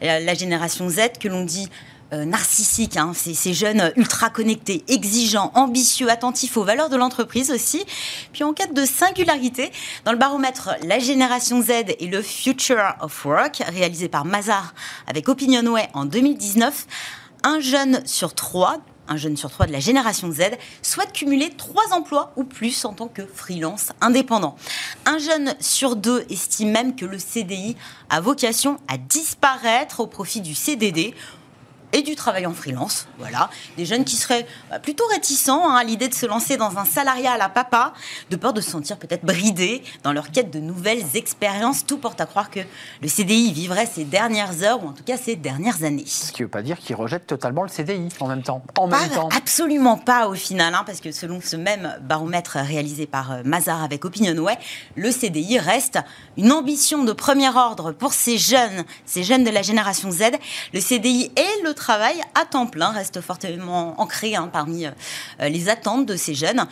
Euh, 0.02 0.18
la 0.20 0.34
génération 0.34 0.88
Z 0.88 1.18
que 1.20 1.28
l'on 1.28 1.44
dit 1.44 1.68
euh, 2.12 2.24
narcissique, 2.24 2.96
hein, 2.96 3.12
ces, 3.14 3.54
jeunes 3.54 3.92
ultra 3.96 4.30
connectés, 4.30 4.84
exigeants, 4.88 5.52
ambitieux, 5.54 6.10
attentifs 6.10 6.56
aux 6.56 6.64
valeurs 6.64 6.88
de 6.88 6.96
l'entreprise 6.96 7.50
aussi. 7.50 7.84
Puis 8.32 8.44
en 8.44 8.52
quête 8.52 8.74
de 8.74 8.84
singularité, 8.84 9.70
dans 10.04 10.12
le 10.12 10.18
baromètre 10.18 10.70
La 10.82 10.98
Génération 10.98 11.62
Z 11.62 11.70
et 11.98 12.06
le 12.06 12.22
Future 12.22 12.94
of 13.00 13.24
Work, 13.24 13.62
réalisé 13.68 14.08
par 14.08 14.24
Mazar 14.24 14.74
avec 15.06 15.28
Opinionway 15.28 15.88
en 15.94 16.04
2019, 16.04 16.86
un 17.44 17.60
jeune 17.60 18.04
sur 18.06 18.34
trois 18.34 18.78
un 19.10 19.16
jeune 19.16 19.36
sur 19.36 19.50
trois 19.50 19.66
de 19.66 19.72
la 19.72 19.80
génération 19.80 20.30
Z, 20.30 20.52
souhaite 20.82 21.12
cumuler 21.12 21.50
trois 21.50 21.92
emplois 21.92 22.32
ou 22.36 22.44
plus 22.44 22.84
en 22.84 22.92
tant 22.92 23.08
que 23.08 23.26
freelance 23.26 23.90
indépendant. 24.00 24.56
Un 25.04 25.18
jeune 25.18 25.54
sur 25.58 25.96
deux 25.96 26.24
estime 26.30 26.70
même 26.70 26.94
que 26.94 27.04
le 27.04 27.18
CDI 27.18 27.76
a 28.08 28.20
vocation 28.20 28.78
à 28.86 28.96
disparaître 28.96 29.98
au 29.98 30.06
profit 30.06 30.40
du 30.40 30.54
CDD 30.54 31.12
et 31.92 32.02
du 32.02 32.14
travail 32.14 32.46
en 32.46 32.54
freelance. 32.54 33.06
Voilà, 33.18 33.50
des 33.76 33.84
jeunes 33.84 34.04
qui 34.04 34.16
seraient 34.16 34.46
bah, 34.70 34.78
plutôt 34.78 35.04
réticents 35.06 35.68
hein, 35.68 35.76
à 35.76 35.84
l'idée 35.84 36.08
de 36.08 36.14
se 36.14 36.26
lancer 36.26 36.56
dans 36.56 36.78
un 36.78 36.84
salariat 36.84 37.32
à 37.32 37.38
la 37.38 37.48
papa, 37.48 37.92
de 38.30 38.36
peur 38.36 38.52
de 38.52 38.60
se 38.60 38.70
sentir 38.70 38.96
peut-être 38.96 39.24
bridés 39.24 39.82
dans 40.02 40.12
leur 40.12 40.30
quête 40.30 40.50
de 40.50 40.60
nouvelles 40.60 41.04
expériences. 41.14 41.86
Tout 41.86 41.98
porte 41.98 42.20
à 42.20 42.26
croire 42.26 42.50
que 42.50 42.60
le 43.02 43.08
CDI 43.08 43.52
vivrait 43.52 43.86
ses 43.86 44.04
dernières 44.04 44.62
heures, 44.62 44.82
ou 44.84 44.88
en 44.88 44.92
tout 44.92 45.04
cas 45.04 45.16
ses 45.16 45.36
dernières 45.36 45.82
années. 45.82 46.04
Ce 46.06 46.32
qui 46.32 46.42
ne 46.42 46.46
veut 46.46 46.50
pas 46.50 46.62
dire 46.62 46.78
qu'ils 46.78 46.96
rejettent 46.96 47.26
totalement 47.26 47.62
le 47.62 47.68
CDI 47.68 48.08
en 48.20 48.28
même 48.28 48.42
temps. 48.42 48.62
En 48.78 48.86
même 48.86 49.08
temps. 49.10 49.28
Absolument 49.36 49.96
pas 49.96 50.28
au 50.28 50.34
final, 50.34 50.74
hein, 50.74 50.82
parce 50.86 51.00
que 51.00 51.12
selon 51.12 51.40
ce 51.40 51.56
même 51.56 51.98
baromètre 52.02 52.56
réalisé 52.60 53.06
par 53.06 53.32
euh, 53.32 53.42
Mazar 53.44 53.82
avec 53.82 54.04
Opinionway, 54.04 54.56
le 54.96 55.10
CDI 55.10 55.58
reste 55.58 55.98
une 56.36 56.52
ambition 56.52 57.04
de 57.04 57.12
premier 57.12 57.48
ordre 57.48 57.92
pour 57.92 58.12
ces 58.12 58.38
jeunes, 58.38 58.84
ces 59.04 59.22
jeunes 59.22 59.44
de 59.44 59.50
la 59.50 59.62
génération 59.62 60.10
Z. 60.10 60.22
Le 60.72 60.80
CDI 60.80 61.32
est 61.36 61.62
le 61.64 61.74
travail 61.80 62.20
à 62.34 62.44
temps 62.44 62.66
plein 62.66 62.90
reste 62.92 63.20
fortement 63.20 64.00
ancré 64.00 64.36
hein, 64.36 64.48
parmi 64.52 64.86
euh, 64.86 64.90
les 65.48 65.68
attentes 65.68 66.06
de 66.06 66.14
ces 66.14 66.34
jeunes. 66.34 66.66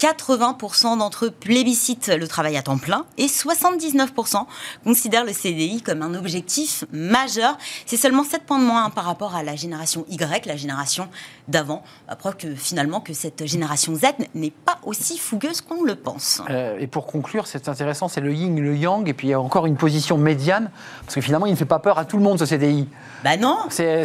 80% 0.00 0.98
d'entre 0.98 1.26
eux 1.26 1.30
plébiscitent 1.30 2.08
le 2.08 2.28
travail 2.28 2.56
à 2.56 2.62
temps 2.62 2.78
plein 2.78 3.06
et 3.16 3.26
79% 3.26 4.44
considèrent 4.84 5.24
le 5.24 5.32
CDI 5.32 5.82
comme 5.82 6.02
un 6.02 6.14
objectif 6.14 6.84
majeur. 6.92 7.56
C'est 7.86 7.96
seulement 7.96 8.24
7 8.24 8.42
points 8.42 8.58
de 8.58 8.64
moins 8.64 8.90
par 8.90 9.04
rapport 9.04 9.34
à 9.34 9.42
la 9.42 9.56
génération 9.56 10.04
Y, 10.08 10.46
la 10.46 10.56
génération 10.56 11.08
d'avant. 11.48 11.82
Preuve 12.18 12.36
que 12.36 12.54
finalement 12.54 13.00
que 13.00 13.12
cette 13.12 13.46
génération 13.46 13.94
Z 13.94 14.26
n'est 14.34 14.50
pas 14.50 14.78
aussi 14.82 15.18
fougueuse 15.18 15.60
qu'on 15.60 15.82
le 15.84 15.94
pense. 15.94 16.42
Euh, 16.50 16.78
et 16.78 16.86
pour 16.86 17.06
conclure, 17.06 17.46
c'est 17.46 17.68
intéressant, 17.68 18.08
c'est 18.08 18.20
le 18.20 18.32
yin, 18.32 18.60
le 18.60 18.76
yang, 18.76 19.08
et 19.08 19.14
puis 19.14 19.28
il 19.28 19.30
y 19.30 19.34
a 19.34 19.40
encore 19.40 19.66
une 19.66 19.76
position 19.76 20.18
médiane, 20.18 20.70
parce 21.02 21.14
que 21.14 21.20
finalement 21.20 21.46
il 21.46 21.52
ne 21.52 21.56
fait 21.56 21.64
pas 21.64 21.78
peur 21.78 21.98
à 21.98 22.04
tout 22.04 22.16
le 22.16 22.22
monde 22.22 22.38
ce 22.38 22.46
CDI. 22.46 22.88
Bah 23.22 23.36
non. 23.36 23.58
C'est. 23.70 24.04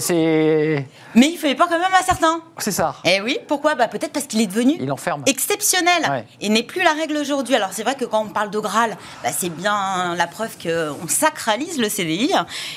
Mais 1.15 1.27
il 1.27 1.37
fait 1.37 1.55
peur 1.55 1.67
quand 1.67 1.79
même 1.79 1.93
à 1.93 2.03
certains. 2.03 2.41
C'est 2.57 2.71
ça. 2.71 2.95
Eh 3.05 3.21
oui, 3.21 3.37
pourquoi? 3.47 3.75
Bah 3.75 3.87
peut-être 3.87 4.13
parce 4.13 4.27
qu'il 4.27 4.41
est 4.41 4.47
devenu 4.47 4.75
il 4.79 4.91
enferme. 4.91 5.23
exceptionnel 5.25 5.78
et 6.41 6.49
n'est 6.49 6.63
plus 6.63 6.83
la 6.83 6.93
règle 6.93 7.17
aujourd'hui. 7.17 7.55
Alors 7.55 7.69
c'est 7.71 7.83
vrai 7.83 7.95
que 7.95 8.05
quand 8.05 8.23
on 8.23 8.29
parle 8.29 8.49
de 8.49 8.59
Graal, 8.59 8.97
bah, 9.23 9.29
c'est 9.37 9.49
bien 9.49 10.15
la 10.15 10.27
preuve 10.27 10.57
qu'on 10.57 11.07
sacralise 11.07 11.77
le 11.77 11.89
CDI. 11.89 12.31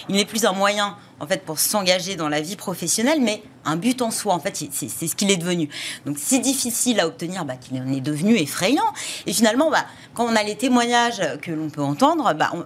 Il 0.08 0.16
n'est 0.16 0.24
plus 0.24 0.44
un 0.44 0.52
moyen 0.52 0.96
en 1.20 1.26
fait 1.26 1.44
pour 1.44 1.58
s'engager 1.58 2.16
dans 2.16 2.28
la 2.28 2.40
vie 2.40 2.56
professionnelle, 2.56 3.20
mais 3.20 3.42
un 3.64 3.76
but 3.76 4.02
en 4.02 4.10
soi. 4.10 4.34
En 4.34 4.40
fait, 4.40 4.56
c'est 4.72 5.06
ce 5.06 5.14
qu'il 5.14 5.30
est 5.30 5.36
devenu. 5.36 5.68
Donc 6.06 6.16
si 6.18 6.40
difficile 6.40 7.00
à 7.00 7.06
obtenir 7.06 7.44
bah, 7.44 7.54
qu'il 7.56 7.80
en 7.80 7.92
est 7.92 8.00
devenu 8.00 8.36
effrayant. 8.36 8.92
Et 9.26 9.32
finalement, 9.32 9.70
bah, 9.70 9.84
quand 10.14 10.24
on 10.24 10.36
a 10.36 10.42
les 10.42 10.56
témoignages 10.56 11.22
que 11.40 11.52
l'on 11.52 11.70
peut 11.70 11.82
entendre, 11.82 12.34
bah, 12.34 12.50
on, 12.54 12.64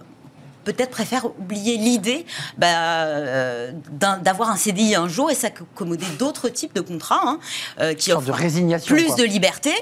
peut-être 0.66 0.90
préfère 0.90 1.26
oublier 1.26 1.78
l'idée 1.78 2.26
euh, 2.62 3.72
d'avoir 3.90 4.50
un 4.50 4.56
CDI 4.56 4.96
un 4.96 5.08
jour 5.08 5.30
et 5.30 5.34
s'accommoder 5.34 6.04
d'autres 6.18 6.48
types 6.48 6.74
de 6.74 6.80
contrats 6.80 7.20
hein, 7.22 7.38
euh, 7.80 7.94
qui 7.94 8.12
offrent 8.12 8.36
plus 8.84 9.14
de 9.14 9.24
liberté 9.24 9.72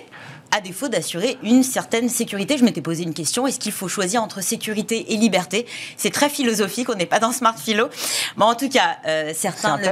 à 0.55 0.61
défaut 0.61 0.89
d'assurer 0.89 1.37
une 1.43 1.65
certaine 1.65 2.09
sécurité. 2.09 2.57
Je 2.57 2.65
m'étais 2.65 2.81
posé 2.81 3.03
une 3.03 3.13
question, 3.13 3.47
est-ce 3.47 3.59
qu'il 3.59 3.73
faut 3.73 3.89
choisir 3.89 4.23
entre 4.23 4.41
sécurité 4.41 5.13
et 5.13 5.17
liberté? 5.17 5.67
C'est 5.97 6.13
très 6.13 6.31
philosophique, 6.31 6.89
on 6.89 6.95
n'est 6.95 7.07
pas 7.07 7.19
dans 7.19 7.33
Smart 7.33 7.59
Philo. 7.59 7.89
Mais 8.37 8.45
en 8.45 8.55
tout 8.55 8.69
cas, 8.69 8.99
euh, 9.07 9.33
certains, 9.35 9.77
le, 9.79 9.89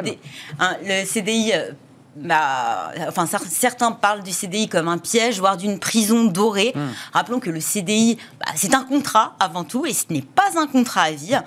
hein, 0.61 0.77
le, 0.85 1.05
CDI... 1.05 1.53
Euh, 1.53 1.73
bah, 2.15 2.93
enfin, 3.09 3.27
certains 3.27 3.91
parlent 3.91 4.23
du 4.23 4.33
CDI 4.33 4.69
comme 4.69 4.87
un 4.87 4.99
piège, 4.99 5.41
voire 5.41 5.57
d'une 5.57 5.79
prison 5.79 6.25
dorée. 6.25 6.73
Hmm. 6.75 6.91
Rappelons 7.15 7.41
que 7.41 7.49
le 7.49 7.59
CDI, 7.59 8.19
bah, 8.39 8.53
c'est 8.55 8.75
un 8.75 8.85
contrat 8.85 9.35
avant 9.41 9.65
tout, 9.65 9.87
et 9.87 9.95
ce 9.95 10.05
n'est 10.11 10.21
pas 10.21 10.59
un 10.59 10.67
contrat 10.67 11.05
à 11.05 11.11
vie. 11.13 11.39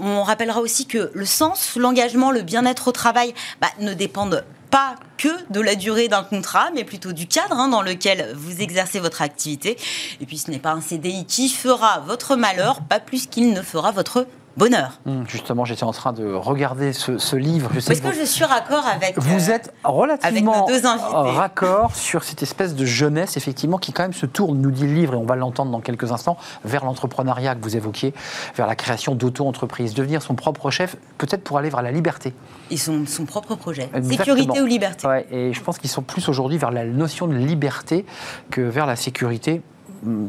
On 0.00 0.24
rappellera 0.24 0.60
aussi 0.60 0.86
que 0.86 1.12
le 1.14 1.24
sens, 1.24 1.76
l'engagement, 1.76 2.32
le 2.32 2.42
bien-être 2.42 2.88
au 2.88 2.92
travail 2.92 3.32
bah, 3.60 3.68
ne 3.78 3.94
dépendent 3.94 4.44
pas 4.72 4.96
que 5.18 5.28
de 5.52 5.60
la 5.60 5.76
durée 5.76 6.08
d'un 6.08 6.24
contrat, 6.24 6.70
mais 6.74 6.82
plutôt 6.82 7.12
du 7.12 7.28
cadre 7.28 7.54
hein, 7.54 7.68
dans 7.68 7.82
lequel 7.82 8.32
vous 8.34 8.62
exercez 8.62 8.98
votre 8.98 9.20
activité. 9.20 9.76
Et 10.20 10.26
puis 10.26 10.38
ce 10.38 10.50
n'est 10.50 10.58
pas 10.58 10.72
un 10.72 10.80
CDI 10.80 11.26
qui 11.26 11.50
fera 11.50 12.00
votre 12.00 12.36
malheur, 12.36 12.80
pas 12.80 12.98
plus 12.98 13.26
qu'il 13.26 13.52
ne 13.52 13.60
fera 13.60 13.92
votre 13.92 14.26
bonheur. 14.56 15.00
Hum, 15.06 15.24
justement, 15.28 15.64
j'étais 15.64 15.84
en 15.84 15.92
train 15.92 16.12
de 16.12 16.32
regarder 16.32 16.92
ce, 16.92 17.36
livre. 17.36 17.70
Est-ce 17.76 18.02
que, 18.02 18.12
je 18.12 18.24
suis 18.24 18.44
raccord 18.44 18.86
avec 18.86 19.18
Vous 19.18 19.50
euh, 19.50 19.54
êtes 19.54 19.72
relativement 19.84 20.66
raccord 21.12 21.94
sur 21.94 22.24
cette 22.24 22.42
espèce 22.42 22.74
de 22.74 22.84
jeunesse, 22.84 23.36
effectivement, 23.36 23.78
qui 23.78 23.92
quand 23.92 24.02
même 24.02 24.12
se 24.12 24.26
tourne, 24.26 24.60
nous 24.60 24.70
dit 24.70 24.86
le 24.86 24.94
livre, 24.94 25.14
et 25.14 25.16
on 25.16 25.24
va 25.24 25.36
l'entendre 25.36 25.70
dans 25.70 25.80
quelques 25.80 26.12
instants, 26.12 26.36
vers 26.64 26.84
l'entrepreneuriat 26.84 27.54
que 27.54 27.62
vous 27.62 27.76
évoquiez, 27.76 28.14
vers 28.54 28.66
la 28.66 28.76
création 28.76 29.14
d'auto-entreprises, 29.14 29.94
devenir 29.94 30.22
son 30.22 30.34
propre 30.34 30.70
chef, 30.70 30.96
peut-être 31.18 31.42
pour 31.42 31.58
aller 31.58 31.70
vers 31.70 31.82
la 31.82 31.92
liberté. 31.92 32.34
Et 32.70 32.76
son, 32.76 33.06
son 33.06 33.24
propre 33.24 33.54
projet. 33.54 33.90
Sécurité 34.02 34.60
ou 34.60 34.66
liberté 34.66 35.06
ouais, 35.06 35.26
Et 35.30 35.52
je 35.52 35.60
pense 35.62 35.78
qu'ils 35.78 35.90
sont 35.90 36.02
plus 36.02 36.28
aujourd'hui 36.28 36.58
vers 36.58 36.70
la 36.70 36.84
notion 36.84 37.26
de 37.26 37.34
liberté 37.34 38.04
que 38.50 38.60
vers 38.60 38.86
la 38.86 38.96
sécurité 38.96 39.62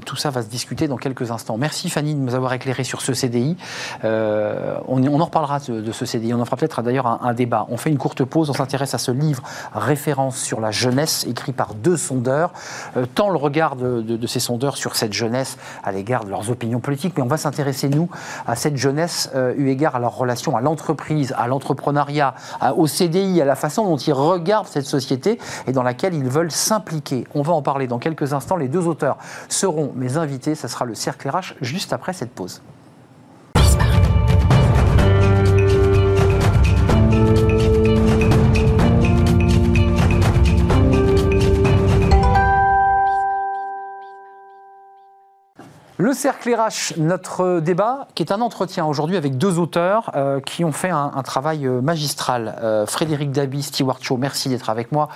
tout 0.05 0.15
ça 0.15 0.29
va 0.29 0.41
se 0.41 0.47
discuter 0.47 0.87
dans 0.87 0.97
quelques 0.97 1.31
instants. 1.31 1.57
Merci 1.57 1.89
Fanny 1.89 2.13
de 2.13 2.19
nous 2.19 2.35
avoir 2.35 2.53
éclairé 2.53 2.83
sur 2.83 3.01
ce 3.01 3.13
CDI. 3.13 3.57
Euh, 4.03 4.77
on, 4.87 5.19
en 5.19 5.25
reparlera 5.25 5.59
de, 5.59 5.91
ce 5.91 6.05
CDI. 6.05 6.33
On 6.33 6.39
en 6.39 6.45
fera 6.45 6.57
peut-être 6.57 6.81
d'ailleurs 6.81 7.07
un, 7.07 7.33
débat. 7.33 7.65
On 7.69 7.77
fait 7.77 7.89
une 7.89 7.97
courte 7.97 8.23
pause. 8.23 8.49
On 8.49 8.53
s'intéresse 8.53 8.93
à 8.93 8.97
ce 8.97 9.11
livre 9.11 9.43
référence 9.73 10.37
sur 10.37 10.59
la 10.59 10.71
jeunesse 10.71 11.25
écrit 11.27 11.53
par 11.53 11.73
deux 11.73 11.97
sondeurs. 11.97 12.51
Euh, 12.97 13.05
tant 13.13 13.29
le 13.29 13.37
regard 13.37 13.75
de, 13.75 14.27
ces 14.27 14.39
sondeurs 14.39 14.77
sur 14.77 14.95
cette 14.95 15.13
jeunesse 15.13 15.57
à 15.83 15.91
l'égard 15.91 16.25
de 16.25 16.29
leurs 16.29 16.49
opinions 16.49 16.79
politiques, 16.79 17.13
mais 17.17 17.23
on 17.23 17.27
va 17.27 17.37
s'intéresser 17.37 17.89
nous 17.89 18.09
à 18.47 18.55
cette 18.55 18.77
jeunesse 18.77 19.29
euh, 19.35 19.53
eu 19.57 19.69
égard 19.69 19.95
à 19.95 19.99
leur 19.99 20.15
relation 20.15 20.55
à 20.55 20.61
l'entreprise, 20.61 21.33
à 21.37 21.47
l'entrepreneuriat, 21.47 22.35
au 22.77 22.87
CDI, 22.87 23.41
à 23.41 23.45
la 23.45 23.55
façon 23.55 23.85
dont 23.85 23.97
ils 23.97 24.13
regardent 24.13 24.67
cette 24.67 24.85
société 24.85 25.39
et 25.67 25.71
dans 25.71 25.83
laquelle 25.83 26.13
ils 26.13 26.29
veulent 26.29 26.51
s'impliquer. 26.51 27.25
On 27.33 27.41
va 27.41 27.53
en 27.53 27.61
parler 27.61 27.87
dans 27.87 27.99
quelques 27.99 28.33
instants. 28.33 28.55
Les 28.55 28.67
deux 28.67 28.87
auteurs 28.87 29.17
seront 29.63 29.93
mes 29.95 30.17
invités. 30.17 30.55
Ce 30.55 30.67
sera 30.67 30.83
le 30.83 30.93
cercle 30.93 31.29
RH 31.29 31.55
juste 31.61 31.93
après 31.93 32.11
cette 32.11 32.31
pause. 32.31 32.61
Le 46.03 46.11
cercle 46.11 46.53
RH, 46.53 46.97
notre 46.97 47.61
débat, 47.61 48.09
qui 48.13 48.23
est 48.23 48.33
un 48.33 48.41
entretien 48.41 48.85
aujourd'hui 48.85 49.15
avec 49.15 49.37
deux 49.37 49.57
auteurs 49.57 50.11
euh, 50.15 50.41
qui 50.41 50.65
ont 50.65 50.73
fait 50.73 50.89
un, 50.89 51.09
travail 51.23 51.65
euh, 51.65 51.79
magistral. 51.79 52.59
Euh, 52.61 52.85
Frédéric 52.85 53.31
Dabi, 53.31 53.63
Stewart 53.63 53.99
Shaw, 54.01 54.17
merci 54.17 54.49
d'être 54.49 54.69
avec 54.69 54.91
moi. 54.91 55.07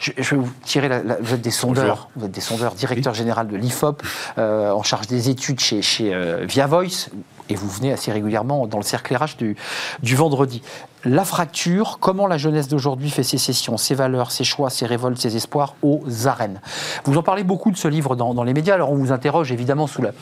Je, 0.00 0.12
vais 0.12 0.36
vous 0.36 0.52
tirer 0.62 0.90
la, 0.90 1.00
vous 1.18 1.32
êtes 1.32 1.40
des 1.40 1.50
sondeurs, 1.50 2.10
vous 2.14 2.26
êtes 2.26 2.30
des 2.30 2.42
sondeurs, 2.42 2.74
directeur 2.74 3.14
général 3.14 3.48
de 3.48 3.56
l'IFOP, 3.56 4.02
en 4.36 4.82
charge 4.82 5.06
des 5.06 5.30
études 5.30 5.60
chez, 5.60 5.80
chez 5.80 6.14
Via 6.44 6.66
Voice 6.66 7.08
et 7.48 7.54
vous 7.54 7.68
venez 7.68 7.92
assez 7.92 8.12
régulièrement 8.12 8.66
dans 8.66 8.78
le 8.78 8.84
cercle 8.84 9.16
RH 9.16 9.36
du, 9.38 9.56
du 10.02 10.14
vendredi. 10.14 10.62
La 11.04 11.24
fracture, 11.24 11.98
comment 12.00 12.26
la 12.26 12.38
jeunesse 12.38 12.68
d'aujourd'hui 12.68 13.10
fait 13.10 13.22
ses 13.22 13.36
sessions, 13.36 13.76
ses 13.76 13.94
valeurs, 13.94 14.30
ses 14.30 14.44
choix, 14.44 14.70
ses 14.70 14.86
révoltes, 14.86 15.18
ses 15.18 15.36
espoirs 15.36 15.74
aux 15.82 16.02
arènes. 16.26 16.60
Vous 17.04 17.18
en 17.18 17.22
parlez 17.22 17.44
beaucoup 17.44 17.70
de 17.70 17.76
ce 17.76 17.88
livre 17.88 18.16
dans, 18.16 18.42
les 18.42 18.54
médias, 18.54 18.74
alors 18.74 18.90
on 18.90 18.96
vous 18.96 19.12
interroge 19.12 19.52
évidemment 19.52 19.86
sous 19.86 20.00
le 20.02 20.12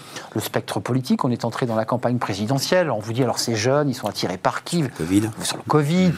spectre 0.41 0.81
politique, 0.81 1.25
on 1.25 1.31
est 1.31 1.45
entré 1.45 1.67
dans 1.67 1.77
la 1.77 1.85
campagne 1.85 2.19
présidentielle, 2.19 2.91
on 2.91 2.99
vous 2.99 3.13
dit 3.13 3.23
alors 3.23 3.39
ces 3.39 3.55
jeunes, 3.55 3.91
ils 3.91 3.95
sont 3.95 4.09
attirés 4.09 4.39
par 4.39 4.65
qui? 4.65 4.83
COVID. 4.99 5.31
Sur 5.43 5.59
le 5.59 5.63
Covid. 5.69 6.13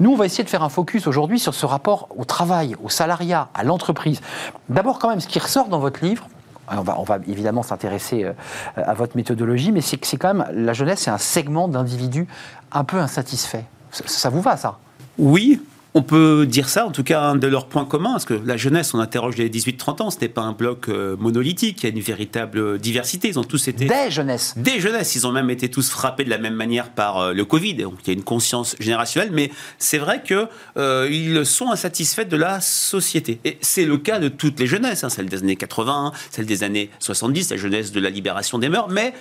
Nous, 0.00 0.12
on 0.12 0.16
va 0.16 0.26
essayer 0.26 0.44
de 0.44 0.48
faire 0.48 0.62
un 0.62 0.68
focus 0.68 1.06
aujourd'hui 1.06 1.38
sur 1.38 1.54
ce 1.54 1.66
rapport 1.66 2.08
au 2.16 2.24
travail, 2.24 2.74
au 2.82 2.88
salariat, 2.88 3.48
à 3.54 3.64
l'entreprise. 3.64 4.20
D'abord, 4.68 4.98
quand 4.98 5.08
même, 5.08 5.20
ce 5.20 5.28
qui 5.28 5.38
ressort 5.38 5.68
dans 5.68 5.78
votre 5.78 6.04
livre, 6.04 6.28
on 6.70 7.02
va, 7.02 7.18
évidemment 7.28 7.62
s'intéresser 7.62 8.24
euh, 8.24 8.32
à 8.76 8.94
votre 8.94 9.16
méthodologie, 9.16 9.72
mais 9.72 9.80
c'est 9.80 9.96
que 9.98 10.06
c'est 10.06 10.16
quand 10.16 10.34
même 10.34 10.46
la 10.52 10.72
jeunesse, 10.72 11.00
c'est 11.00 11.10
un 11.10 11.18
segment 11.18 11.68
d'individus 11.68 12.26
un 12.72 12.84
peu 12.84 12.98
insatisfaits. 12.98 13.64
Ça 14.04 14.28
vous 14.28 14.40
va, 14.40 14.56
ça? 14.56 14.78
Oui, 15.18 15.62
on 15.96 16.02
peut 16.02 16.44
dire 16.46 16.68
ça, 16.68 16.86
en 16.86 16.90
tout 16.90 17.02
cas, 17.02 17.22
un 17.22 17.36
de 17.36 17.46
leurs 17.46 17.68
points 17.68 17.86
communs, 17.86 18.12
parce 18.12 18.26
que 18.26 18.38
la 18.44 18.58
jeunesse, 18.58 18.92
on 18.92 19.00
interroge 19.00 19.38
les 19.38 19.48
18-30 19.48 20.02
ans, 20.02 20.10
ce 20.10 20.18
n'est 20.20 20.28
pas 20.28 20.42
un 20.42 20.52
bloc 20.52 20.90
euh, 20.90 21.16
monolithique, 21.16 21.82
il 21.82 21.86
y 21.88 21.90
a 21.90 21.94
une 21.94 22.02
véritable 22.02 22.78
diversité. 22.78 23.28
Ils 23.28 23.38
ont 23.38 23.44
tous 23.44 23.66
été. 23.68 23.86
Des 23.86 24.10
jeunesses 24.10 24.52
Des 24.58 24.78
jeunesses. 24.78 25.14
Ils 25.14 25.26
ont 25.26 25.32
même 25.32 25.48
été 25.48 25.70
tous 25.70 25.88
frappés 25.88 26.24
de 26.24 26.28
la 26.28 26.36
même 26.36 26.52
manière 26.52 26.90
par 26.90 27.18
euh, 27.18 27.32
le 27.32 27.46
Covid. 27.46 27.76
Donc 27.76 27.94
il 28.04 28.08
y 28.08 28.10
a 28.10 28.12
une 28.12 28.24
conscience 28.24 28.76
générationnelle, 28.78 29.30
mais 29.32 29.50
c'est 29.78 29.96
vrai 29.96 30.22
qu'ils 30.22 30.46
euh, 30.76 31.44
sont 31.44 31.70
insatisfaits 31.70 32.26
de 32.26 32.36
la 32.36 32.60
société. 32.60 33.40
Et 33.46 33.56
c'est 33.62 33.86
le 33.86 33.96
cas 33.96 34.18
de 34.18 34.28
toutes 34.28 34.60
les 34.60 34.66
jeunesses, 34.66 35.02
hein, 35.02 35.08
celle 35.08 35.30
des 35.30 35.38
années 35.38 35.56
80, 35.56 36.12
celle 36.30 36.44
des 36.44 36.62
années 36.62 36.90
70, 36.98 37.52
la 37.52 37.56
jeunesse 37.56 37.90
de 37.90 38.00
la 38.00 38.10
libération 38.10 38.58
des 38.58 38.68
mœurs, 38.68 38.88
mais 38.90 39.14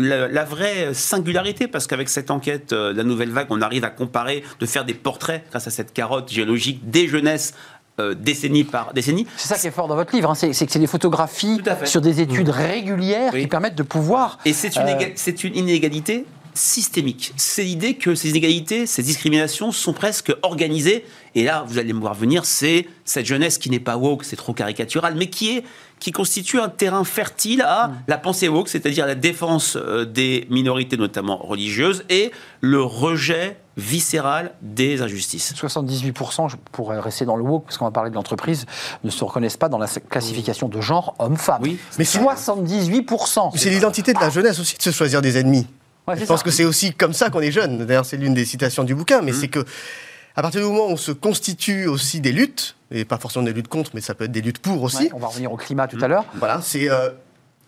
la, 0.00 0.44
vraie 0.44 0.92
singularité, 0.92 1.68
parce 1.68 1.86
qu'avec 1.86 2.08
cette 2.08 2.32
enquête, 2.32 2.72
la 2.72 3.04
nouvelle 3.04 3.30
vague, 3.30 3.48
on 3.50 3.60
arrive 3.60 3.84
à 3.84 3.90
comparer, 3.90 4.42
de 4.58 4.66
faire 4.66 4.86
des 4.86 4.94
portraits 4.94 5.44
grâce 5.50 5.66
à 5.66 5.70
cette 5.70 5.92
carotte 6.00 6.32
géologique 6.32 6.88
des 6.88 7.08
jeunesses 7.08 7.52
euh, 8.00 8.14
décennie 8.14 8.64
par 8.64 8.94
décennie. 8.94 9.26
C'est 9.36 9.48
ça 9.48 9.58
qui 9.58 9.66
est 9.66 9.70
fort 9.70 9.86
dans 9.86 9.96
votre 9.96 10.14
livre, 10.14 10.30
hein, 10.30 10.34
c'est 10.34 10.48
que 10.48 10.72
c'est 10.72 10.78
des 10.78 10.86
photographies 10.86 11.60
sur 11.84 12.00
des 12.00 12.22
études 12.22 12.48
mmh. 12.48 12.62
régulières 12.68 13.32
qui 13.32 13.46
permettent 13.46 13.74
de 13.74 13.82
pouvoir. 13.82 14.38
Et 14.46 14.54
c'est 14.54 14.74
une, 14.76 14.88
euh, 14.88 15.12
c'est 15.16 15.44
une 15.44 15.54
inégalité 15.54 16.24
systémique. 16.54 17.34
C'est 17.36 17.64
l'idée 17.64 17.94
que 17.96 18.14
ces 18.14 18.30
inégalités, 18.30 18.86
ces 18.86 19.02
discriminations 19.02 19.72
sont 19.72 19.92
presque 19.92 20.32
organisées. 20.42 21.04
Et 21.34 21.44
là, 21.44 21.64
vous 21.68 21.76
allez 21.78 21.92
me 21.92 22.00
voir 22.00 22.14
venir, 22.14 22.46
c'est 22.46 22.86
cette 23.04 23.26
jeunesse 23.26 23.58
qui 23.58 23.68
n'est 23.68 23.78
pas 23.78 23.98
woke, 23.98 24.24
c'est 24.24 24.36
trop 24.36 24.54
caricatural, 24.54 25.14
mais 25.16 25.28
qui 25.28 25.58
est 25.58 25.64
qui 25.98 26.12
constitue 26.12 26.58
un 26.58 26.70
terrain 26.70 27.04
fertile 27.04 27.60
à 27.60 27.88
mmh. 27.88 28.02
la 28.08 28.16
pensée 28.16 28.48
woke, 28.48 28.70
c'est-à-dire 28.70 29.04
la 29.04 29.14
défense 29.14 29.76
euh, 29.76 30.06
des 30.06 30.46
minorités, 30.48 30.96
notamment 30.96 31.36
religieuses, 31.36 32.04
et 32.08 32.30
le 32.62 32.82
rejet 32.82 33.58
viscérale 33.80 34.52
des 34.62 35.02
injustices. 35.02 35.54
78%, 35.54 36.48
je 36.48 36.56
pourrais 36.72 37.00
rester 37.00 37.24
dans 37.24 37.36
le 37.36 37.42
woke, 37.42 37.64
parce 37.64 37.78
qu'on 37.78 37.86
va 37.86 37.90
parler 37.90 38.10
de 38.10 38.14
l'entreprise, 38.14 38.66
ne 39.02 39.10
se 39.10 39.24
reconnaissent 39.24 39.56
pas 39.56 39.68
dans 39.68 39.78
la 39.78 39.88
classification 39.88 40.68
de 40.68 40.80
genre 40.80 41.14
homme-femme. 41.18 41.62
Oui, 41.62 41.78
mais 41.98 42.04
78%. 42.04 43.52
C'est 43.56 43.70
l'identité 43.70 44.12
de 44.12 44.20
la 44.20 44.30
jeunesse 44.30 44.60
aussi 44.60 44.76
de 44.76 44.82
se 44.82 44.90
choisir 44.90 45.22
des 45.22 45.38
ennemis. 45.38 45.66
je 46.14 46.24
pense 46.24 46.42
que 46.42 46.50
c'est 46.50 46.64
aussi 46.64 46.92
comme 46.92 47.12
ça 47.12 47.30
qu'on 47.30 47.40
est 47.40 47.52
jeune. 47.52 47.86
D'ailleurs, 47.86 48.06
c'est 48.06 48.16
l'une 48.16 48.34
des 48.34 48.44
citations 48.44 48.84
du 48.84 48.94
bouquin, 48.94 49.22
mais 49.22 49.32
mmh. 49.32 49.40
c'est 49.40 49.48
que 49.48 49.64
à 50.36 50.42
partir 50.42 50.60
du 50.60 50.66
moment 50.68 50.86
où 50.86 50.92
on 50.92 50.96
se 50.96 51.12
constitue 51.12 51.86
aussi 51.86 52.20
des 52.20 52.32
luttes, 52.32 52.76
et 52.90 53.04
pas 53.04 53.18
forcément 53.18 53.44
des 53.44 53.52
luttes 53.52 53.68
contre, 53.68 53.90
mais 53.94 54.00
ça 54.00 54.14
peut 54.14 54.24
être 54.24 54.32
des 54.32 54.40
luttes 54.40 54.58
pour 54.58 54.82
aussi. 54.82 55.10
on 55.12 55.18
va 55.18 55.28
revenir 55.28 55.52
au 55.52 55.56
climat 55.56 55.88
tout 55.88 55.98
à 56.00 56.08
l'heure. 56.08 56.24
Voilà, 56.34 56.60
c'est 56.62 56.90
euh, 56.90 57.10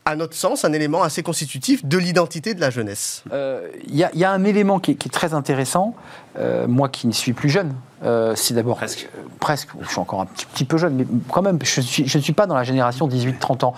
à 0.05 0.17
notre 0.17 0.35
sens, 0.35 0.65
un 0.65 0.73
élément 0.73 1.03
assez 1.03 1.23
constitutif 1.23 1.85
de 1.85 1.97
l'identité 1.97 2.55
de 2.55 2.61
la 2.61 2.71
jeunesse. 2.71 3.23
Il 3.27 3.33
euh, 3.35 3.69
y, 3.87 4.25
a 4.25 4.31
un 4.33 4.45
élément 4.45 4.81
qui 4.81 4.93
est, 4.93 5.12
très 5.12 5.33
intéressant, 5.33 5.95
euh, 6.38 6.67
moi 6.67 6.88
qui 6.88 7.07
ne 7.07 7.12
suis 7.12 7.33
plus 7.33 7.49
jeune, 7.49 7.73
euh, 8.05 8.33
c'est 8.35 8.55
d'abord 8.55 8.79
presque. 8.79 9.09
presque, 9.38 9.69
je 9.81 9.88
suis 9.88 10.01
encore 10.01 10.21
un 10.23 10.27
petit, 10.27 10.65
peu 10.65 10.77
jeune, 10.77 10.95
mais 10.97 11.07
quand 11.31 11.43
même, 11.43 11.59
je 11.62 11.81
ne 11.81 11.87
suis, 11.87 12.09
je 12.09 12.19
suis 12.19 12.33
pas 12.33 12.47
dans 12.47 12.57
la 12.57 12.65
génération 12.65 13.07
18-30 13.07 13.65
ans. 13.65 13.75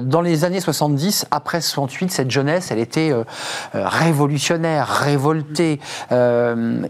dans 0.00 0.20
les 0.20 0.44
années 0.44 0.60
70, 0.60 1.26
après 1.30 1.60
68, 1.60 2.10
cette 2.10 2.30
jeunesse, 2.30 2.72
elle 2.72 2.80
était 2.80 3.12
révolutionnaire, 3.72 4.88
révoltée, 4.88 5.78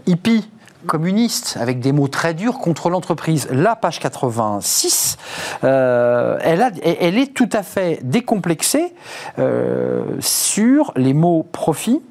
hippie 0.07 0.49
communiste, 0.85 1.57
avec 1.59 1.79
des 1.79 1.91
mots 1.91 2.07
très 2.07 2.33
durs 2.33 2.59
contre 2.59 2.89
l'entreprise. 2.89 3.47
La 3.51 3.75
page 3.75 3.99
86, 3.99 5.17
euh, 5.63 6.37
elle, 6.41 7.17
est 7.17 7.33
tout 7.33 7.49
à 7.51 7.63
fait 7.63 7.99
décomplexée 8.03 8.93
euh, 9.39 10.03
sur 10.19 10.91
les 10.95 11.13
mots 11.13 11.47
profit, 11.51 12.01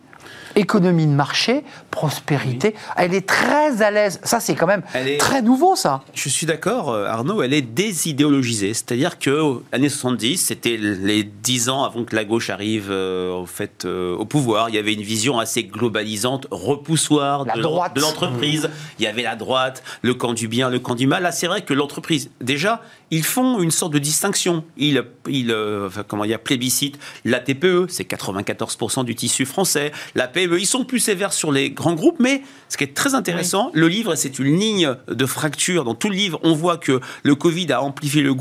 économie 0.57 1.07
de 1.07 1.13
marché, 1.13 1.65
prospérité. 1.91 2.75
Elle 2.97 3.15
est 3.15 3.27
très 3.27 3.83
à 3.83 3.91
l'aise. 3.91 4.21
Ça, 4.23 4.41
c'est 4.41 4.55
quand 4.55 4.67
même 4.67 4.83
très 5.19 5.43
nouveau, 5.43 5.77
ça. 5.77 6.03
Je 6.15 6.29
suis 6.29 6.47
d'accord, 6.47 6.91
euh, 6.91 7.07
Arnaud, 7.07 7.43
elle 7.43 7.55
est 7.55 7.63
désidéologisée. 7.63 8.75
C'est-à-dire 8.75 9.19
que 9.19 9.61
années 9.73 9.89
70, 9.89 10.37
c'était 10.39 10.77
les 10.77 11.25
dix 11.25 11.69
ans 11.69 11.85
avant 11.85 12.05
que 12.05 12.15
la 12.17 12.25
gauche 12.25 12.51
arrive 12.51 12.91
euh, 12.91 13.45
fait, 13.47 13.85
euh, 13.85 14.17
au 14.17 14.25
pouvoir. 14.25 14.69
Il 14.69 14.75
y 14.75 14.79
avait 14.79 14.95
une 14.95 15.03
vision 15.03 15.39
assez 15.39 15.65
globalisante, 15.65 16.47
repoussoir 16.51 17.45
de 17.45 18.01
l'entreprise. 18.01 18.71
Il 18.99 19.05
y 19.05 19.09
avait 19.09 19.23
la 19.23 19.37
droite, 19.37 19.83
le 20.03 20.15
camp 20.15 20.33
du 20.33 20.49
bien, 20.49 20.71
le 20.71 20.79
camp 20.79 20.95
du 20.95 21.07
mal. 21.07 21.23
Là, 21.23 21.33
c'est 21.33 21.47
vrai 21.47 21.63
que 21.63 21.75
l'entreprise, 21.75 22.31
déjà, 22.41 22.83
ils 23.13 23.25
font 23.25 23.61
une 23.61 23.71
sorte 23.71 23.93
de 23.93 23.99
distinction. 23.99 24.65
Ils, 24.77 25.05
ils 25.29 25.55
comment 26.09 26.25
il 26.25 26.31
y 26.31 26.35
a 26.35 26.39
plébiscite 26.39 26.99
la 27.25 27.41
TPE, 27.41 27.87
c'est 27.89 28.09
94% 28.09 29.05
du 29.05 29.15
tissu 29.15 29.45
français. 29.45 29.93
La 30.15 30.27
PME, 30.29 30.59
ils 30.59 30.67
sont 30.67 30.85
plus 30.85 30.99
sévères 30.99 31.33
sur 31.33 31.53
les 31.53 31.71
grands 31.71 31.95
groupes, 31.95 32.19
mais 32.19 32.43
ce 32.69 32.77
qui 32.77 32.85
est 32.85 32.95
très 32.95 33.15
intéressant, 33.15 33.71
le 33.75 33.87
livre, 33.87 34.15
c'est 34.15 34.39
une 34.39 34.59
ligne 34.59 34.97
de 35.09 35.27
fracture. 35.27 35.85
Dans 35.85 35.95
tout 35.95 36.09
le 36.09 36.17
livre, 36.17 36.41
on 36.43 36.55
voit 36.55 36.79
que 36.79 37.01
le 37.23 37.35
Covid 37.35 37.71
a 37.73 37.83
amplifié 37.83 38.23
le, 38.23 38.35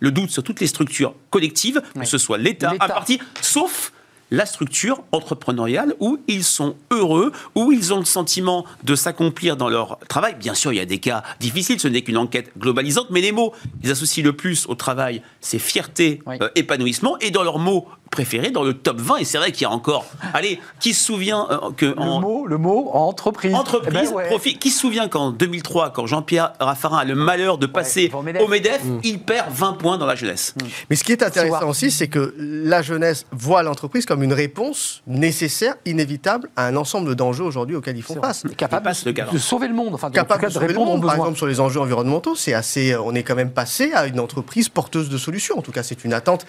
le, 0.00 0.10
doute 0.10 0.30
sur 0.30 0.42
toutes 0.42 0.60
les 0.60 0.66
structures 0.66 1.14
collectives, 1.28 1.82
que 1.94 2.06
ce 2.06 2.18
soit 2.18 2.38
l'État, 2.38 2.72
un 2.80 2.88
parti, 2.88 3.20
sauf 3.42 3.92
la 4.30 4.46
structure 4.46 5.02
entrepreneuriale 5.12 5.94
où 6.00 6.18
ils 6.28 6.44
sont 6.44 6.76
heureux, 6.90 7.32
où 7.54 7.72
ils 7.72 7.92
ont 7.92 7.98
le 7.98 8.04
sentiment 8.04 8.64
de 8.84 8.94
s'accomplir 8.94 9.56
dans 9.56 9.68
leur 9.68 9.98
travail. 10.08 10.34
Bien 10.38 10.54
sûr, 10.54 10.72
il 10.72 10.76
y 10.76 10.80
a 10.80 10.86
des 10.86 10.98
cas 10.98 11.22
difficiles, 11.40 11.80
ce 11.80 11.88
n'est 11.88 12.02
qu'une 12.02 12.16
enquête 12.16 12.50
globalisante, 12.58 13.08
mais 13.10 13.20
les 13.20 13.32
mots, 13.32 13.52
ils 13.82 13.90
associent 13.90 14.24
le 14.24 14.32
plus 14.32 14.66
au 14.68 14.74
travail, 14.74 15.22
c'est 15.40 15.58
fierté, 15.58 16.22
euh, 16.28 16.48
épanouissement, 16.54 17.18
et 17.18 17.30
dans 17.30 17.42
leurs 17.42 17.58
mots 17.58 17.86
préférés, 18.10 18.50
dans 18.50 18.64
le 18.64 18.74
top 18.74 19.00
20, 19.00 19.18
et 19.18 19.24
c'est 19.24 19.38
vrai 19.38 19.52
qu'il 19.52 19.62
y 19.62 19.64
a 19.66 19.70
encore, 19.70 20.04
allez, 20.34 20.58
qui 20.80 20.94
se 20.94 21.04
souvient 21.04 21.46
euh, 21.50 21.70
que... 21.76 21.86
Le, 21.86 22.20
mot, 22.20 22.46
le 22.46 22.58
mot 22.58 22.90
entreprise. 22.92 23.54
Entreprise, 23.54 24.10
eh 24.12 24.16
ben 24.16 24.26
profit. 24.26 24.58
Qui 24.58 24.70
se 24.70 24.80
souvient 24.80 25.08
qu'en 25.08 25.30
2003, 25.30 25.90
quand 25.90 26.06
Jean-Pierre 26.06 26.52
Raffarin 26.58 26.98
a 26.98 27.04
le 27.04 27.14
malheur 27.14 27.58
de 27.58 27.66
passer 27.66 28.10
au 28.12 28.48
MEDEF, 28.48 28.82
il 29.04 29.20
perd 29.20 29.52
20 29.52 29.74
points 29.74 29.98
dans 29.98 30.06
la 30.06 30.16
jeunesse. 30.16 30.54
Mais 30.88 30.96
ce 30.96 31.04
qui 31.04 31.12
est 31.12 31.22
intéressant 31.22 31.68
aussi, 31.68 31.90
c'est 31.90 32.08
que 32.08 32.34
la 32.38 32.82
jeunesse 32.82 33.26
voit 33.32 33.62
l'entreprise 33.62 34.06
comme 34.06 34.19
comme 34.20 34.24
une 34.24 34.34
réponse 34.34 35.02
nécessaire, 35.06 35.76
inévitable 35.86 36.50
à 36.54 36.66
un 36.66 36.76
ensemble 36.76 37.16
d'enjeux 37.16 37.44
aujourd'hui 37.44 37.76
auxquels 37.76 37.96
ils 37.96 38.02
font 38.02 38.20
face. 38.20 38.44
Capable 38.54 38.86
de, 39.32 39.38
sauver 39.38 39.66
le 39.66 39.72
monde, 39.72 39.94
enfin, 39.94 40.10
capable 40.10 40.52
de, 40.52 40.58
répondre 40.58 41.00
Par 41.00 41.14
exemple, 41.14 41.38
sur 41.38 41.46
les 41.46 41.58
enjeux 41.58 41.80
environnementaux, 41.80 42.34
c'est 42.34 42.52
assez, 42.52 42.94
on 42.96 43.14
est 43.14 43.22
quand 43.22 43.34
même 43.34 43.50
passé 43.50 43.92
à 43.94 44.06
une 44.06 44.20
entreprise 44.20 44.68
porteuse 44.68 45.08
de 45.08 45.16
solutions. 45.16 45.58
En 45.58 45.62
tout 45.62 45.72
cas, 45.72 45.82
c'est 45.82 46.04
une 46.04 46.12
attente 46.12 46.44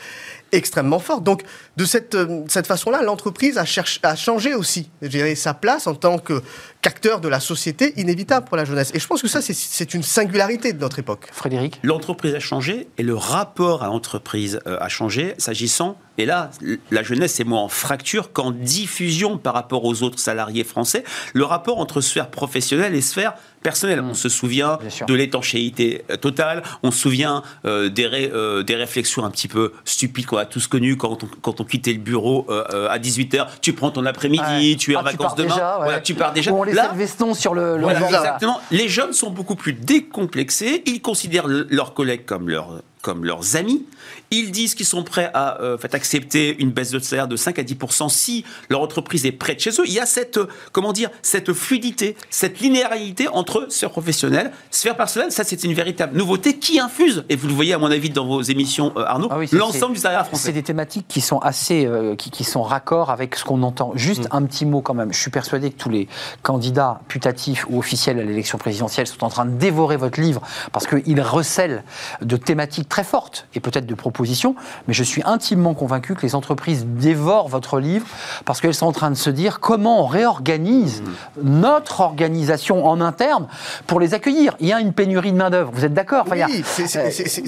extrêmement 0.51 0.99
forte. 0.99 1.23
Donc, 1.23 1.43
de 1.77 1.85
cette, 1.85 2.15
euh, 2.15 2.43
cette 2.49 2.67
façon-là, 2.67 3.03
l'entreprise 3.03 3.57
a, 3.57 3.63
a 4.03 4.15
changé 4.15 4.53
aussi 4.53 4.89
sa 5.35 5.53
place 5.53 5.87
en 5.87 5.95
tant 5.95 6.17
qu'acteur 6.17 7.21
de 7.21 7.29
la 7.29 7.39
société 7.39 7.93
inévitable 7.97 8.47
pour 8.47 8.57
la 8.57 8.65
jeunesse. 8.65 8.91
Et 8.93 8.99
je 8.99 9.07
pense 9.07 9.21
que 9.21 9.29
ça, 9.29 9.39
c'est 9.41 9.93
une 9.93 10.03
singularité 10.03 10.73
de 10.73 10.79
notre 10.79 10.99
époque. 10.99 11.29
Frédéric? 11.31 11.79
L'entreprise 11.83 12.35
a 12.35 12.39
changé 12.39 12.89
et 12.97 13.03
le 13.03 13.15
rapport 13.15 13.83
à 13.83 13.87
l'entreprise 13.87 14.59
euh, 14.67 14.77
a 14.81 14.89
changé, 14.89 15.35
s'agissant, 15.37 15.97
et 16.21 16.25
là, 16.25 16.51
la 16.91 17.03
jeunesse 17.03 17.39
est 17.39 17.43
moins 17.43 17.61
en 17.61 17.67
fracture 17.67 18.31
qu'en 18.31 18.51
diffusion 18.51 19.37
par 19.37 19.53
rapport 19.53 19.85
aux 19.85 20.03
autres 20.03 20.19
salariés 20.19 20.63
français, 20.63 21.03
le 21.33 21.43
rapport 21.43 21.79
entre 21.79 22.01
sphère 22.01 22.29
professionnelle 22.29 22.95
et 22.95 23.01
sphère 23.01 23.33
personnelle. 23.63 24.01
On 24.01 24.13
se 24.13 24.29
souvient 24.29 24.79
de 25.07 25.13
l'étanchéité 25.13 26.03
euh, 26.09 26.17
totale, 26.17 26.63
on 26.83 26.91
se 26.91 26.99
souvient 26.99 27.43
des, 27.63 27.89
des 27.89 28.75
réflexions 28.75 29.23
un 29.25 29.29
petit 29.29 29.47
peu 29.47 29.73
stupides 29.85 30.25
qu'on 30.25 30.37
a 30.37 30.45
tous 30.45 30.67
connu 30.67 30.97
quand 30.97 31.23
on, 31.23 31.27
quand 31.41 31.61
on 31.61 31.63
quittait 31.63 31.93
le 31.93 31.99
bureau 31.99 32.45
euh, 32.49 32.63
euh, 32.73 32.89
à 32.89 32.99
18h. 32.99 33.47
Tu 33.61 33.73
prends 33.73 33.91
ton 33.91 34.05
après-midi, 34.05 34.77
tu 34.77 34.93
es 34.93 34.95
en 34.95 34.99
ah, 34.99 35.03
vacances 35.03 35.35
demain. 35.35 35.55
tu 36.03 36.13
pars 36.13 36.33
déjà. 36.33 36.53
on 36.53 36.63
laissait 36.63 36.81
le 36.91 36.97
veston 36.97 37.33
sur 37.33 37.53
le, 37.53 37.77
le 37.77 37.89
exactement. 37.89 38.59
Les 38.71 38.87
jeunes 38.87 39.13
sont 39.13 39.29
beaucoup 39.29 39.55
plus 39.55 39.73
décomplexés. 39.73 40.83
Ils 40.85 41.01
considèrent 41.01 41.47
leurs 41.47 41.93
collègues 41.93 42.25
comme, 42.25 42.49
leur, 42.49 42.81
comme 43.01 43.25
leurs 43.25 43.55
amis. 43.55 43.85
Ils 44.29 44.51
disent 44.51 44.75
qu'ils 44.75 44.85
sont 44.85 45.03
prêts 45.03 45.29
à 45.33 45.61
euh, 45.61 45.77
accepter 45.91 46.55
une 46.59 46.71
baisse 46.71 46.91
de 46.91 46.99
salaire 46.99 47.27
de 47.27 47.35
5 47.35 47.59
à 47.59 47.63
10% 47.63 48.09
si 48.09 48.45
leur 48.69 48.81
entreprise 48.81 49.25
est 49.25 49.31
près 49.31 49.55
de 49.55 49.59
chez 49.59 49.71
eux. 49.71 49.83
Il 49.85 49.93
y 49.93 49.99
a 49.99 50.05
cette, 50.05 50.37
euh, 50.37 50.47
comment 50.71 50.93
dire, 50.93 51.09
cette 51.21 51.51
fluidité, 51.53 52.15
cette 52.29 52.59
linéarité 52.59 53.27
entre 53.27 53.67
sphère 53.69 53.91
professionnelle, 53.91 54.51
sphère 54.69 54.95
personnelle. 54.95 55.31
Ça, 55.31 55.43
c'est 55.43 55.63
une 55.63 55.73
véritable 55.73 56.17
nouveauté 56.17 56.57
qui 56.57 56.79
infuse, 56.79 57.25
et 57.29 57.35
vous 57.35 57.47
le 57.47 57.53
voyez 57.53 57.73
à 57.73 57.77
mon 57.77 57.91
avis 57.91 58.09
dans 58.09 58.25
vos 58.25 58.41
émissions, 58.41 58.93
euh, 58.95 59.03
Arnaud, 59.05 59.27
ah 59.31 59.37
l'ensemble 59.51 59.95
du 59.95 59.99
salariat 59.99 60.23
français. 60.23 60.47
C'est 60.47 60.53
des 60.53 60.63
thématiques 60.63 61.07
qui 61.07 61.21
sont 61.21 61.39
assez, 61.39 61.89
qui, 62.17 62.31
qui, 62.31 62.43
sont 62.43 62.63
raccords 62.63 63.09
avec 63.09 63.35
ce 63.35 63.43
qu'on 63.43 63.63
entend. 63.63 63.91
Juste 63.95 64.25
mm. 64.25 64.35
un 64.35 64.43
petit 64.43 64.65
mot 64.65 64.81
quand 64.81 64.93
même. 64.93 65.13
Je 65.13 65.19
suis 65.19 65.31
persuadé 65.31 65.71
que 65.71 65.77
tous 65.77 65.89
les 65.89 66.07
candidats 66.41 67.01
putatifs 67.07 67.65
ou 67.69 67.79
officiels 67.79 68.19
à 68.19 68.23
l'élection 68.23 68.57
présidentielle 68.57 69.07
sont 69.07 69.23
en 69.23 69.29
train 69.29 69.45
de 69.45 69.57
dévorer 69.57 69.97
votre 69.97 70.19
livre 70.19 70.41
parce 70.71 70.87
qu'ils 70.87 71.21
recèlent 71.21 71.83
de 72.21 72.37
thématiques 72.37 72.90
très 72.91 73.03
fortes 73.05 73.47
et 73.55 73.61
peut-être 73.61 73.85
de 73.85 73.95
propositions 73.95 74.53
mais 74.87 74.93
je 74.93 75.03
suis 75.03 75.21
intimement 75.25 75.73
convaincu 75.73 76.13
que 76.13 76.23
les 76.23 76.35
entreprises 76.35 76.85
dévorent 76.85 77.47
votre 77.47 77.79
livre 77.79 78.05
parce 78.43 78.59
qu'elles 78.59 78.75
sont 78.75 78.85
en 78.85 78.91
train 78.91 79.09
de 79.09 79.15
se 79.15 79.29
dire 79.29 79.61
comment 79.61 80.03
on 80.03 80.07
réorganise 80.07 81.01
notre 81.41 82.01
organisation 82.01 82.85
en 82.85 82.99
interne 82.99 83.47
pour 83.87 83.99
les 83.99 84.13
accueillir. 84.13 84.57
Il 84.59 84.67
y 84.67 84.73
a 84.73 84.81
une 84.81 84.91
pénurie 84.91 85.31
de 85.31 85.37
main-d'œuvre, 85.37 85.71
vous 85.73 85.85
êtes 85.85 85.93
d'accord 85.93 86.25
oui, 86.29 86.63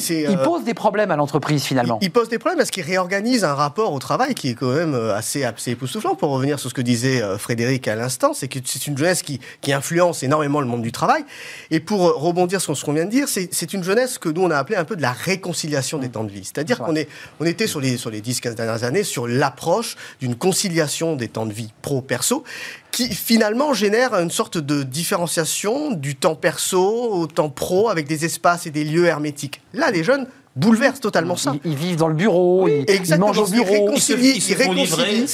Il 0.09 0.27
euh, 0.27 0.43
pose 0.43 0.63
des 0.63 0.73
problèmes 0.73 1.11
à 1.11 1.17
l'entreprise 1.17 1.63
finalement. 1.63 1.99
Il, 2.01 2.11
pose 2.11 2.29
des 2.29 2.39
problèmes 2.39 2.57
parce 2.57 2.71
qu'il 2.71 2.83
réorganise 2.83 3.43
un 3.43 3.53
rapport 3.53 3.91
au 3.91 3.99
travail 3.99 4.35
qui 4.35 4.49
est 4.49 4.55
quand 4.55 4.73
même 4.73 4.93
euh, 4.93 5.13
assez, 5.13 5.43
assez 5.43 5.71
époustouflant. 5.71 6.15
Pour 6.15 6.29
revenir 6.31 6.57
sur 6.59 6.69
ce 6.69 6.73
que 6.73 6.81
disait 6.81 7.21
euh, 7.21 7.37
Frédéric 7.37 7.87
à 7.89 7.95
l'instant, 7.95 8.33
c'est 8.33 8.47
que 8.47 8.59
c'est 8.63 8.87
une 8.87 8.97
jeunesse 8.97 9.23
qui, 9.23 9.41
qui, 9.59 9.73
influence 9.73 10.23
énormément 10.23 10.61
le 10.61 10.67
monde 10.67 10.83
du 10.83 10.91
travail. 10.91 11.25
Et 11.71 11.79
pour 11.79 12.01
rebondir 12.13 12.61
sur 12.61 12.77
ce 12.77 12.85
qu'on 12.85 12.93
vient 12.93 13.05
de 13.05 13.09
dire, 13.09 13.27
c'est 13.27 13.73
une 13.73 13.83
jeunesse 13.83 14.17
que 14.17 14.29
nous 14.29 14.43
on 14.43 14.51
a 14.51 14.57
appelé 14.57 14.77
un 14.77 14.85
peu 14.85 14.95
de 14.95 15.01
la 15.01 15.11
réconciliation 15.33 15.97
des 15.97 16.09
temps 16.09 16.23
de 16.23 16.31
vie. 16.31 16.43
C'est-à-dire 16.43 16.79
qu'on 16.79 16.95
est, 16.95 17.09
on 17.39 17.45
était 17.45 17.67
sur 17.67 17.79
les, 17.79 17.97
sur 17.97 18.09
les 18.09 18.21
10-15 18.21 18.55
dernières 18.55 18.83
années 18.83 19.03
sur 19.03 19.27
l'approche 19.27 19.95
d'une 20.19 20.35
conciliation 20.35 21.15
des 21.15 21.27
temps 21.27 21.45
de 21.45 21.53
vie 21.53 21.71
pro-perso 21.81 22.43
qui 22.91 23.13
finalement 23.15 23.73
génère 23.73 24.13
une 24.13 24.29
sorte 24.29 24.59
de 24.59 24.83
différenciation 24.83 25.91
du 25.91 26.15
temps 26.15 26.35
perso 26.35 27.11
au 27.11 27.25
temps 27.25 27.49
pro 27.49 27.89
avec 27.89 28.07
des 28.07 28.25
espaces 28.25 28.67
et 28.67 28.71
des 28.71 28.83
lieux 28.83 29.05
hermétiques. 29.05 29.61
Là, 29.73 29.89
les 29.89 30.03
jeunes 30.03 30.27
bouleverse 30.55 30.99
totalement 30.99 31.35
ça. 31.35 31.53
Ils, 31.65 31.75
vivent 31.75 31.95
dans 31.95 32.07
le 32.07 32.13
bureau, 32.13 32.67
ils, 32.67 33.17
mangent 33.17 33.39
au 33.39 33.47
bureau. 33.47 33.91
Ils, 33.93 34.01
se, 34.01 34.13
ils, 34.13 34.41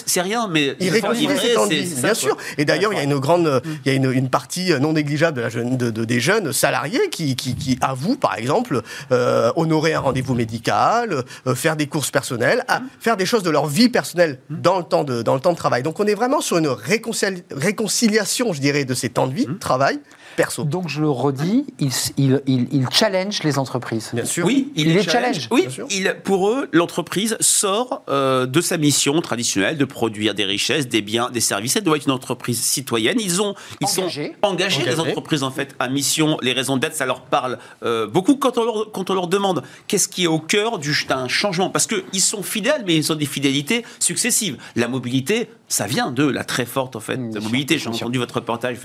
c'est 0.05 0.21
rien, 0.21 0.47
mais 0.47 0.75
ils 0.79 0.89
réconcilient 0.89 1.29
c'est 1.35 2.01
bien 2.01 2.13
sûr. 2.13 2.37
Et 2.57 2.65
d'ailleurs, 2.65 2.93
il 2.93 2.97
y 2.97 2.99
a 2.99 3.03
une 3.03 3.17
grande, 3.17 3.61
il 3.85 3.91
y 3.91 3.93
a 3.93 3.97
une, 3.97 4.11
une, 4.11 4.29
partie 4.29 4.71
non 4.79 4.93
négligeable 4.93 5.37
de 5.37 5.41
la 5.41 5.49
jeune, 5.49 5.77
de, 5.77 5.89
des 5.89 6.19
jeunes 6.19 6.53
salariés 6.53 7.09
qui, 7.11 7.35
qui, 7.35 7.55
qui 7.55 7.77
avouent, 7.81 8.15
par 8.15 8.35
exemple, 8.37 8.81
euh, 9.11 9.51
honorer 9.55 9.93
un 9.93 9.99
rendez-vous 9.99 10.35
médical, 10.35 11.23
euh, 11.47 11.55
faire 11.55 11.75
des 11.75 11.87
courses 11.87 12.11
personnelles, 12.11 12.63
à, 12.67 12.81
faire 12.99 13.17
des 13.17 13.25
choses 13.25 13.43
de 13.43 13.49
leur 13.49 13.65
vie 13.65 13.89
personnelle 13.89 14.39
dans 14.49 14.77
le 14.77 14.83
temps 14.83 15.03
de, 15.03 15.21
dans 15.21 15.35
le 15.35 15.41
temps 15.41 15.51
de 15.51 15.57
travail. 15.57 15.83
Donc, 15.83 15.99
on 15.99 16.05
est 16.05 16.15
vraiment 16.15 16.41
sur 16.41 16.57
une 16.57 16.67
réconciliation, 16.67 18.53
je 18.53 18.61
dirais, 18.61 18.85
de 18.85 18.93
ces 18.93 19.09
temps 19.09 19.27
de 19.27 19.33
vie, 19.33 19.45
de 19.45 19.53
travail, 19.53 19.99
donc 20.65 20.87
je 20.87 21.01
le 21.01 21.09
redis, 21.09 21.65
il, 21.79 21.91
il, 22.17 22.41
il, 22.47 22.87
challenge 22.91 23.43
les 23.43 23.59
entreprises. 23.59 24.11
Bien 24.13 24.25
sûr. 24.25 24.45
Oui, 24.45 24.71
il, 24.75 24.93
les 24.93 25.03
challenge. 25.09 25.47
Oui, 25.51 25.67
il, 25.89 26.15
pour 26.23 26.49
eux, 26.49 26.69
l'entreprise 26.71 27.37
sort 27.39 28.03
euh, 28.09 28.45
de 28.45 28.61
sa 28.61 28.77
mission 28.77 29.19
traditionnelle 29.21 29.77
de 29.77 29.85
produire 29.85 30.33
des 30.33 30.45
richesses, 30.45 30.87
des 30.87 31.01
biens, 31.01 31.29
des 31.29 31.41
services. 31.41 31.75
Elle 31.75 31.83
doit 31.83 31.97
être 31.97 32.05
une 32.05 32.11
entreprise 32.11 32.61
citoyenne. 32.61 33.17
Ils, 33.19 33.41
ont, 33.41 33.55
ils 33.81 33.87
sont 33.87 34.07
engagés, 34.41 34.83
les 34.83 34.99
entreprises, 34.99 35.43
en 35.43 35.51
fait, 35.51 35.75
à 35.79 35.89
mission. 35.89 36.37
Les 36.41 36.53
raisons 36.53 36.77
d'être, 36.77 36.95
ça 36.95 37.05
leur 37.05 37.21
parle 37.21 37.57
euh, 37.83 38.07
beaucoup 38.07 38.35
quand 38.35 38.57
on 38.57 38.63
leur, 38.63 38.91
quand 38.91 39.09
on 39.09 39.13
leur 39.13 39.27
demande 39.27 39.63
qu'est-ce 39.87 40.07
qui 40.07 40.23
est 40.23 40.27
au 40.27 40.39
cœur 40.39 40.79
d'un 41.07 41.27
changement? 41.27 41.69
Parce 41.69 41.87
qu'ils 41.87 42.21
sont 42.21 42.43
fidèles, 42.43 42.83
mais 42.85 42.95
ils 42.95 43.11
ont 43.11 43.15
des 43.15 43.25
fidélités 43.25 43.83
successives. 43.99 44.57
La 44.75 44.87
mobilité, 44.87 45.49
ça 45.67 45.85
vient 45.85 46.11
de 46.11 46.25
la 46.25 46.43
très 46.43 46.65
forte 46.65 46.95
en 46.95 46.99
fait 46.99 47.17
mobilité. 47.17 47.77
J'ai 47.77 47.89
entendu 47.89 48.17
votre 48.17 48.35
reportage 48.35 48.77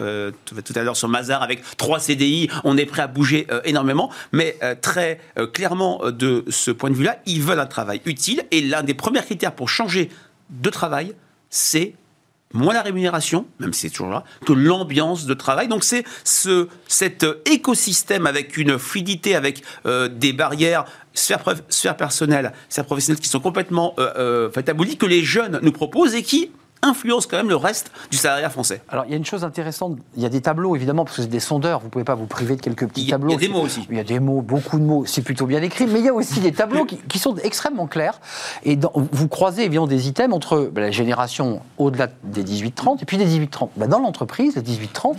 euh, 0.00 0.32
tout 0.44 0.72
à 0.74 0.82
l'heure 0.82 0.96
sur 0.96 1.08
Mazar 1.08 1.42
avec 1.42 1.62
trois 1.76 2.00
CDI. 2.00 2.48
On 2.64 2.76
est 2.76 2.86
prêt 2.86 3.02
à 3.02 3.06
bouger 3.06 3.46
euh, 3.50 3.60
énormément, 3.64 4.10
mais 4.32 4.56
euh, 5.40 5.46
clairement 5.46 6.00
de 6.10 6.44
ce 6.48 6.70
point 6.70 6.90
de 6.90 6.94
vue-là, 6.94 7.18
ils 7.26 7.42
veulent 7.42 7.60
un 7.60 7.66
travail 7.66 8.00
utile. 8.04 8.42
Et 8.50 8.60
l'un 8.60 8.82
des 8.82 8.94
premiers 8.94 9.22
critères 9.22 9.54
pour 9.54 9.68
changer 9.68 10.10
de 10.50 10.70
travail, 10.70 11.14
c'est 11.48 11.94
moins 12.52 12.74
la 12.74 12.82
rémunération, 12.82 13.46
même 13.60 13.72
si 13.72 13.82
c'est 13.82 13.90
toujours 13.90 14.10
là, 14.10 14.24
que 14.44 14.52
l'ambiance 14.52 15.24
de 15.24 15.34
travail. 15.34 15.68
Donc 15.68 15.84
c'est 15.84 16.04
ce, 16.24 16.68
cet 16.88 17.24
écosystème 17.44 18.26
avec 18.26 18.56
une 18.56 18.76
fluidité, 18.76 19.36
avec 19.36 19.62
des 19.84 20.32
barrières 20.32 20.84
sphère, 21.14 21.42
sphère 21.68 21.96
personnelle, 21.96 22.52
sphère 22.68 22.84
professionnelle 22.84 23.20
qui 23.20 23.28
sont 23.28 23.40
complètement 23.40 23.94
euh, 23.98 24.48
euh, 24.48 24.96
que 24.98 25.06
les 25.06 25.22
jeunes 25.22 25.58
nous 25.62 25.72
proposent 25.72 26.14
et 26.14 26.22
qui 26.22 26.50
influence 26.82 27.26
quand 27.26 27.36
même 27.36 27.48
le 27.48 27.56
reste 27.56 27.90
du 28.10 28.16
salariat 28.16 28.50
français. 28.50 28.82
Alors 28.88 29.04
il 29.06 29.10
y 29.10 29.14
a 29.14 29.16
une 29.16 29.24
chose 29.24 29.44
intéressante, 29.44 29.98
il 30.16 30.22
y 30.22 30.26
a 30.26 30.28
des 30.28 30.40
tableaux 30.40 30.74
évidemment, 30.76 31.04
parce 31.04 31.16
que 31.16 31.22
c'est 31.22 31.28
des 31.28 31.40
sondeurs, 31.40 31.80
vous 31.80 31.86
ne 31.86 31.90
pouvez 31.90 32.04
pas 32.04 32.14
vous 32.14 32.26
priver 32.26 32.56
de 32.56 32.60
quelques 32.60 32.86
petits 32.86 33.06
tableaux. 33.06 33.30
Il 33.30 33.32
y 33.32 33.36
a 33.36 33.48
des 33.48 33.48
mots 33.48 33.60
aussi. 33.60 33.86
Il 33.90 33.96
y 33.96 34.00
a 34.00 34.04
des 34.04 34.20
mots, 34.20 34.40
beaucoup 34.40 34.78
de 34.78 34.84
mots, 34.84 35.04
c'est 35.06 35.22
plutôt 35.22 35.46
bien 35.46 35.62
écrit, 35.62 35.86
mais 35.86 36.00
il 36.00 36.06
y 36.06 36.08
a 36.08 36.14
aussi 36.14 36.40
des 36.40 36.52
tableaux 36.52 36.84
qui, 36.84 37.18
sont 37.18 37.36
extrêmement 37.36 37.86
clairs. 37.86 38.18
Et 38.64 38.78
vous 38.94 39.28
croisez 39.28 39.64
évidemment 39.64 39.86
des 39.86 40.08
items 40.08 40.34
entre 40.34 40.70
bah, 40.72 40.80
la 40.80 40.90
génération 40.90 41.60
au-delà 41.76 42.08
des 42.24 42.42
18-30 42.42 43.02
et 43.02 43.04
puis 43.04 43.18
des 43.18 43.26
18-30. 43.26 43.68
Bah, 43.76 43.86
dans 43.86 44.00
l'entreprise, 44.00 44.56
les 44.56 44.62
18-30, 44.62 45.16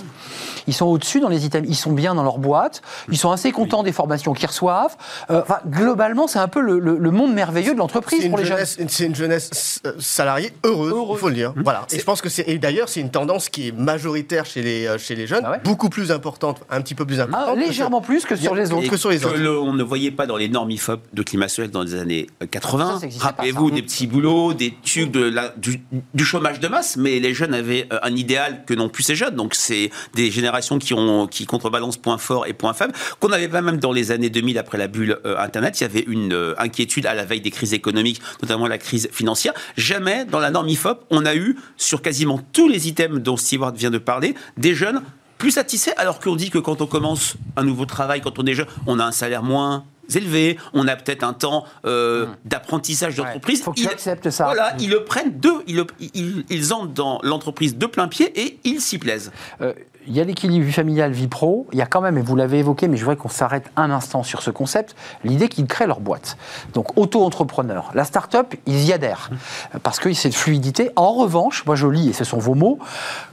ils 0.66 0.74
sont 0.74 0.88
au-dessus 0.88 1.20
dans 1.20 1.30
les 1.30 1.46
items, 1.46 1.68
ils 1.70 1.76
sont 1.76 1.92
bien 1.92 2.16
dans 2.16 2.24
leur 2.24 2.40
boîte, 2.40 2.82
ils 3.12 3.18
sont 3.18 3.32
assez 3.32 3.52
contents 3.52 3.84
des 3.84 3.92
formations 3.92 4.34
qu'ils 4.34 4.48
reçoivent. 4.48 4.98
Euh, 5.30 5.44
globalement, 5.68 6.28
c'est 6.28 6.40
un 6.40 6.48
peu 6.48 6.62
le, 6.62 7.12
monde 7.12 7.34
merveilleux 7.34 7.74
de 7.74 7.80
l'entreprise 7.80 8.28
pour 8.30 8.38
les 8.38 8.46
jeunes. 8.46 8.66
C'est 8.66 9.06
une 9.06 9.16
jeunesse 9.16 9.82
salariée 10.00 10.54
heureuse, 10.64 10.94
il 11.12 11.18
faut 11.18 11.30
le 11.30 11.36
dire. 11.36 11.51
Mmh. 11.56 11.64
Voilà. 11.64 11.86
Et 11.92 12.00
je 12.00 12.04
pense 12.04 12.22
que 12.22 12.30
c'est. 12.30 12.48
Et 12.48 12.58
d'ailleurs, 12.58 12.90
c'est 12.90 13.02
une 13.02 13.12
tendance 13.12 13.50
qui 13.50 13.70
est 13.70 13.72
majoritaire 13.72 14.46
chez 14.46 14.62
les, 14.62 14.88
euh, 14.88 14.98
chez 14.98 15.16
les 15.16 15.28
jeunes, 15.28 15.44
ah 15.46 15.58
beaucoup 15.64 15.90
plus 15.90 16.12
importante, 16.12 16.62
un 16.70 16.82
petit 16.82 16.96
peu 16.96 17.06
plus 17.06 17.20
ah, 17.20 17.24
importante. 17.24 17.58
légèrement 17.58 18.02
plus 18.02 18.26
que 18.26 18.36
sur 18.36 18.56
les 18.56 18.72
autres. 18.72 18.90
Que 18.90 18.98
sur 18.98 19.10
les 19.10 19.26
autres. 19.26 19.40
on 19.40 19.74
ne 19.74 19.84
voyait 19.84 20.12
pas 20.12 20.26
dans 20.26 20.38
les 20.38 20.50
normes 20.50 20.72
IFOP 20.72 21.02
de 21.14 21.24
climat 21.24 21.48
social 21.48 21.72
dans 21.72 21.84
les 21.84 21.96
années 21.96 22.28
80. 22.50 23.02
Euh, 23.04 23.08
Rappelez-vous 23.20 23.72
des 23.72 23.82
petits 23.82 24.08
boulots, 24.08 24.54
des 24.54 24.74
de 25.12 25.22
la, 25.22 25.54
du, 25.58 26.26
chômage 26.26 26.60
de 26.60 26.68
masse, 26.68 26.98
mais 26.98 27.20
les 27.20 27.34
jeunes 27.34 27.54
avaient 27.54 27.88
euh, 27.92 28.00
un 28.04 28.16
idéal 28.16 28.64
que 28.66 28.74
n'ont 28.74 28.90
plus 28.90 29.04
ces 29.04 29.16
jeunes. 29.16 29.36
Donc 29.36 29.56
c'est 29.56 29.90
des 30.16 30.32
générations 30.32 30.80
qui, 30.80 30.94
ont, 30.94 31.28
qui 31.28 31.46
contrebalancent 31.46 31.98
points 31.98 32.18
forts 32.18 32.46
et 32.48 32.54
points 32.54 32.74
faibles. 32.74 32.94
Qu'on 33.20 33.32
avait 33.32 33.48
pas 33.48 33.62
même 33.62 33.78
dans 33.78 33.92
les 33.92 34.12
années 34.12 34.30
2000, 34.30 34.58
après 34.58 34.78
la 34.78 34.88
bulle 34.88 35.20
Internet, 35.24 35.80
il 35.80 35.84
y 35.84 35.86
avait 35.86 36.06
une 36.08 36.54
inquiétude 36.58 37.06
à 37.06 37.14
la 37.14 37.26
veille 37.26 37.42
des 37.42 37.52
crises 37.52 37.74
économiques, 37.74 38.22
notamment 38.42 38.68
la 38.68 38.78
crise 38.78 39.10
financière. 39.12 39.54
Jamais 39.78 40.26
dans 40.26 40.40
la 40.40 40.52
norme 40.52 40.70
IFOP, 40.70 41.06
on 41.10 41.26
a 41.26 41.36
eu 41.36 41.41
sur 41.78 42.02
quasiment 42.02 42.40
tous 42.54 42.68
les 42.68 42.88
items 42.88 43.22
dont 43.22 43.38
Stewart 43.38 43.74
vient 43.74 43.92
de 43.92 43.98
parler, 43.98 44.36
des 44.58 44.74
jeunes 44.74 45.02
plus 45.38 45.52
satisfaits, 45.52 45.94
alors 45.98 46.20
qu'on 46.20 46.36
dit 46.36 46.52
que 46.52 46.60
quand 46.60 46.82
on 46.82 46.86
commence 46.86 47.36
un 47.56 47.64
nouveau 47.64 47.86
travail, 47.86 48.22
quand 48.22 48.38
on 48.38 48.46
est 48.46 48.54
jeune, 48.54 48.68
on 48.86 49.00
a 49.00 49.06
un 49.06 49.12
salaire 49.12 49.42
moins 49.42 49.86
élevés, 50.16 50.58
on 50.74 50.88
a 50.88 50.96
peut-être 50.96 51.24
un 51.24 51.34
temps 51.34 51.66
euh, 51.86 52.26
hmm. 52.28 52.36
d'apprentissage 52.46 53.16
d'entreprise. 53.16 53.60
Il 53.60 53.64
faut 53.64 53.72
qu'ils 53.72 53.88
acceptent 53.88 54.30
ça. 54.30 54.46
Voilà, 54.46 54.76
ils 54.80 54.90
le 54.90 55.04
prennent 55.04 55.40
deux, 55.40 55.64
ils, 55.68 55.84
ils, 56.50 56.74
entrent 56.74 56.94
dans 56.94 57.20
l'entreprise 57.24 57.78
de 57.78 57.86
plein 57.86 58.08
pied 58.08 58.32
et 58.40 58.60
ils 58.64 58.82
s'y 58.82 58.98
plaisent. 58.98 59.32
Euh, 59.62 59.74
il 60.08 60.16
y 60.16 60.20
a 60.20 60.24
l'équilibre 60.24 60.66
vie 60.66 60.72
familiale, 60.72 61.12
vie 61.12 61.28
pro. 61.28 61.68
Il 61.72 61.78
y 61.78 61.82
a 61.82 61.86
quand 61.86 62.02
même, 62.02 62.18
et 62.18 62.22
vous 62.22 62.36
l'avez 62.36 62.60
évoqué, 62.60 62.88
mais 62.88 62.98
je 62.98 63.04
voudrais 63.04 63.18
qu'on 63.18 63.30
s'arrête 63.30 63.70
un 63.76 63.92
instant 63.92 64.24
sur 64.24 64.42
ce 64.42 64.52
concept, 64.52 64.96
l'idée 65.24 65.48
qu'ils 65.48 65.68
créent 65.68 65.88
leur 65.88 66.00
boîte. 66.00 66.38
Donc, 66.74 66.98
auto-entrepreneur. 66.98 67.92
La 67.94 68.04
start-up, 68.04 68.54
ils 68.66 68.84
y 68.86 68.94
adhèrent. 68.94 69.30
Parce 69.84 70.00
que 70.00 70.12
c'est 70.14 70.30
de 70.30 70.36
fluidité. 70.36 70.92
En 70.96 71.14
revanche, 71.14 71.66
moi 71.66 71.76
je 71.76 71.88
lis, 71.88 72.10
et 72.10 72.14
ce 72.14 72.24
sont 72.24 72.40
vos 72.40 72.56
mots, 72.56 72.80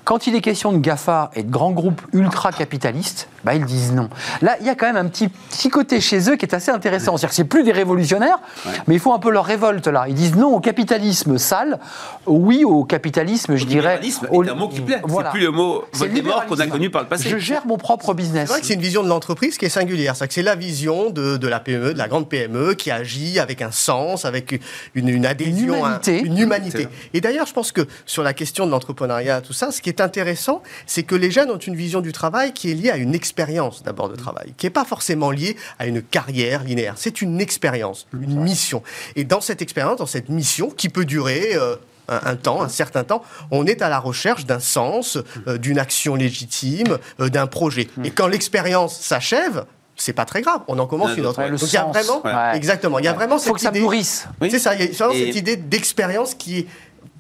quand 0.08 0.26
il 0.26 0.34
est 0.34 0.40
question 0.40 0.72
de 0.72 0.78
GAFA 0.78 1.30
et 1.34 1.42
de 1.42 1.50
grands 1.50 1.70
groupes 1.70 2.00
ultra-capitalistes, 2.14 3.28
bah, 3.44 3.54
ils 3.54 3.66
disent 3.66 3.92
non. 3.92 4.08
Là, 4.40 4.56
il 4.58 4.66
y 4.66 4.70
a 4.70 4.74
quand 4.74 4.86
même 4.86 4.96
un 4.96 5.04
petit, 5.04 5.28
petit 5.28 5.68
côté 5.68 6.00
chez 6.00 6.30
eux 6.30 6.36
qui 6.36 6.46
est 6.46 6.54
assez 6.54 6.70
intéressant. 6.70 7.18
C'est-à-dire 7.18 7.28
que 7.28 7.34
c'est 7.34 7.44
plus 7.44 7.62
des 7.62 7.72
révolutionnaires, 7.72 8.38
mais 8.86 8.94
il 8.94 9.00
faut 9.00 9.12
un 9.12 9.18
peu 9.18 9.30
leur 9.30 9.44
révolte 9.44 9.86
là. 9.86 10.06
Ils 10.08 10.14
disent 10.14 10.34
non 10.34 10.54
au 10.54 10.60
capitalisme 10.60 11.36
sale, 11.36 11.78
oui 12.24 12.64
au 12.64 12.84
capitalisme, 12.84 13.56
je 13.56 13.66
dirais. 13.66 14.00
Au... 14.30 14.44
C'est 14.44 14.50
un 14.50 14.54
mot 14.54 14.68
qui 14.68 14.80
plaît. 14.80 15.02
Voilà. 15.04 15.28
C'est 15.28 15.36
plus 15.36 15.46
le 15.46 15.52
mot 15.52 15.84
Voldemort 15.92 16.46
qu'on 16.46 16.58
a 16.58 16.66
connu 16.68 16.88
par 16.88 17.02
le 17.02 17.08
passé. 17.08 17.28
Je 17.28 17.36
gère 17.36 17.66
mon 17.66 17.76
propre 17.76 18.14
business. 18.14 18.46
C'est 18.46 18.52
vrai 18.54 18.60
que 18.62 18.66
c'est 18.66 18.74
une 18.74 18.80
vision 18.80 19.02
de 19.02 19.08
l'entreprise 19.08 19.58
qui 19.58 19.66
est 19.66 19.68
singulière. 19.68 20.16
C'est 20.16 20.26
que 20.26 20.32
c'est 20.32 20.42
la 20.42 20.56
vision 20.56 21.10
de, 21.10 21.36
de, 21.36 21.48
la 21.48 21.60
PME, 21.60 21.92
de 21.92 21.98
la 21.98 22.08
grande 22.08 22.30
PME, 22.30 22.72
qui 22.72 22.90
agit 22.90 23.38
avec 23.38 23.60
un 23.60 23.72
sens, 23.72 24.24
avec 24.24 24.58
une, 24.94 25.08
une 25.10 25.26
adhésion, 25.26 25.74
une 25.74 25.80
humanité. 25.80 26.20
une 26.22 26.38
humanité. 26.38 26.88
Et 27.12 27.20
d'ailleurs, 27.20 27.44
je 27.44 27.52
pense 27.52 27.72
que 27.72 27.82
sur 28.06 28.22
la 28.22 28.32
question 28.32 28.64
de 28.64 28.70
l'entrepreneuriat, 28.70 29.42
tout 29.42 29.52
ça, 29.52 29.70
ce 29.70 29.82
qui 29.82 29.90
est 29.90 29.97
intéressant, 30.00 30.62
c'est 30.86 31.02
que 31.02 31.14
les 31.14 31.30
jeunes 31.30 31.50
ont 31.50 31.58
une 31.58 31.76
vision 31.76 32.00
du 32.00 32.12
travail 32.12 32.52
qui 32.52 32.70
est 32.70 32.74
liée 32.74 32.90
à 32.90 32.96
une 32.96 33.14
expérience 33.14 33.82
d'abord 33.82 34.08
de 34.08 34.16
travail, 34.16 34.54
qui 34.56 34.66
n'est 34.66 34.70
pas 34.70 34.84
forcément 34.84 35.30
liée 35.30 35.56
à 35.78 35.86
une 35.86 36.02
carrière 36.02 36.64
linéaire. 36.64 36.94
C'est 36.96 37.22
une 37.22 37.40
expérience, 37.40 38.06
une 38.12 38.40
mission. 38.40 38.82
Et 39.16 39.24
dans 39.24 39.40
cette 39.40 39.62
expérience, 39.62 39.98
dans 39.98 40.06
cette 40.06 40.28
mission, 40.28 40.70
qui 40.70 40.88
peut 40.88 41.04
durer 41.04 41.50
euh, 41.54 41.76
un, 42.08 42.36
temps, 42.36 42.62
un 42.62 42.68
certain 42.68 43.04
temps, 43.04 43.22
on 43.50 43.66
est 43.66 43.82
à 43.82 43.88
la 43.88 43.98
recherche 43.98 44.46
d'un 44.46 44.60
sens, 44.60 45.18
euh, 45.46 45.58
d'une 45.58 45.78
action 45.78 46.14
légitime, 46.14 46.98
euh, 47.20 47.28
d'un 47.28 47.46
projet. 47.46 47.88
Et 48.04 48.10
quand 48.10 48.26
l'expérience 48.26 48.98
s'achève, 48.98 49.66
c'est 49.96 50.12
pas 50.12 50.24
très 50.24 50.42
grave. 50.42 50.60
On 50.68 50.78
en 50.78 50.86
commence 50.86 51.16
une 51.16 51.26
autre. 51.26 51.42
Donc 51.42 51.60
il 51.60 51.72
y 51.72 51.76
a 51.76 51.84
vraiment, 51.84 52.22
exactement, 52.54 52.98
il 52.98 53.04
y 53.04 53.08
a 53.08 53.12
vraiment 53.12 53.38
cette 53.38 53.52
que 53.52 53.60
ça 53.60 53.72
nourrisse. 53.72 54.28
C'est 54.48 54.58
ça. 54.58 54.74
Il 54.74 54.80
y 54.80 54.84
a 54.84 54.92
vraiment 54.92 55.12
cette 55.12 55.36
idée 55.36 55.56
d'expérience 55.56 56.34
qui 56.34 56.60
est 56.60 56.66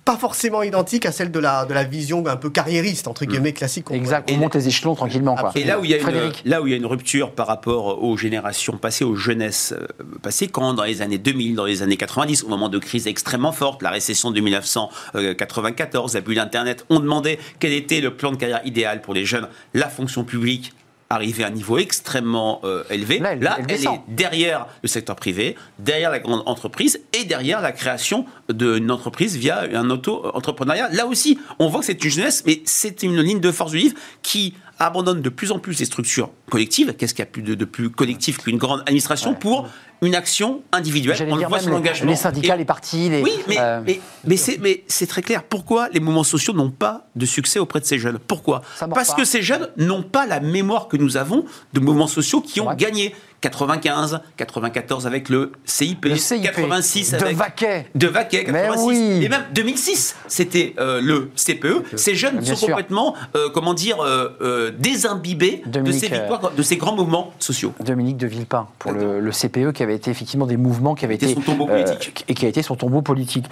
pas 0.08 0.16
forcément 0.16 0.62
identique 0.62 1.04
à 1.04 1.12
celle 1.12 1.30
de 1.30 1.38
la, 1.38 1.66
de 1.66 1.74
la 1.74 1.84
vision 1.84 2.26
un 2.26 2.36
peu 2.36 2.48
carriériste, 2.48 3.08
entre 3.08 3.24
mm. 3.24 3.28
guillemets, 3.28 3.52
classique. 3.52 3.90
Exact, 3.90 4.30
on 4.32 4.38
monte 4.38 4.54
les 4.54 4.66
échelons 4.66 4.94
tranquillement. 4.94 5.36
Quoi. 5.36 5.52
Et 5.54 5.64
là 5.64 5.78
où, 5.78 5.84
il 5.84 5.90
y 5.90 5.94
a 5.94 5.98
une, 5.98 6.32
là 6.46 6.62
où 6.62 6.66
il 6.66 6.70
y 6.70 6.72
a 6.72 6.78
une 6.78 6.86
rupture 6.86 7.32
par 7.32 7.46
rapport 7.46 8.02
aux 8.02 8.16
générations 8.16 8.78
passées, 8.78 9.04
aux 9.04 9.16
jeunesses 9.16 9.74
euh, 9.76 9.86
passées, 10.22 10.48
quand 10.48 10.72
dans 10.72 10.84
les 10.84 11.02
années 11.02 11.18
2000, 11.18 11.56
dans 11.56 11.66
les 11.66 11.82
années 11.82 11.98
90, 11.98 12.44
au 12.44 12.48
moment 12.48 12.70
de 12.70 12.78
crise 12.78 13.06
extrêmement 13.06 13.52
forte, 13.52 13.82
la 13.82 13.90
récession 13.90 14.30
de 14.30 14.40
1994, 14.40 16.14
l'abus 16.14 16.36
d'Internet, 16.36 16.86
on 16.88 17.00
demandait 17.00 17.38
quel 17.60 17.74
était 17.74 18.00
le 18.00 18.16
plan 18.16 18.30
de 18.30 18.36
carrière 18.36 18.62
idéal 18.64 19.02
pour 19.02 19.12
les 19.12 19.26
jeunes. 19.26 19.46
La 19.74 19.90
fonction 19.90 20.24
publique 20.24 20.72
arriver 21.10 21.44
à 21.44 21.48
un 21.48 21.50
niveau 21.50 21.78
extrêmement 21.78 22.60
euh, 22.64 22.84
élevé. 22.90 23.18
Là, 23.18 23.58
elle, 23.68 23.74
est 23.74 23.88
derrière 24.08 24.66
le 24.82 24.88
secteur 24.88 25.16
privé, 25.16 25.56
derrière 25.78 26.10
la 26.10 26.18
grande 26.18 26.42
entreprise 26.46 27.00
et 27.18 27.24
derrière 27.24 27.60
la 27.60 27.72
création 27.72 28.26
d'une 28.48 28.90
entreprise 28.90 29.36
via 29.36 29.62
un 29.72 29.90
auto-entrepreneuriat. 29.90 30.90
Là 30.90 31.06
aussi, 31.06 31.38
on 31.58 31.68
voit 31.68 31.80
que 31.80 31.86
c'est 31.86 32.04
une 32.04 32.10
jeunesse, 32.10 32.42
mais 32.46 32.60
c'est 32.64 33.02
une 33.02 33.20
ligne 33.20 33.40
de 33.40 33.50
force 33.50 33.72
du 33.72 33.78
livre 33.78 33.96
qui 34.22 34.54
abandonne 34.78 35.22
de 35.22 35.28
plus 35.28 35.52
en 35.52 35.58
plus 35.58 35.78
les 35.78 35.84
structures 35.84 36.30
collectives. 36.50 36.94
Qu'est-ce 36.96 37.14
qu'il 37.14 37.22
y 37.22 37.28
a 37.28 37.30
plus 37.30 37.42
de, 37.42 37.64
plus 37.64 37.90
collectif 37.90 38.38
qu'une 38.38 38.58
grande 38.58 38.80
administration 38.80 39.34
pour 39.34 39.68
une 40.02 40.14
action 40.14 40.62
individuelle? 40.72 41.28
On 41.30 41.36
le 41.36 41.46
voit 41.46 41.60
sur 41.60 41.70
l'engagement. 41.70 42.10
Les 42.10 42.16
syndicats, 42.16 42.56
les 42.56 42.64
partis, 42.64 43.08
les. 43.08 43.22
Oui, 43.22 43.32
mais, 43.48 43.56
euh, 43.58 43.80
mais, 44.24 44.84
c'est 44.86 45.06
très 45.06 45.22
clair. 45.22 45.42
Pourquoi 45.42 45.88
les 45.88 46.00
mouvements 46.00 46.24
sociaux 46.24 46.52
n'ont 46.52 46.70
pas 46.70 47.06
de 47.16 47.26
succès 47.26 47.58
auprès 47.58 47.80
de 47.80 47.84
ces 47.84 47.98
jeunes? 47.98 48.18
Pourquoi? 48.18 48.62
Parce 48.94 49.14
que 49.14 49.24
ces 49.24 49.42
jeunes 49.42 49.68
n'ont 49.76 50.02
pas 50.02 50.26
la 50.26 50.40
mémoire 50.40 50.88
que 50.88 50.96
nous 50.96 51.16
avons 51.16 51.44
de 51.72 51.80
mouvements 51.80 52.06
sociaux 52.06 52.40
qui 52.40 52.60
ont 52.60 52.74
gagné. 52.74 53.14
95, 53.40 54.20
94 54.36 55.06
avec 55.06 55.28
le 55.28 55.52
CIP, 55.64 56.08
86 56.42 57.14
avec 57.14 57.28
de 57.28 57.38
Vaquet, 57.38 57.86
de 57.94 58.06
Vaquet 58.08 58.44
86 58.44 59.24
et 59.24 59.28
même 59.28 59.44
2006, 59.54 60.16
c'était 60.26 60.74
euh, 60.78 61.00
le 61.00 61.30
CPE. 61.36 61.96
Ces 61.96 62.14
jeunes 62.14 62.44
sont 62.44 62.66
complètement, 62.66 63.14
euh, 63.36 63.48
comment 63.52 63.74
dire, 63.74 63.98
euh, 64.02 64.72
désimbibés 64.76 65.62
de 65.66 65.92
ces 65.92 66.08
victoires, 66.08 66.52
de 66.56 66.62
ces 66.62 66.76
grands 66.76 66.96
mouvements 66.96 67.32
sociaux. 67.38 67.72
Dominique 67.80 68.16
de 68.16 68.26
Villepin 68.26 68.66
pour 68.78 68.92
le, 68.92 69.30
CPE 69.30 69.72
qui 69.72 69.82
avait 69.84 69.94
été 69.94 70.10
effectivement 70.10 70.46
des 70.46 70.56
mouvements 70.56 70.96
qui 70.96 71.04
avaient 71.04 71.14
été 71.14 71.32
son 71.32 71.40
tombeau 71.40 71.66
politique. 71.66 72.24
et 72.26 72.34
qui 72.34 72.44
a 72.44 72.48
été 72.48 72.62
son 72.62 72.74
tombeau 72.74 73.02
politique. 73.02 73.46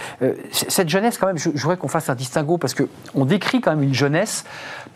cette 0.51 0.89
jeunesse 0.89 1.19
quand 1.19 1.29
même, 1.29 1.39
je, 1.39 1.51
voudrais 1.51 1.77
qu'on 1.77 1.89
fasse 1.89 2.09
un 2.09 2.15
distinguo 2.15 2.59
parce 2.59 2.75
que 2.75 2.89
on 3.15 3.25
décrit 3.25 3.61
quand 3.61 3.71
même 3.71 3.85
une 3.85 3.95
jeunesse 3.95 4.45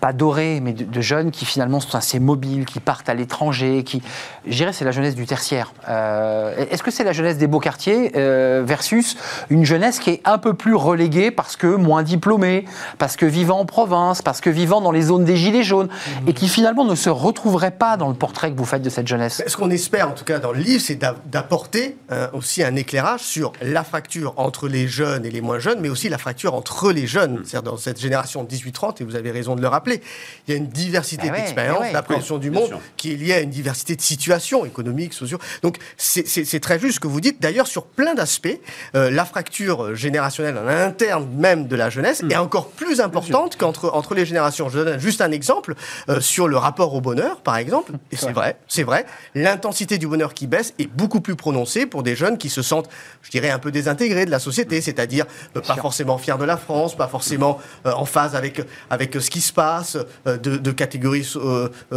pas 0.01 0.13
dorée, 0.13 0.61
mais 0.61 0.73
de, 0.73 1.01
jeunes 1.01 1.31
qui 1.31 1.45
finalement 1.45 1.79
sont 1.79 1.97
assez 1.97 2.19
mobiles, 2.19 2.65
qui 2.65 2.81
partent 2.81 3.09
à 3.09 3.15
l'étranger, 3.15 3.85
qui, 3.85 4.03
je 4.47 4.57
dirais, 4.57 4.73
c'est 4.81 4.87
la 4.87 4.93
jeunesse 4.93 5.15
du 5.15 5.27
tertiaire. 5.27 5.75
Euh, 5.91 6.65
est-ce 6.71 6.83
que 6.83 6.91
c'est 6.91 7.05
la 7.05 7.13
jeunesse 7.13 7.37
des 7.37 7.47
beaux 7.47 7.61
quartiers 7.61 8.13
euh, 8.17 8.63
versus 8.65 9.15
une 9.51 9.67
jeunesse 9.67 9.99
qui 9.99 10.09
est 10.09 10.23
un 10.25 10.39
peu 10.39 10.55
plus 10.55 10.75
reléguée 10.75 11.31
parce 11.31 11.57
que 11.57 11.67
moins 11.67 12.03
diplômée, 12.03 12.65
parce 12.97 13.17
que 13.17 13.27
vivant 13.27 13.61
en 13.61 13.67
province, 13.67 14.23
parce 14.23 14.41
que 14.41 14.49
vivant 14.49 14.81
dans 14.81 14.91
les 14.91 15.03
zones 15.03 15.27
des 15.27 15.37
gilets 15.37 15.65
jaunes, 15.65 15.89
mmh. 15.89 16.29
et 16.31 16.33
qui 16.33 16.49
finalement 16.49 16.87
ne 16.87 16.95
se 16.95 17.11
retrouverait 17.11 17.73
pas 17.73 17.99
dans 17.99 18.09
le 18.09 18.15
portrait 18.15 18.51
que 18.51 18.57
vous 18.57 18.65
faites 18.65 18.81
de 18.81 18.89
cette 18.89 19.07
jeunesse? 19.07 19.43
Ce 19.47 19.55
qu'on 19.55 19.69
espère, 19.69 20.09
en 20.09 20.13
tout 20.13 20.25
cas 20.25 20.39
dans 20.39 20.53
le 20.53 20.61
livre, 20.61 20.83
c'est 20.83 20.99
d'apporter 21.27 21.99
euh, 22.11 22.29
aussi 22.33 22.63
un 22.63 22.75
éclairage 22.75 23.21
sur 23.21 23.53
la 23.61 23.85
fracture 23.85 24.33
entre 24.39 24.67
les 24.67 24.89
jeunes 24.89 25.27
et 25.27 25.31
les 25.31 25.43
moins 25.43 25.59
jeunes, 25.59 25.81
mais 25.81 25.91
aussi 25.91 26.09
la 26.09 26.17
fracture 26.17 26.55
entre 26.55 26.91
les 26.91 27.07
jeunes. 27.07 27.35
Mmh. 27.35 27.45
C'est-à-dire 27.45 27.71
dans 27.71 27.77
cette 27.77 28.01
génération 28.01 28.45
18-30, 28.45 29.03
et 29.03 29.05
vous 29.05 29.17
avez 29.17 29.31
raison 29.31 29.57
de 29.57 29.61
le 29.61 29.69
rappeler, 29.69 30.01
il 30.49 30.53
y 30.53 30.55
a 30.55 30.57
une 30.57 30.69
diversité 30.69 31.29
ah 31.31 31.37
d'expériences, 31.37 31.85
ah 31.91 31.93
d'appréhension 31.93 32.39
du 32.39 32.51
monde 32.51 32.79
qui 32.97 33.13
est 33.13 33.17
liée 33.17 33.35
à 33.35 33.41
une 33.41 33.51
diversité 33.51 33.95
de 33.95 34.01
situations 34.01 34.65
économiques, 34.71 35.13
sociaux. 35.13 35.39
Donc 35.63 35.77
c'est 35.97 36.61
très 36.61 36.79
juste 36.79 36.95
ce 36.95 37.01
que 37.01 37.09
vous 37.09 37.21
dites. 37.21 37.41
D'ailleurs, 37.41 37.67
sur 37.67 37.85
plein 37.85 38.15
d'aspects, 38.15 38.49
euh, 38.95 39.11
la 39.11 39.25
fracture 39.25 39.95
générationnelle 39.95 40.57
en 40.57 40.67
interne 40.67 41.29
même 41.37 41.67
de 41.67 41.77
la 41.77 41.91
jeunesse 41.91 42.23
mm. 42.23 42.33
est 42.33 42.37
encore 42.37 42.69
plus 42.69 43.01
importante 43.01 43.57
qu'entre 43.57 43.91
entre 43.93 44.15
les 44.15 44.25
générations. 44.25 44.69
Je 44.69 44.79
donne 44.79 45.01
juste 45.01 45.21
un 45.21 45.33
exemple 45.33 45.75
euh, 46.09 46.21
sur 46.21 46.49
le 46.49 46.57
rapport 46.57 46.95
au 46.95 47.01
bonheur, 47.01 47.41
par 47.41 47.57
exemple. 47.57 47.93
Et 48.11 48.17
c'est 48.17 48.33
vrai, 48.33 48.57
c'est 48.69 48.83
vrai. 48.83 49.07
L'intensité 49.35 49.99
du 49.99 50.07
bonheur 50.07 50.35
qui 50.35 50.47
baisse 50.47 50.75
est 50.79 50.87
beaucoup 50.87 51.21
plus 51.21 51.37
prononcée 51.37 51.87
pour 51.87 52.03
des 52.03 52.17
jeunes 52.17 52.39
qui 52.39 52.49
se 52.49 52.63
sentent, 52.63 52.89
je 53.23 53.31
dirais, 53.31 53.51
un 53.51 53.59
peu 53.59 53.71
désintégrés 53.71 54.27
de 54.27 54.31
la 54.31 54.39
société, 54.39 54.81
c'est-à-dire 54.81 55.27
euh, 55.57 55.61
pas 55.61 55.77
forcément 55.77 56.19
fiers 56.19 56.39
de 56.39 56.45
la 56.45 56.57
France, 56.57 56.97
pas 56.97 57.09
forcément 57.09 57.59
en 57.85 58.05
phase 58.05 58.35
avec 58.35 58.63
avec 58.91 59.15
ce 59.15 59.31
qui 59.31 59.41
se 59.41 59.53
passe, 59.53 59.97
de, 60.27 60.37
de 60.37 60.71
catégories 60.71 61.29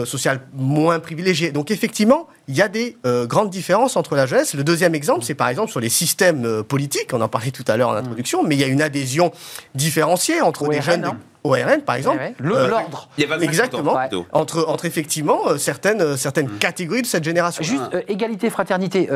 sociales 0.06 0.42
moins 0.54 1.00
privilégiées. 1.00 1.52
Donc 1.52 1.72
effectivement, 1.72 2.28
il 2.48 2.56
y 2.56 2.62
a 2.62 2.68
des 2.68 2.98
euh, 3.06 3.26
grandes 3.26 3.50
différences 3.50 3.96
entre 3.96 4.16
la 4.16 4.26
jeunesse. 4.26 4.54
Le 4.54 4.64
deuxième 4.64 4.96
exemple, 4.96 5.24
c'est 5.24 5.36
par 5.36 5.48
exemple 5.48 5.72
sur 5.72 5.80
les 5.80 5.90
systèmes 5.90 6.46
euh, 6.46 6.64
politiques. 6.64 7.14
On 7.14 7.22
en 7.22 7.30
parlait 7.30 7.52
tout 7.52 7.64
à 7.68 7.78
l'heure 7.78 7.90
en 7.90 7.96
introduction, 7.96 8.44
mais 8.44 8.56
il 8.56 8.60
y 8.60 8.64
a 8.64 8.68
une 8.68 8.82
adhésion 8.82 9.32
différenciée 9.76 10.42
entre 10.42 10.68
des 10.68 10.82
jeunes. 10.82 11.12
ORN, 11.44 11.82
par 11.86 11.96
exemple. 11.96 12.20
Euh, 12.20 12.68
l'ordre. 12.68 13.10
exactement. 13.42 13.98
Entre, 14.32 14.66
entre 14.68 14.86
effectivement 14.86 15.40
euh, 15.48 15.58
certaines, 15.58 16.02
euh, 16.02 16.18
certaines 16.18 16.48
mm. 16.48 16.58
catégories 16.58 17.02
de 17.02 17.08
cette 17.08 17.24
génération. 17.24 17.64
Juste 17.64 17.84
égalité, 18.08 18.50
fraternité. 18.50 19.10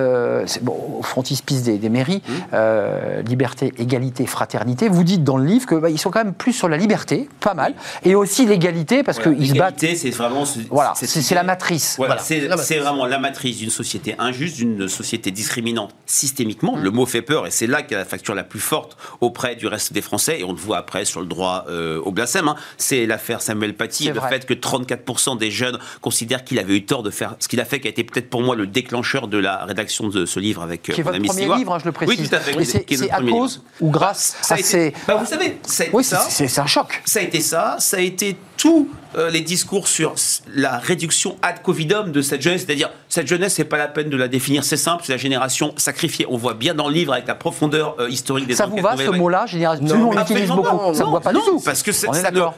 c'est 0.46 0.63
bon, 0.63 1.02
frontispice 1.02 1.63
des, 1.63 1.78
des 1.78 1.90
mairies. 1.90 2.22
Mm. 2.28 3.28
liberté, 3.28 3.74
égalité, 3.78 4.26
fraternité. 4.26 4.90
Vous 4.90 5.04
dites 5.04 5.24
dans 5.24 5.38
le 5.38 5.46
livre 5.46 5.68
qu'ils 5.68 5.78
bah, 5.78 5.90
sont 5.98 6.12
quand 6.12 6.24
même 6.24 6.34
plus 6.34 6.54
sur 6.54 6.68
la 6.68 6.78
liberté, 6.78 7.30
pas 7.40 7.54
mal, 7.54 7.74
et 8.04 8.16
aussi 8.16 8.46
l'égalité 8.46 9.04
parce 9.04 9.20
qu'ils 9.20 9.50
se 9.50 9.54
battent. 9.54 9.80
c'est 9.80 10.10
vraiment. 10.12 10.44
Voilà, 10.70 10.94
c'est 10.96 11.36
la 11.36 11.44
matrice. 11.44 11.96
Voilà, 11.98 12.18
c'est 12.18 12.80
vraiment 12.80 13.06
la 13.06 13.20
matrice 13.20 13.58
d'une 13.58 13.70
société 13.70 14.16
injuste, 14.20 14.58
d'une 14.58 14.88
société 14.88 15.32
discriminante 15.32 15.96
systémiquement. 16.06 16.76
Le 16.78 16.92
mot 16.92 17.06
fait 17.06 17.22
peur 17.22 17.48
et 17.48 17.52
c'est 17.52 17.68
là 17.68 17.82
qu'il 17.82 17.94
y 17.94 17.96
a 17.96 18.00
la 18.00 18.06
facture 18.06 18.36
la 18.36 18.44
plus 18.44 18.60
forte 18.60 18.98
auprès 19.22 19.56
du 19.56 19.68
reste 19.68 19.94
des 19.94 20.02
Français 20.02 20.40
et 20.40 20.44
on 20.44 20.52
le 20.52 20.58
voit 20.58 20.78
après 20.78 21.06
sur 21.06 21.22
le 21.22 21.28
droit 21.28 21.66
au 22.04 22.12
Hein. 22.19 22.56
C'est 22.77 23.06
l'affaire 23.06 23.41
Samuel 23.41 23.73
Paty 23.73 24.10
et 24.10 24.13
le 24.13 24.21
fait 24.21 24.45
que 24.45 24.53
34% 24.53 25.38
des 25.38 25.51
jeunes 25.51 25.80
considèrent 26.01 26.43
qu'il 26.43 26.60
avait 26.60 26.75
eu 26.75 26.86
tort 26.86 27.03
de 27.03 27.10
faire 27.10 27.36
ce 27.39 27.47
qu'il 27.47 27.60
a 27.60 27.65
fait, 27.65 27.80
qui 27.80 27.88
a 27.88 27.91
été 27.91 28.03
peut-être 28.03 28.30
pour 28.30 28.41
moi 28.41 28.56
le 28.56 28.67
déclencheur 28.67 29.27
de 29.27 29.38
la 29.38 29.65
rédaction 29.65 30.08
de 30.08 30.25
ce 30.25 30.39
livre 30.39 30.62
avec 30.62 30.84
qui 30.84 30.91
est 30.91 31.03
votre 31.03 31.19
premier 31.19 31.56
livre, 31.58 31.73
hein, 31.73 31.80
je 31.80 31.86
le 31.86 31.91
précise. 31.91 32.19
Oui, 32.19 32.27
tout 32.27 32.36
à 32.36 32.39
fait. 32.39 32.63
C'est 32.63 33.12
à 33.12 33.21
cause 33.21 33.62
ou 33.82 33.89
grâce 33.89 34.38
à 34.49 34.58
ces... 34.58 34.93
Bah, 35.08 35.15
vous 35.15 35.25
savez, 35.25 35.58
c'est 35.63 36.60
un 36.60 36.65
choc. 36.65 37.01
Ça 37.06 37.19
a 37.19 37.21
été 37.21 37.41
ça, 37.41 37.77
ça 37.80 37.97
a 37.97 38.01
été 38.01 38.38
tous 38.58 38.89
euh, 39.15 39.30
les 39.30 39.41
discours 39.41 39.88
sur 39.88 40.15
la 40.53 40.77
réduction 40.80 41.38
ad 41.41 41.62
covidum 41.62 42.12
de 42.12 42.21
cette 42.21 42.41
jeunesse, 42.41 42.65
c'est-à-dire 42.65 42.89
cette 43.08 43.27
jeunesse, 43.27 43.53
c'est 43.53 43.63
pas 43.63 43.77
la 43.77 43.88
peine 43.88 44.10
de 44.10 44.17
la 44.17 44.27
définir, 44.27 44.63
c'est 44.63 44.77
simple, 44.77 45.03
c'est 45.06 45.13
la 45.13 45.17
génération 45.17 45.73
sacrifiée. 45.77 46.25
On 46.30 46.38
voit 46.38 46.56
bien 46.56 46.73
dans 46.73 46.88
le 46.88 46.93
livre 46.93 47.13
avec 47.13 47.27
la 47.27 47.36
profondeur 47.36 47.95
euh, 47.99 48.10
historique 48.10 48.47
des 48.47 48.56
Ça 48.56 48.65
vous 48.65 48.77
va 48.77 48.97
ce 48.97 49.10
mot-là, 49.10 49.45
génération 49.45 49.86
Non, 49.86 50.10
on 50.10 50.17
l'utilise 50.17 50.49
beaucoup. 50.49 50.93
ça 50.93 51.03
ne 51.03 51.06
vous 51.06 51.13
va 51.13 51.19
pas 51.21 51.34
du 51.34 51.39
tout. 51.39 51.62
Parce 51.63 51.84
que 51.84 51.91
On 52.08 52.13
est 52.13 52.24
d'accord. 52.24 52.58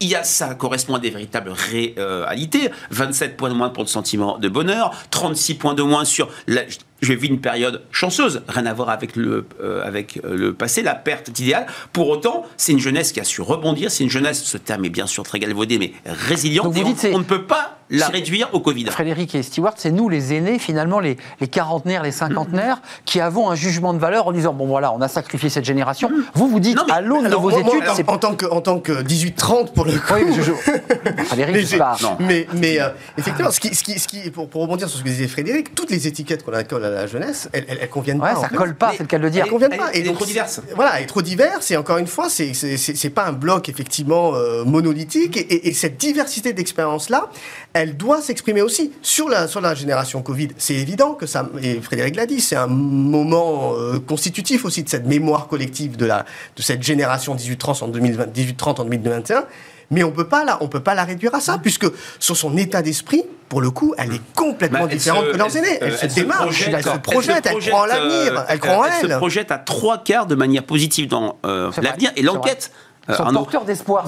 Il 0.00 0.08
y 0.08 0.14
a, 0.14 0.24
ça 0.24 0.54
correspond 0.54 0.94
à 0.94 0.98
des 0.98 1.10
véritables 1.10 1.50
réalités. 1.50 2.70
27 2.90 3.36
points 3.36 3.50
de 3.50 3.54
moins 3.54 3.70
pour 3.70 3.82
le 3.82 3.88
sentiment 3.88 4.38
de 4.38 4.48
bonheur, 4.48 4.92
36 5.10 5.54
points 5.54 5.74
de 5.74 5.82
moins 5.82 6.04
sur 6.04 6.28
la, 6.46 6.62
je 7.02 7.12
vis 7.12 7.28
une 7.28 7.40
période 7.40 7.82
chanceuse, 7.90 8.42
rien 8.48 8.66
à 8.66 8.72
voir 8.72 8.90
avec 8.90 9.16
le, 9.16 9.46
euh, 9.62 9.86
avec 9.86 10.20
euh, 10.24 10.36
le 10.36 10.54
passé, 10.54 10.82
la 10.82 10.94
perte 10.94 11.30
d'idéal. 11.30 11.66
Pour 11.92 12.08
autant, 12.08 12.46
c'est 12.56 12.72
une 12.72 12.78
jeunesse 12.78 13.12
qui 13.12 13.20
a 13.20 13.24
su 13.24 13.40
rebondir, 13.40 13.90
c'est 13.90 14.04
une 14.04 14.10
jeunesse, 14.10 14.42
ce 14.44 14.58
terme 14.58 14.84
est 14.84 14.90
bien 14.90 15.06
sûr 15.06 15.22
très 15.22 15.38
galvaudé, 15.38 15.78
mais 15.78 15.92
résiliente. 16.04 16.74
on, 16.76 17.18
ne 17.18 17.24
peut 17.24 17.44
pas 17.44 17.79
la 17.90 18.08
réduire 18.08 18.48
au 18.52 18.60
Covid. 18.60 18.86
Frédéric 18.86 19.34
et 19.34 19.42
Stewart, 19.42 19.74
c'est 19.76 19.90
nous 19.90 20.08
les 20.08 20.34
aînés, 20.34 20.58
finalement, 20.58 21.00
les, 21.00 21.16
les 21.40 21.48
quarantenaires, 21.48 22.02
les 22.02 22.12
cinquantenaires, 22.12 22.80
qui 23.04 23.20
avons 23.20 23.50
un 23.50 23.54
jugement 23.54 23.94
de 23.94 23.98
valeur 23.98 24.26
en 24.26 24.32
disant, 24.32 24.52
bon 24.52 24.66
voilà, 24.66 24.92
on 24.92 25.00
a 25.00 25.08
sacrifié 25.08 25.48
cette 25.48 25.64
génération. 25.64 26.08
Mm-hmm. 26.08 26.24
Vous, 26.34 26.48
vous 26.48 26.60
dites, 26.60 26.78
à 26.90 27.00
l'aune 27.00 27.28
de 27.28 27.34
vos 27.34 27.50
études... 27.50 27.84
c'est 27.94 28.08
en, 28.08 28.18
tant 28.18 28.34
que, 28.34 28.46
en 28.46 28.60
tant 28.60 28.78
que 28.78 29.02
18-30, 29.02 29.72
pour 29.72 29.84
le 29.84 29.92
coup... 29.92 30.14
Oui, 30.14 30.34
je, 30.34 30.52
Frédéric, 31.24 31.70
mais, 31.72 31.78
pas... 31.78 31.96
mais, 32.18 32.46
mais 32.54 32.80
euh, 32.80 32.90
effectivement, 33.16 33.50
ce 33.50 33.60
qui, 33.60 33.74
ce 33.74 33.82
qui, 33.82 33.98
ce 33.98 34.08
qui, 34.08 34.30
pour, 34.30 34.48
pour 34.48 34.62
rebondir 34.62 34.88
sur 34.88 34.98
ce 34.98 35.04
que 35.04 35.08
disait 35.08 35.28
Frédéric, 35.28 35.74
toutes 35.74 35.90
les 35.90 36.06
étiquettes 36.06 36.44
qu'on 36.44 36.52
accorde 36.52 36.84
à 36.84 36.90
la 36.90 37.06
jeunesse, 37.06 37.48
elles, 37.52 37.66
elles, 37.68 37.88
conviennent 37.88 38.20
ouais, 38.20 38.34
pas. 38.34 38.40
Ça 38.40 38.48
colle 38.48 38.74
pas, 38.74 38.92
c'est 38.92 39.00
le 39.00 39.06
cas 39.06 39.18
de 39.18 39.22
le 39.22 39.30
dire. 39.30 39.44
Elles 39.44 39.50
conviennent 39.50 39.76
pas. 39.76 39.90
Et, 39.94 40.02
donc, 40.02 40.16
trop 40.16 40.24
diverses. 40.24 40.60
Voilà, 40.74 40.98
elle 40.98 41.04
est 41.04 41.06
trop 41.06 41.22
diverse. 41.22 41.70
Et 41.70 41.76
encore 41.76 41.98
une 41.98 42.06
fois, 42.06 42.28
c'est 42.28 42.54
c'est 42.54 43.10
pas 43.10 43.26
un 43.26 43.32
bloc 43.32 43.68
effectivement 43.68 44.34
euh, 44.34 44.64
monolithique. 44.64 45.36
Et, 45.36 45.68
et, 45.68 45.72
cette 45.72 45.96
diversité 45.96 46.52
d'expériences 46.52 47.08
là, 47.08 47.30
elle 47.72 47.79
doit 47.96 48.22
s'exprimer 48.22 48.62
aussi 48.62 48.92
sur 49.02 49.28
la 49.28 49.48
sur 49.48 49.60
la 49.60 49.74
génération 49.74 50.22
Covid. 50.22 50.48
C'est 50.58 50.74
évident 50.74 51.14
que 51.14 51.26
ça. 51.26 51.48
Et 51.62 51.80
Frédéric 51.80 52.16
l'a 52.16 52.26
dit, 52.26 52.40
c'est 52.40 52.56
un 52.56 52.66
moment 52.66 53.74
euh, 53.74 53.98
constitutif 53.98 54.64
aussi 54.64 54.82
de 54.82 54.88
cette 54.88 55.06
mémoire 55.06 55.48
collective 55.48 55.96
de 55.96 56.06
la 56.06 56.24
de 56.56 56.62
cette 56.62 56.82
génération 56.82 57.34
18-30 57.34 57.84
en 57.84 57.88
2020, 57.88 58.26
18-30 58.34 58.80
en 58.80 58.84
2021 58.84 59.44
mais 59.90 60.04
on 60.04 60.12
peut 60.12 60.28
pas 60.28 60.44
la, 60.44 60.62
on 60.62 60.68
peut 60.68 60.80
pas 60.80 60.94
la 60.94 61.04
réduire 61.04 61.34
à 61.34 61.40
ça, 61.40 61.58
puisque 61.58 61.86
sur 62.18 62.36
son 62.36 62.56
état 62.56 62.80
d'esprit, 62.80 63.24
pour 63.48 63.60
le 63.60 63.70
coup, 63.70 63.94
elle 63.98 64.14
est 64.14 64.34
complètement 64.36 64.84
bah, 64.84 64.86
différente 64.86 65.32
que 65.32 65.36
leurs 65.36 65.56
aînés. 65.56 65.78
Elle, 65.80 65.98
se 65.98 66.06
démarche, 66.06 66.68
elle 66.68 66.82
se 66.82 66.98
projette, 66.98 67.46
elle, 67.46 67.58
croit 67.58 67.82
en 67.82 67.86
l'avenir, 67.86 68.44
elle 68.48 68.60
croit 68.60 68.78
en 68.78 68.84
elle. 68.84 68.92
Elle 69.02 69.10
se 69.10 69.16
projette 69.16 69.50
à 69.50 69.58
trois 69.58 69.98
quarts 69.98 70.26
de 70.26 70.36
manière 70.36 70.62
positive 70.62 71.08
dans 71.08 71.38
euh, 71.44 71.72
l'avenir, 71.82 72.12
et 72.16 72.22
l'enquête 72.22 72.70
sont 73.14 73.32
porteurs 73.32 73.64
d'espoir. 73.64 74.04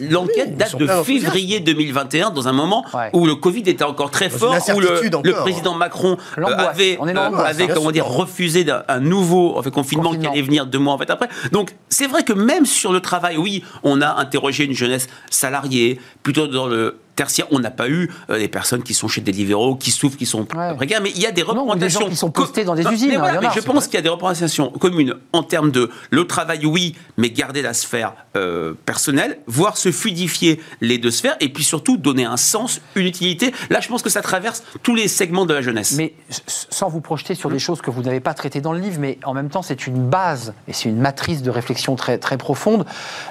L'enquête 0.00 0.56
date 0.56 0.76
de 0.76 0.86
février 0.86 1.60
2021, 1.60 2.30
dans 2.30 2.48
un 2.48 2.52
moment 2.52 2.84
où 3.12 3.26
le 3.26 3.34
Covid 3.34 3.62
était 3.66 3.84
encore 3.84 4.10
très 4.10 4.30
fort, 4.30 4.56
où 4.74 4.80
le, 4.80 5.32
président 5.42 5.74
Macron 5.74 6.16
euh, 6.38 6.44
avait, 6.44 6.98
euh, 7.00 7.36
avait 7.36 7.68
comment 7.68 7.90
dire, 7.90 8.06
refusé 8.06 8.66
un, 8.88 9.00
nouveau 9.00 9.62
confinement, 9.72 10.14
qui 10.14 10.26
allait 10.26 10.42
venir 10.42 10.66
deux 10.66 10.78
mois 10.78 10.94
en 10.94 10.98
fait 10.98 11.10
après. 11.10 11.28
Donc 11.52 11.74
c'est 11.88 12.06
vrai 12.06 12.22
que 12.22 12.32
même 12.32 12.66
sur 12.66 12.92
le 12.92 13.00
travail, 13.00 13.36
oui, 13.36 13.64
on 13.82 14.00
a 14.00 14.14
interrogé 14.16 14.64
une 14.64 14.72
jeunesse 14.74 15.08
salariée, 15.30 16.00
plutôt 16.22 16.46
dans 16.46 16.66
le 16.66 16.98
tertiaire, 17.16 17.46
on 17.50 17.58
n'a 17.58 17.70
pas 17.70 17.88
eu 17.88 18.10
euh, 18.30 18.38
des 18.38 18.48
personnes 18.48 18.82
qui 18.82 18.94
sont 18.94 19.08
chez 19.08 19.22
libéraux, 19.22 19.74
qui 19.74 19.90
souffrent, 19.90 20.16
qui 20.16 20.26
sont 20.26 20.44
précaires, 20.44 21.00
mais 21.02 21.10
il 21.14 21.20
y 21.20 21.26
a 21.26 21.32
des 21.32 21.42
représentations. 21.42 22.00
des 22.00 22.04
gens 22.04 22.10
qui 22.10 22.16
sont 22.16 22.30
postés 22.30 22.64
dans 22.64 22.74
des 22.74 22.86
usines. 22.86 23.20
mais 23.40 23.48
je 23.54 23.60
pense 23.60 23.86
qu'il 23.86 23.94
y 23.94 23.98
a 23.98 24.02
des 24.02 24.08
représentations 24.08 24.70
communes 24.70 25.14
en 25.32 25.42
termes 25.42 25.70
de 25.70 25.90
le 26.10 26.26
travail, 26.26 26.64
oui, 26.66 26.94
mais 27.16 27.30
garder 27.30 27.62
la 27.62 27.74
sphère 27.74 28.14
euh, 28.36 28.74
personnelle, 28.84 29.38
voire 29.46 29.76
se 29.76 29.90
fluidifier 29.90 30.60
les 30.80 30.98
deux 30.98 31.10
sphères, 31.10 31.36
et 31.40 31.48
puis 31.48 31.64
surtout 31.64 31.96
donner 31.96 32.24
un 32.24 32.36
sens, 32.36 32.80
une 32.94 33.06
utilité. 33.06 33.52
Là, 33.70 33.80
je 33.80 33.88
pense 33.88 34.02
que 34.02 34.10
ça 34.10 34.22
traverse 34.22 34.62
tous 34.82 34.94
les 34.94 35.08
segments 35.08 35.46
de 35.46 35.54
la 35.54 35.62
jeunesse. 35.62 35.94
Mais 35.96 36.14
sans 36.28 36.88
vous 36.88 37.00
projeter 37.00 37.34
sur 37.34 37.50
des 37.50 37.58
choses 37.58 37.80
que 37.80 37.90
vous 37.90 38.02
n'avez 38.02 38.20
pas 38.20 38.34
traitées 38.34 38.60
dans 38.60 38.72
le 38.72 38.80
livre, 38.80 38.98
mais 39.00 39.18
en 39.24 39.34
même 39.34 39.48
temps, 39.48 39.62
c'est 39.62 39.86
une 39.86 40.08
base 40.08 40.52
et 40.68 40.72
c'est 40.72 40.88
une 40.88 40.98
matrice 40.98 41.42
de 41.42 41.50
réflexion 41.50 41.96
très, 41.96 42.18
très 42.18 42.36
profonde. 42.36 42.84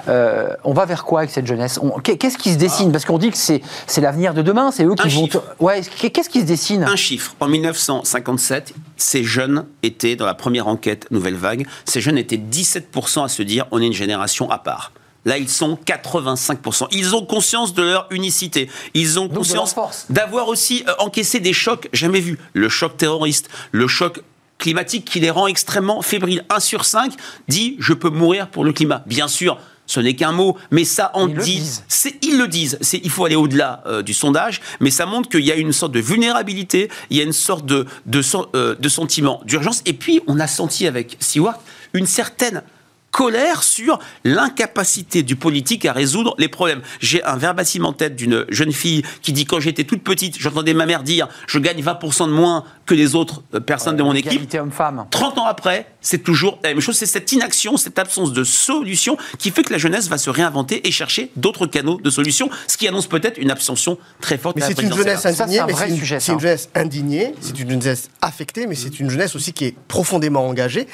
Euh, 0.08 0.50
on 0.64 0.72
va 0.72 0.84
vers 0.84 1.04
quoi 1.04 1.20
avec 1.20 1.30
cette 1.30 1.46
jeunesse? 1.46 1.78
Qu'est-ce 2.02 2.38
qui 2.38 2.52
se 2.52 2.58
dessine? 2.58 2.92
Parce 2.92 3.04
qu'on 3.04 3.18
dit 3.18 3.30
que 3.30 3.38
c'est 3.38 3.62
c'est 3.86 4.00
l'avenir 4.00 4.34
de 4.34 4.42
demain, 4.42 4.70
c'est 4.70 4.84
eux 4.84 4.94
qui 4.94 5.08
vont. 5.08 5.28
Ouais, 5.60 5.82
qu'est-ce 5.82 6.28
qui 6.28 6.40
se 6.40 6.46
dessine? 6.46 6.84
Un 6.84 6.96
chiffre. 6.96 7.34
En 7.40 7.48
1957, 7.48 8.74
ces 8.96 9.24
jeunes 9.24 9.66
étaient, 9.82 10.16
dans 10.16 10.26
la 10.26 10.34
première 10.34 10.68
enquête 10.68 11.06
Nouvelle 11.10 11.34
Vague, 11.34 11.66
ces 11.84 12.00
jeunes 12.00 12.18
étaient 12.18 12.36
17% 12.36 13.24
à 13.24 13.28
se 13.28 13.42
dire 13.42 13.66
on 13.70 13.80
est 13.80 13.86
une 13.86 13.92
génération 13.92 14.50
à 14.50 14.58
part. 14.58 14.92
Là, 15.24 15.38
ils 15.38 15.48
sont 15.48 15.76
85%. 15.84 16.86
Ils 16.92 17.16
ont 17.16 17.26
conscience 17.26 17.74
de 17.74 17.82
leur 17.82 18.06
unicité. 18.10 18.70
Ils 18.94 19.18
ont 19.18 19.28
conscience 19.28 19.74
d'avoir 20.08 20.46
aussi 20.46 20.84
euh, 20.86 20.92
encaissé 21.00 21.40
des 21.40 21.52
chocs 21.52 21.88
jamais 21.92 22.20
vus. 22.20 22.38
Le 22.52 22.68
choc 22.68 22.96
terroriste, 22.96 23.50
le 23.72 23.88
choc 23.88 24.22
climatique 24.58 25.04
qui 25.04 25.18
les 25.18 25.30
rend 25.30 25.48
extrêmement 25.48 26.00
fébriles. 26.00 26.44
Un 26.48 26.60
sur 26.60 26.84
cinq 26.84 27.12
dit 27.48 27.76
je 27.80 27.92
peux 27.92 28.08
mourir 28.08 28.48
pour 28.48 28.64
le 28.64 28.72
climat. 28.72 29.02
Bien 29.06 29.26
sûr, 29.26 29.58
ce 29.86 30.00
n'est 30.00 30.14
qu'un 30.14 30.32
mot, 30.32 30.56
mais 30.70 30.84
ça 30.84 31.10
en 31.14 31.28
dit. 31.28 31.62
ils 32.22 32.38
le 32.38 32.48
disent. 32.48 32.78
Il 32.92 33.10
faut 33.10 33.24
aller 33.24 33.36
au-delà 33.36 33.82
euh, 33.86 34.02
du 34.02 34.14
sondage, 34.14 34.60
mais 34.80 34.90
ça 34.90 35.06
montre 35.06 35.28
qu'il 35.28 35.44
y 35.44 35.52
a 35.52 35.56
une 35.56 35.72
sorte 35.72 35.92
de 35.92 36.00
vulnérabilité, 36.00 36.90
il 37.10 37.16
y 37.16 37.20
a 37.20 37.24
une 37.24 37.32
sorte 37.32 37.66
de, 37.66 37.86
de, 38.06 38.20
euh, 38.54 38.74
de 38.74 38.88
sentiment 38.88 39.40
d'urgence. 39.44 39.82
Et 39.86 39.92
puis, 39.92 40.20
on 40.26 40.40
a 40.40 40.46
senti 40.46 40.86
avec 40.86 41.16
Stewart 41.20 41.60
une 41.92 42.06
certaine 42.06 42.62
colère 43.16 43.62
sur 43.62 43.98
l'incapacité 44.24 45.22
du 45.22 45.36
politique 45.36 45.86
à 45.86 45.94
résoudre 45.94 46.34
les 46.36 46.48
problèmes. 46.48 46.82
J'ai 47.00 47.24
un 47.24 47.36
verbatim 47.36 47.86
en 47.86 47.94
tête 47.94 48.14
d'une 48.14 48.44
jeune 48.50 48.72
fille 48.72 49.04
qui 49.22 49.32
dit 49.32 49.46
quand 49.46 49.58
j'étais 49.58 49.84
toute 49.84 50.02
petite, 50.02 50.38
j'entendais 50.38 50.74
ma 50.74 50.84
mère 50.84 51.02
dire 51.02 51.26
je 51.46 51.58
gagne 51.58 51.82
20% 51.82 52.26
de 52.26 52.32
moins 52.32 52.64
que 52.84 52.94
les 52.94 53.14
autres 53.14 53.42
euh, 53.54 53.60
personnes 53.60 53.96
de 53.96 54.02
mon 54.02 54.12
équipe. 54.12 54.54
Homme-femme. 54.54 55.06
30 55.10 55.38
ans 55.38 55.46
après, 55.46 55.86
c'est 56.02 56.22
toujours 56.22 56.58
la 56.62 56.70
même 56.70 56.80
chose. 56.80 56.96
C'est 56.96 57.06
cette 57.06 57.32
inaction, 57.32 57.78
cette 57.78 57.98
absence 57.98 58.34
de 58.34 58.44
solution 58.44 59.16
qui 59.38 59.50
fait 59.50 59.62
que 59.62 59.72
la 59.72 59.78
jeunesse 59.78 60.08
va 60.08 60.18
se 60.18 60.28
réinventer 60.28 60.86
et 60.86 60.90
chercher 60.90 61.30
d'autres 61.36 61.66
canaux 61.66 61.98
de 61.98 62.10
solution, 62.10 62.50
ce 62.68 62.76
qui 62.76 62.86
annonce 62.86 63.06
peut-être 63.06 63.38
une 63.38 63.50
abstention 63.50 63.98
très 64.20 64.36
forte. 64.36 64.56
Mais 64.56 64.62
c'est 64.62 64.82
une 64.82 64.94
jeunesse 64.94 65.24
indignée, 65.24 65.62
c'est 65.66 66.32
une, 66.32 66.40
jeunesse 66.40 66.68
indignée, 66.74 67.34
c'est 67.40 67.58
une 67.58 67.70
jeunesse 67.70 68.10
affectée, 68.20 68.66
mais 68.66 68.74
c'est 68.74 69.00
une 69.00 69.08
jeunesse 69.08 69.34
aussi 69.36 69.54
qui 69.54 69.64
est 69.64 69.74
profondément 69.88 70.46
engagée. 70.46 70.86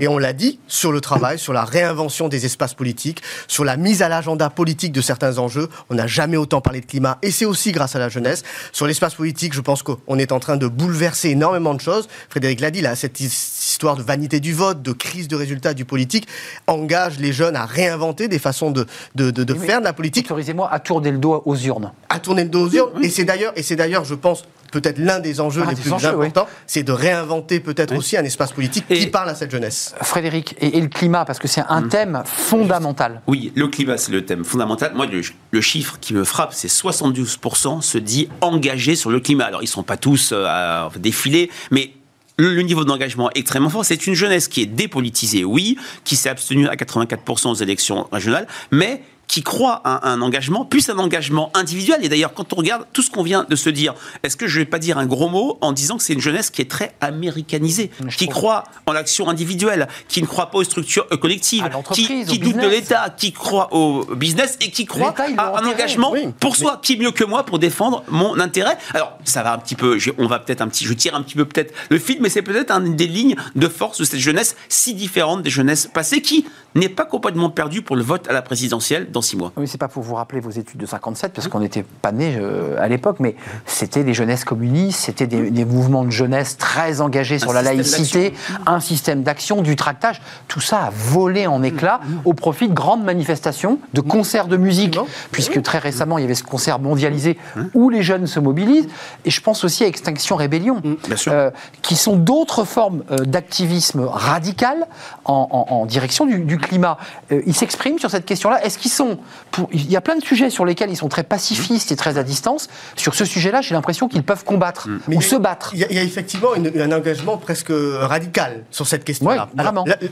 Et 0.00 0.08
on 0.08 0.16
l'a 0.16 0.32
dit 0.32 0.58
sur 0.68 0.90
le 0.90 1.02
travail, 1.02 1.38
sur 1.38 1.52
la 1.52 1.65
réinvention 1.66 2.28
des 2.28 2.46
espaces 2.46 2.74
politiques, 2.74 3.22
sur 3.48 3.64
la 3.64 3.76
mise 3.76 4.02
à 4.02 4.08
l'agenda 4.08 4.48
politique 4.48 4.92
de 4.92 5.00
certains 5.00 5.38
enjeux. 5.38 5.68
On 5.90 5.94
n'a 5.94 6.06
jamais 6.06 6.36
autant 6.36 6.60
parlé 6.60 6.80
de 6.80 6.86
climat, 6.86 7.18
et 7.22 7.30
c'est 7.30 7.44
aussi 7.44 7.72
grâce 7.72 7.94
à 7.94 7.98
la 7.98 8.08
jeunesse. 8.08 8.42
Sur 8.72 8.86
l'espace 8.86 9.14
politique, 9.14 9.52
je 9.52 9.60
pense 9.60 9.82
qu'on 9.82 10.18
est 10.18 10.32
en 10.32 10.40
train 10.40 10.56
de 10.56 10.66
bouleverser 10.66 11.30
énormément 11.30 11.74
de 11.74 11.80
choses. 11.80 12.08
Frédéric 12.28 12.60
l'a 12.60 12.70
dit, 12.70 12.80
là, 12.80 12.96
cette 12.96 13.20
histoire 13.20 13.96
de 13.96 14.02
vanité 14.02 14.40
du 14.40 14.52
vote, 14.52 14.82
de 14.82 14.92
crise 14.92 15.28
de 15.28 15.36
résultats 15.36 15.74
du 15.74 15.84
politique, 15.84 16.26
engage 16.66 17.18
les 17.18 17.32
jeunes 17.32 17.56
à 17.56 17.66
réinventer 17.66 18.28
des 18.28 18.38
façons 18.38 18.70
de, 18.70 18.86
de, 19.14 19.30
de, 19.30 19.54
faire 19.54 19.80
de 19.80 19.84
la 19.84 19.92
politique. 19.92 20.26
Autorisez-moi 20.26 20.72
à 20.72 20.80
tourner 20.80 21.10
le 21.10 21.18
dos 21.18 21.42
aux 21.44 21.56
urnes. 21.56 21.92
À 22.08 22.18
tourner 22.18 22.44
le 22.44 22.50
dos 22.50 22.66
aux 22.66 22.70
urnes. 22.70 23.04
Et 23.04 23.10
c'est 23.10 23.24
d'ailleurs, 23.24 23.52
et 23.56 23.62
c'est 23.62 23.76
d'ailleurs, 23.76 24.04
je 24.04 24.14
pense, 24.14 24.44
peut-être 24.80 24.98
l'un 24.98 25.20
des 25.20 25.40
enjeux 25.40 25.64
les 25.66 25.74
plus 25.74 25.92
importants, 25.92 26.46
c'est 26.66 26.82
de 26.82 26.92
réinventer 26.92 27.60
peut-être 27.60 27.96
aussi 27.96 28.16
un 28.16 28.24
espace 28.24 28.52
politique 28.52 28.86
qui 28.88 29.06
parle 29.06 29.30
à 29.30 29.34
cette 29.34 29.50
jeunesse. 29.50 29.94
Frédéric, 30.02 30.54
et, 30.60 30.80
le 30.80 30.88
climat, 30.88 31.24
parce 31.24 31.38
que 31.38 31.48
c'est 31.48 31.62
un 31.68 31.82
mmh. 31.82 31.88
thème 31.88 32.22
fondamental. 32.26 33.22
Oui, 33.26 33.52
le 33.54 33.68
climat, 33.68 33.96
c'est 33.96 34.12
le 34.12 34.24
thème 34.24 34.44
fondamental. 34.44 34.92
Moi, 34.94 35.06
le, 35.06 35.60
chiffre 35.60 35.98
qui 36.00 36.12
me 36.12 36.24
frappe, 36.24 36.52
c'est 36.52 36.68
72% 36.68 37.80
se 37.80 37.98
dit 37.98 38.28
engagé 38.40 38.96
sur 38.96 39.10
le 39.10 39.20
climat. 39.20 39.44
Alors, 39.44 39.62
ils 39.62 39.66
ne 39.66 39.70
sont 39.70 39.82
pas 39.82 39.96
tous 39.96 40.32
euh, 40.32 40.44
à 40.46 40.90
défiler, 40.98 41.50
mais 41.70 41.92
le, 42.36 42.60
niveau 42.60 42.84
d'engagement 42.84 43.30
est 43.30 43.38
extrêmement 43.38 43.70
fort. 43.70 43.84
C'est 43.84 44.06
une 44.06 44.14
jeunesse 44.14 44.48
qui 44.48 44.60
est 44.62 44.66
dépolitisée, 44.66 45.44
oui, 45.44 45.78
qui 46.04 46.16
s'est 46.16 46.28
abstenue 46.28 46.68
à 46.68 46.74
84% 46.74 47.48
aux 47.48 47.54
élections 47.54 48.06
régionales, 48.12 48.46
mais 48.70 49.02
qui 49.28 49.42
croit 49.42 49.80
à 49.84 50.08
un 50.08 50.20
engagement, 50.20 50.64
plus 50.64 50.88
un 50.88 50.98
engagement 50.98 51.50
individuel. 51.54 51.98
Et 52.02 52.08
d'ailleurs, 52.08 52.32
quand 52.32 52.52
on 52.52 52.56
regarde 52.56 52.86
tout 52.92 53.02
ce 53.02 53.10
qu'on 53.10 53.22
vient 53.22 53.44
de 53.48 53.56
se 53.56 53.68
dire, 53.68 53.94
est-ce 54.22 54.36
que 54.36 54.46
je 54.46 54.58
ne 54.58 54.64
vais 54.64 54.70
pas 54.70 54.78
dire 54.78 54.98
un 54.98 55.06
gros 55.06 55.28
mot 55.28 55.58
en 55.60 55.72
disant 55.72 55.96
que 55.96 56.02
c'est 56.02 56.12
une 56.12 56.20
jeunesse 56.20 56.50
qui 56.50 56.62
est 56.62 56.70
très 56.70 56.94
américanisée, 57.00 57.90
qui 58.16 58.28
croit 58.28 58.64
en 58.86 58.92
l'action 58.92 59.28
individuelle, 59.28 59.88
qui 60.08 60.22
ne 60.22 60.26
croit 60.26 60.50
pas 60.50 60.58
aux 60.58 60.64
structures 60.64 61.08
collectives, 61.20 61.68
qui, 61.92 62.24
doute 62.38 62.56
de 62.56 62.68
l'État, 62.68 63.14
qui 63.16 63.32
croit 63.32 63.72
au 63.74 64.04
business 64.14 64.56
et 64.60 64.70
qui 64.70 64.86
croit 64.86 65.14
à 65.36 65.58
un 65.58 65.66
engagement 65.66 66.14
pour 66.40 66.56
soi. 66.56 66.80
Qui 66.82 66.96
mieux 66.96 67.10
que 67.10 67.24
moi 67.24 67.44
pour 67.44 67.58
défendre 67.58 68.04
mon 68.08 68.38
intérêt 68.38 68.76
Alors, 68.94 69.18
ça 69.24 69.42
va 69.42 69.52
un 69.52 69.58
petit 69.58 69.74
peu, 69.74 69.98
on 70.18 70.26
va 70.26 70.38
peut-être 70.38 70.60
un 70.60 70.68
petit, 70.68 70.84
je 70.84 70.92
tire 70.92 71.14
un 71.14 71.22
petit 71.22 71.34
peu 71.34 71.44
peut-être 71.44 71.74
le 71.90 71.98
fil, 71.98 72.18
mais 72.20 72.28
c'est 72.28 72.42
peut-être 72.42 72.70
une 72.70 72.96
des 72.96 73.06
lignes 73.06 73.36
de 73.54 73.68
force 73.68 73.98
de 73.98 74.04
cette 74.04 74.20
jeunesse 74.20 74.56
si 74.68 74.94
différente 74.94 75.42
des 75.42 75.50
jeunesses 75.50 75.88
passées 75.92 76.22
qui 76.22 76.46
n'est 76.74 76.88
pas 76.88 77.04
complètement 77.04 77.50
perdue 77.50 77.82
pour 77.82 77.96
le 77.96 78.02
vote 78.02 78.28
à 78.28 78.32
la 78.32 78.42
présidentielle 78.42 79.10
dans 79.16 79.22
six 79.22 79.36
mois. 79.36 79.50
Oui, 79.56 79.66
c'est 79.66 79.78
pas 79.78 79.88
pour 79.88 80.02
vous 80.02 80.14
rappeler 80.14 80.40
vos 80.40 80.50
études 80.50 80.78
de 80.78 80.84
57, 80.84 81.32
parce 81.32 81.48
qu'on 81.48 81.60
n'était 81.60 81.82
pas 81.82 82.12
nés 82.12 82.36
euh, 82.38 82.76
à 82.78 82.86
l'époque, 82.86 83.16
mais 83.18 83.34
c'était 83.64 84.04
des 84.04 84.12
jeunesses 84.12 84.44
communistes, 84.44 85.00
c'était 85.00 85.26
des, 85.26 85.64
mouvements 85.64 86.04
de 86.04 86.10
jeunesse 86.10 86.58
très 86.58 87.00
engagés 87.00 87.38
sur 87.38 87.54
la 87.54 87.62
laïcité, 87.62 88.34
un 88.66 88.78
système 88.78 89.22
d'action, 89.22 89.62
du 89.62 89.74
tractage. 89.74 90.20
Tout 90.48 90.60
ça 90.60 90.80
a 90.80 90.90
volé 90.90 91.46
en 91.46 91.62
éclats 91.62 92.00
mm, 92.04 92.12
mm. 92.12 92.20
au 92.26 92.34
profit 92.34 92.68
de 92.68 92.74
grandes 92.74 93.04
manifestations, 93.04 93.78
de 93.94 94.02
mm. 94.02 94.04
concerts 94.04 94.48
de 94.48 94.58
musique, 94.58 94.98
puisque 95.32 95.62
très 95.62 95.78
récemment, 95.78 96.18
il 96.18 96.22
y 96.22 96.24
avait 96.24 96.34
ce 96.34 96.44
concert 96.44 96.78
mondialisé 96.78 97.38
où 97.72 97.88
les 97.88 98.02
jeunes 98.02 98.26
se 98.26 98.38
mobilisent. 98.38 98.88
Et 99.24 99.30
je 99.30 99.40
pense 99.40 99.64
aussi 99.64 99.82
à 99.82 99.86
Extinction 99.86 100.36
Rébellion, 100.36 100.82
euh, 101.28 101.50
qui 101.80 101.96
sont 101.96 102.16
d'autres 102.16 102.64
formes 102.64 103.02
euh, 103.10 103.16
d'activisme 103.24 104.00
radical 104.00 104.86
en, 105.24 105.86
direction 105.86 106.26
du, 106.26 106.58
climat. 106.58 106.98
ils 107.30 107.54
s'expriment 107.54 107.98
sur 107.98 108.10
cette 108.10 108.26
question-là. 108.26 108.64
Est-ce 108.64 108.78
qu'ils 108.78 108.90
sont 108.90 109.05
sont, 109.06 109.18
pour, 109.50 109.68
il 109.72 109.90
y 109.90 109.96
a 109.96 110.00
plein 110.00 110.16
de 110.16 110.24
sujets 110.24 110.50
sur 110.50 110.64
lesquels 110.64 110.90
ils 110.90 110.96
sont 110.96 111.08
très 111.08 111.22
pacifistes 111.22 111.92
et 111.92 111.96
très 111.96 112.18
à 112.18 112.22
distance. 112.22 112.68
Sur 112.96 113.14
ce 113.14 113.24
sujet-là, 113.24 113.60
j'ai 113.60 113.74
l'impression 113.74 114.08
qu'ils 114.08 114.22
peuvent 114.22 114.44
combattre 114.44 114.88
ou 115.08 115.20
se 115.20 115.36
battre. 115.36 115.70
Il 115.74 115.80
y, 115.80 115.98
a 115.98 116.02
effectivement 116.02 116.50
un 116.54 116.92
engagement 116.92 117.36
presque 117.36 117.72
radical 117.72 118.64
sur 118.70 118.86
cette 118.86 119.04
question-là. 119.04 119.48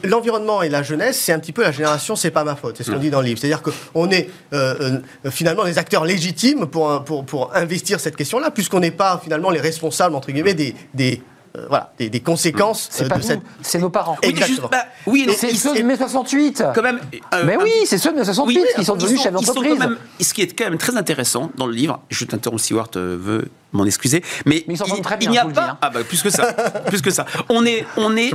L'environnement 0.05 0.63
et 0.63 0.69
la 0.69 0.83
jeunesse, 0.83 1.19
c'est 1.21 1.33
un 1.33 1.39
petit 1.39 1.53
peu 1.53 1.63
la 1.63 1.73
génération, 1.73 2.17
c'est 2.17 2.31
pas 2.31 2.45
ma 2.45 2.57
faute. 2.57 2.77
C'est 2.77 2.85
ce 2.85 2.91
qu'on 2.91 2.99
dit 2.99 3.11
dans 3.11 3.21
le 3.21 3.27
livre. 3.27 3.39
C'est-à-dire 3.39 3.63
qu'on 3.63 4.11
est 4.11 4.31
euh, 4.53 5.01
euh, 5.25 5.31
finalement 5.31 5.65
des 5.65 5.79
acteurs 5.79 6.05
légitimes 6.05 6.67
pour, 6.67 7.05
pour, 7.05 7.25
pour 7.25 7.55
investir 7.55 8.01
cette 8.01 8.17
question-là, 8.17 8.51
puisqu'on 8.51 8.81
n'est 8.81 8.91
pas 8.91 9.21
finalement 9.23 9.51
les 9.51 9.61
responsables 9.61 10.15
entre 10.15 10.31
guillemets 10.31 10.55
des, 10.55 10.75
des 10.95 11.23
euh, 11.57 11.67
voilà, 11.69 11.93
des, 11.99 12.11
des 12.11 12.21
conséquences 12.21 12.89
c'est 12.91 13.11
euh, 13.11 13.17
de 13.17 13.23
cette... 13.23 13.41
C'est 13.63 13.79
nos 13.79 13.91
parents. 13.91 14.17
Exactement. 14.23 14.69
Bah, 14.71 14.87
oui, 15.07 15.29
c'est 15.37 15.55
ceux 15.55 15.75
de 15.75 15.83
mai 15.83 15.97
68. 15.97 16.65
Quand 16.75 16.83
même. 16.83 17.01
Euh, 17.33 17.45
mais 17.47 17.57
oui, 17.57 17.71
c'est 17.85 17.99
ceux 17.99 18.11
de 18.11 18.17
mai 18.17 18.25
68 18.25 18.67
qui 18.75 18.85
sont 18.85 18.97
devenus 18.97 19.23
chefs 19.23 19.33
d'entreprise. 19.33 19.79
Ce 20.21 20.35
qui 20.35 20.43
est 20.43 20.59
quand 20.59 20.65
même 20.65 20.79
très 20.79 20.97
intéressant 20.97 21.51
dans 21.57 21.67
le 21.67 21.73
livre, 21.73 22.01
je 22.11 22.25
t'interromps 22.25 22.63
si 22.63 22.75
Ward 22.75 22.97
veut 22.97 23.49
m'en 23.75 23.85
excuser. 23.85 24.23
Mais, 24.47 24.65
mais 24.67 24.75
il, 24.75 25.03
très 25.03 25.17
bien, 25.17 25.29
il 25.29 25.33
n'y 25.33 25.39
a 25.39 25.45
pas. 25.47 25.71
Hein. 25.71 25.79
Ah 25.83 25.91
bah 25.91 26.01
plus 26.05 26.23
que 26.23 26.31
ça, 26.31 26.53
plus 26.87 27.03
que 27.03 27.11
ça. 27.11 27.27
On 27.49 27.67
est, 27.67 27.85
on 27.97 28.17
est. 28.17 28.31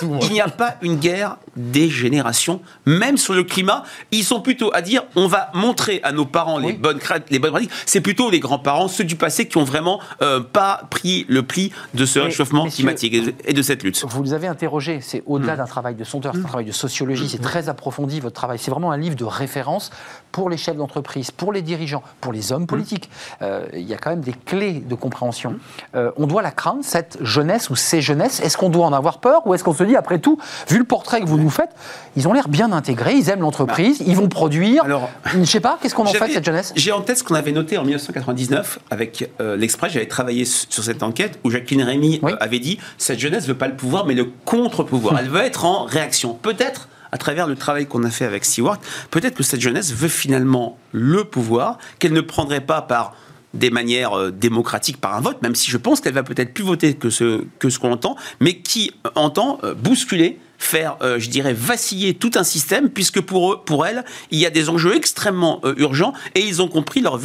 tout, 0.00 0.18
il 0.22 0.32
n'y 0.32 0.40
a 0.40 0.48
pas 0.48 0.76
une 0.80 0.96
guerre 0.96 1.36
des 1.56 1.90
générations, 1.90 2.60
même 2.86 3.18
sur 3.18 3.34
le 3.34 3.44
climat. 3.44 3.84
Ils 4.10 4.24
sont 4.24 4.40
plutôt 4.40 4.74
à 4.74 4.80
dire, 4.80 5.04
on 5.16 5.26
va 5.26 5.50
montrer 5.54 6.00
à 6.02 6.12
nos 6.12 6.24
parents 6.24 6.58
les 6.58 6.72
bonnes 6.72 7.00
les 7.30 7.38
bonnes 7.38 7.50
pratiques. 7.50 7.70
C'est 7.86 8.00
plutôt 8.00 8.30
les 8.30 8.40
grands-parents, 8.40 8.88
ceux 8.88 9.04
du 9.04 9.16
passé, 9.16 9.46
qui 9.46 9.58
ont 9.58 9.64
vraiment 9.64 10.00
euh, 10.22 10.40
pas 10.40 10.82
pris 10.90 11.26
le 11.28 11.42
pli 11.42 11.72
de 11.94 12.04
ce 12.06 12.18
réchauffement 12.18 12.66
climatique 12.68 13.14
et 13.44 13.52
de 13.52 13.62
cette 13.62 13.82
lutte. 13.82 14.04
Vous 14.08 14.22
les 14.22 14.32
avez 14.32 14.46
interrogés. 14.46 15.00
C'est 15.00 15.22
au-delà 15.26 15.54
hmm. 15.54 15.58
d'un 15.58 15.66
travail 15.66 15.94
de 15.94 16.04
sondeur, 16.04 16.32
c'est 16.32 16.38
un 16.38 16.42
hmm. 16.42 16.46
travail 16.46 16.66
de 16.66 16.72
sociologie. 16.72 17.28
C'est 17.28 17.40
hmm. 17.40 17.44
très 17.44 17.68
approfondi 17.68 18.20
votre 18.20 18.34
travail. 18.34 18.58
C'est 18.58 18.70
vraiment 18.70 18.92
un 18.92 18.96
livre 18.96 19.16
de 19.16 19.24
référence 19.24 19.90
pour 20.34 20.50
les 20.50 20.56
chefs 20.56 20.76
d'entreprise, 20.76 21.30
pour 21.30 21.52
les 21.52 21.62
dirigeants, 21.62 22.02
pour 22.20 22.32
les 22.32 22.50
hommes 22.50 22.66
politiques. 22.66 23.08
Euh, 23.40 23.68
il 23.72 23.88
y 23.88 23.94
a 23.94 23.96
quand 23.96 24.10
même 24.10 24.20
des 24.20 24.32
clés 24.32 24.82
de 24.84 24.96
compréhension. 24.96 25.52
Mmh. 25.52 25.58
Euh, 25.94 26.10
on 26.16 26.26
doit 26.26 26.42
la 26.42 26.50
craindre, 26.50 26.80
cette 26.82 27.18
jeunesse 27.20 27.70
ou 27.70 27.76
ces 27.76 28.02
jeunesses 28.02 28.40
Est-ce 28.40 28.56
qu'on 28.56 28.68
doit 28.68 28.84
en 28.84 28.92
avoir 28.92 29.20
peur 29.20 29.46
ou 29.46 29.54
est-ce 29.54 29.62
qu'on 29.62 29.72
se 29.72 29.84
dit, 29.84 29.94
après 29.94 30.18
tout, 30.18 30.36
vu 30.68 30.78
le 30.78 30.84
portrait 30.84 31.20
que 31.20 31.26
vous 31.26 31.38
nous 31.38 31.50
faites, 31.50 31.70
ils 32.16 32.26
ont 32.26 32.32
l'air 32.32 32.48
bien 32.48 32.72
intégrés, 32.72 33.14
ils 33.14 33.30
aiment 33.30 33.42
l'entreprise, 33.42 34.02
ils 34.04 34.16
vont 34.16 34.28
produire. 34.28 34.82
Alors, 34.82 35.08
je 35.24 35.44
sais 35.44 35.60
pas, 35.60 35.78
qu'est-ce 35.80 35.94
qu'on 35.94 36.02
en 36.02 36.12
fait 36.12 36.32
cette 36.32 36.44
jeunesse? 36.44 36.72
J'ai 36.74 36.90
en 36.90 37.02
tête 37.02 37.18
ce 37.18 37.22
qu'on 37.22 37.36
avait 37.36 37.52
noté 37.52 37.78
en 37.78 37.84
1999 37.84 38.80
avec 38.90 39.30
euh, 39.40 39.56
l'Express. 39.56 39.92
J'avais 39.92 40.08
travaillé 40.08 40.44
sur 40.46 40.82
cette 40.82 41.04
enquête 41.04 41.38
où 41.44 41.50
Jacqueline 41.50 41.84
Rémy 41.84 42.20
avait 42.40 42.58
dit 42.58 42.80
cette 42.98 43.20
jeunesse 43.20 43.46
veut 43.46 43.54
pas 43.54 43.68
le 43.68 43.76
pouvoir, 43.76 44.04
mais 44.04 44.14
le 44.14 44.26
contre-pouvoir. 44.44 45.16
Elle 45.20 45.28
veut 45.28 45.42
être 45.42 45.64
en 45.64 45.84
réaction. 45.84 46.34
Peut-être 46.34 46.88
à 47.14 47.16
travers 47.16 47.46
le 47.46 47.54
travail 47.54 47.86
qu'on 47.86 48.02
a 48.02 48.10
fait 48.10 48.24
avec 48.24 48.44
Seward, 48.44 48.80
peut-être 49.12 49.36
que 49.36 49.44
cette 49.44 49.60
jeunesse 49.60 49.94
veut 49.94 50.08
finalement 50.08 50.76
le 50.90 51.22
pouvoir, 51.22 51.78
qu'elle 52.00 52.12
ne 52.12 52.20
prendrait 52.20 52.60
pas 52.60 52.82
par 52.82 53.14
des 53.54 53.70
manières 53.70 54.18
euh, 54.18 54.32
démocratiques 54.32 55.00
par 55.00 55.14
un 55.14 55.20
vote, 55.20 55.40
même 55.40 55.54
si 55.54 55.70
je 55.70 55.76
pense 55.76 56.00
qu'elle 56.00 56.12
va 56.12 56.24
peut-être 56.24 56.52
plus 56.52 56.64
voter 56.64 56.94
que 56.94 57.10
ce 57.10 57.44
que 57.60 57.70
ce 57.70 57.78
qu'on 57.78 57.92
entend, 57.92 58.16
mais 58.40 58.58
qui 58.58 58.90
entend 59.14 59.60
euh, 59.62 59.74
bousculer 59.74 60.40
faire, 60.58 60.96
euh, 61.02 61.18
je 61.18 61.28
dirais, 61.30 61.52
vaciller 61.52 62.14
tout 62.14 62.32
un 62.36 62.44
système, 62.44 62.88
puisque 62.90 63.20
pour 63.20 63.52
eux, 63.52 63.60
pour 63.64 63.86
elles, 63.86 64.04
il 64.30 64.38
y 64.38 64.46
a 64.46 64.50
des 64.50 64.68
enjeux 64.68 64.96
extrêmement 64.96 65.60
urgents 65.76 66.12
et 66.34 66.40
ils 66.40 66.62
ont 66.62 66.68
compris 66.68 67.00
leur, 67.00 67.20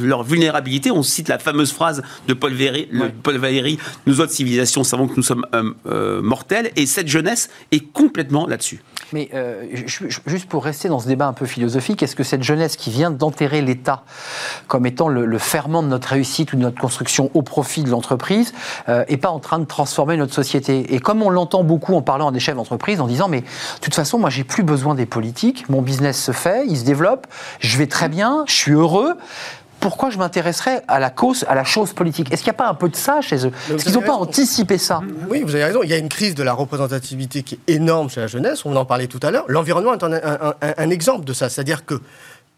leur, 0.00 0.22
vulnérabilité. 0.22 0.90
On 0.90 1.02
cite 1.02 1.28
la 1.28 1.38
fameuse 1.38 1.72
phrase 1.72 2.02
de 2.26 2.34
Paul 2.34 2.52
Valéry, 2.52 2.88
Paul 3.22 3.36
Valéry 3.36 3.78
nous 4.06 4.20
autres 4.20 4.32
civilisations 4.32 4.84
savons 4.84 5.08
que 5.08 5.14
nous 5.16 5.22
sommes 5.22 5.46
mortels, 6.22 6.70
et 6.76 6.86
cette 6.86 7.08
jeunesse 7.08 7.50
est 7.72 7.92
complètement 7.92 8.46
là-dessus. 8.46 8.80
Mais 9.12 9.28
euh, 9.34 9.64
juste 10.26 10.48
pour 10.48 10.64
rester 10.64 10.88
dans 10.88 10.98
ce 10.98 11.06
débat 11.06 11.26
un 11.26 11.32
peu 11.32 11.46
philosophique, 11.46 12.02
est-ce 12.02 12.16
que 12.16 12.24
cette 12.24 12.42
jeunesse 12.42 12.76
qui 12.76 12.90
vient 12.90 13.10
d'enterrer 13.10 13.62
l'État 13.62 14.02
comme 14.66 14.84
étant 14.86 15.08
le, 15.08 15.38
ferment 15.38 15.82
de 15.82 15.88
notre 15.88 16.08
réussite 16.08 16.52
ou 16.52 16.56
de 16.56 16.62
notre 16.62 16.80
construction 16.80 17.30
au 17.34 17.42
profit 17.42 17.84
de 17.84 17.90
l'entreprise 17.90 18.52
n'est 18.88 19.12
euh, 19.12 19.16
pas 19.16 19.28
en 19.28 19.38
train 19.38 19.58
de 19.58 19.64
transformer 19.64 20.16
notre 20.16 20.34
société? 20.34 20.92
Et 20.94 20.98
comme 20.98 21.22
on 21.22 21.30
l'entend 21.30 21.62
beaucoup 21.62 21.94
en 21.94 22.02
parlant 22.02 22.28
à 22.28 22.32
des 22.32 22.40
chefs 22.40 22.56
d'entreprise, 22.56 22.75
en 23.00 23.06
disant 23.06 23.28
mais 23.28 23.40
de 23.40 23.80
toute 23.80 23.94
façon 23.94 24.18
moi 24.18 24.30
j'ai 24.30 24.44
plus 24.44 24.62
besoin 24.62 24.94
des 24.94 25.06
politiques, 25.06 25.68
mon 25.68 25.82
business 25.82 26.22
se 26.22 26.32
fait, 26.32 26.64
il 26.66 26.76
se 26.76 26.84
développe, 26.84 27.26
je 27.60 27.76
vais 27.78 27.86
très 27.86 28.08
bien, 28.08 28.44
je 28.46 28.54
suis 28.54 28.72
heureux 28.72 29.16
pourquoi 29.80 30.10
je 30.10 30.18
m'intéresserais 30.18 30.82
à 30.88 30.98
la 30.98 31.10
cause, 31.10 31.44
à 31.48 31.54
la 31.54 31.64
chose 31.64 31.92
politique? 31.92 32.32
Est-ce 32.32 32.42
qu'il 32.42 32.50
n'y 32.50 32.56
a 32.56 32.58
pas 32.58 32.68
un 32.68 32.74
peu 32.74 32.88
de 32.88 32.96
ça 32.96 33.20
chez 33.20 33.46
eux? 33.46 33.52
Est-ce 33.70 33.84
qu'ils 33.84 33.94
n'ont 33.94 34.00
pas 34.00 34.14
anticipé 34.14 34.78
ça 34.78 35.00
Oui, 35.28 35.42
vous 35.42 35.54
avez 35.54 35.64
raison. 35.64 35.80
Il 35.82 35.90
y 35.90 35.92
a 35.92 35.98
une 35.98 36.08
crise 36.08 36.34
de 36.34 36.42
la 36.42 36.54
représentativité 36.54 37.42
qui 37.42 37.54
est 37.54 37.74
énorme 37.74 38.08
chez 38.10 38.20
la 38.20 38.26
jeunesse. 38.26 38.64
On 38.64 38.74
en 38.74 38.84
parlait 38.84 39.06
tout 39.06 39.20
à 39.22 39.30
l'heure. 39.30 39.44
L'environnement 39.48 39.94
est 39.94 40.02
un 40.02 40.90
exemple 40.90 41.24
de 41.24 41.32
ça. 41.32 41.48
C'est-à-dire 41.48 41.84
que 41.84 42.00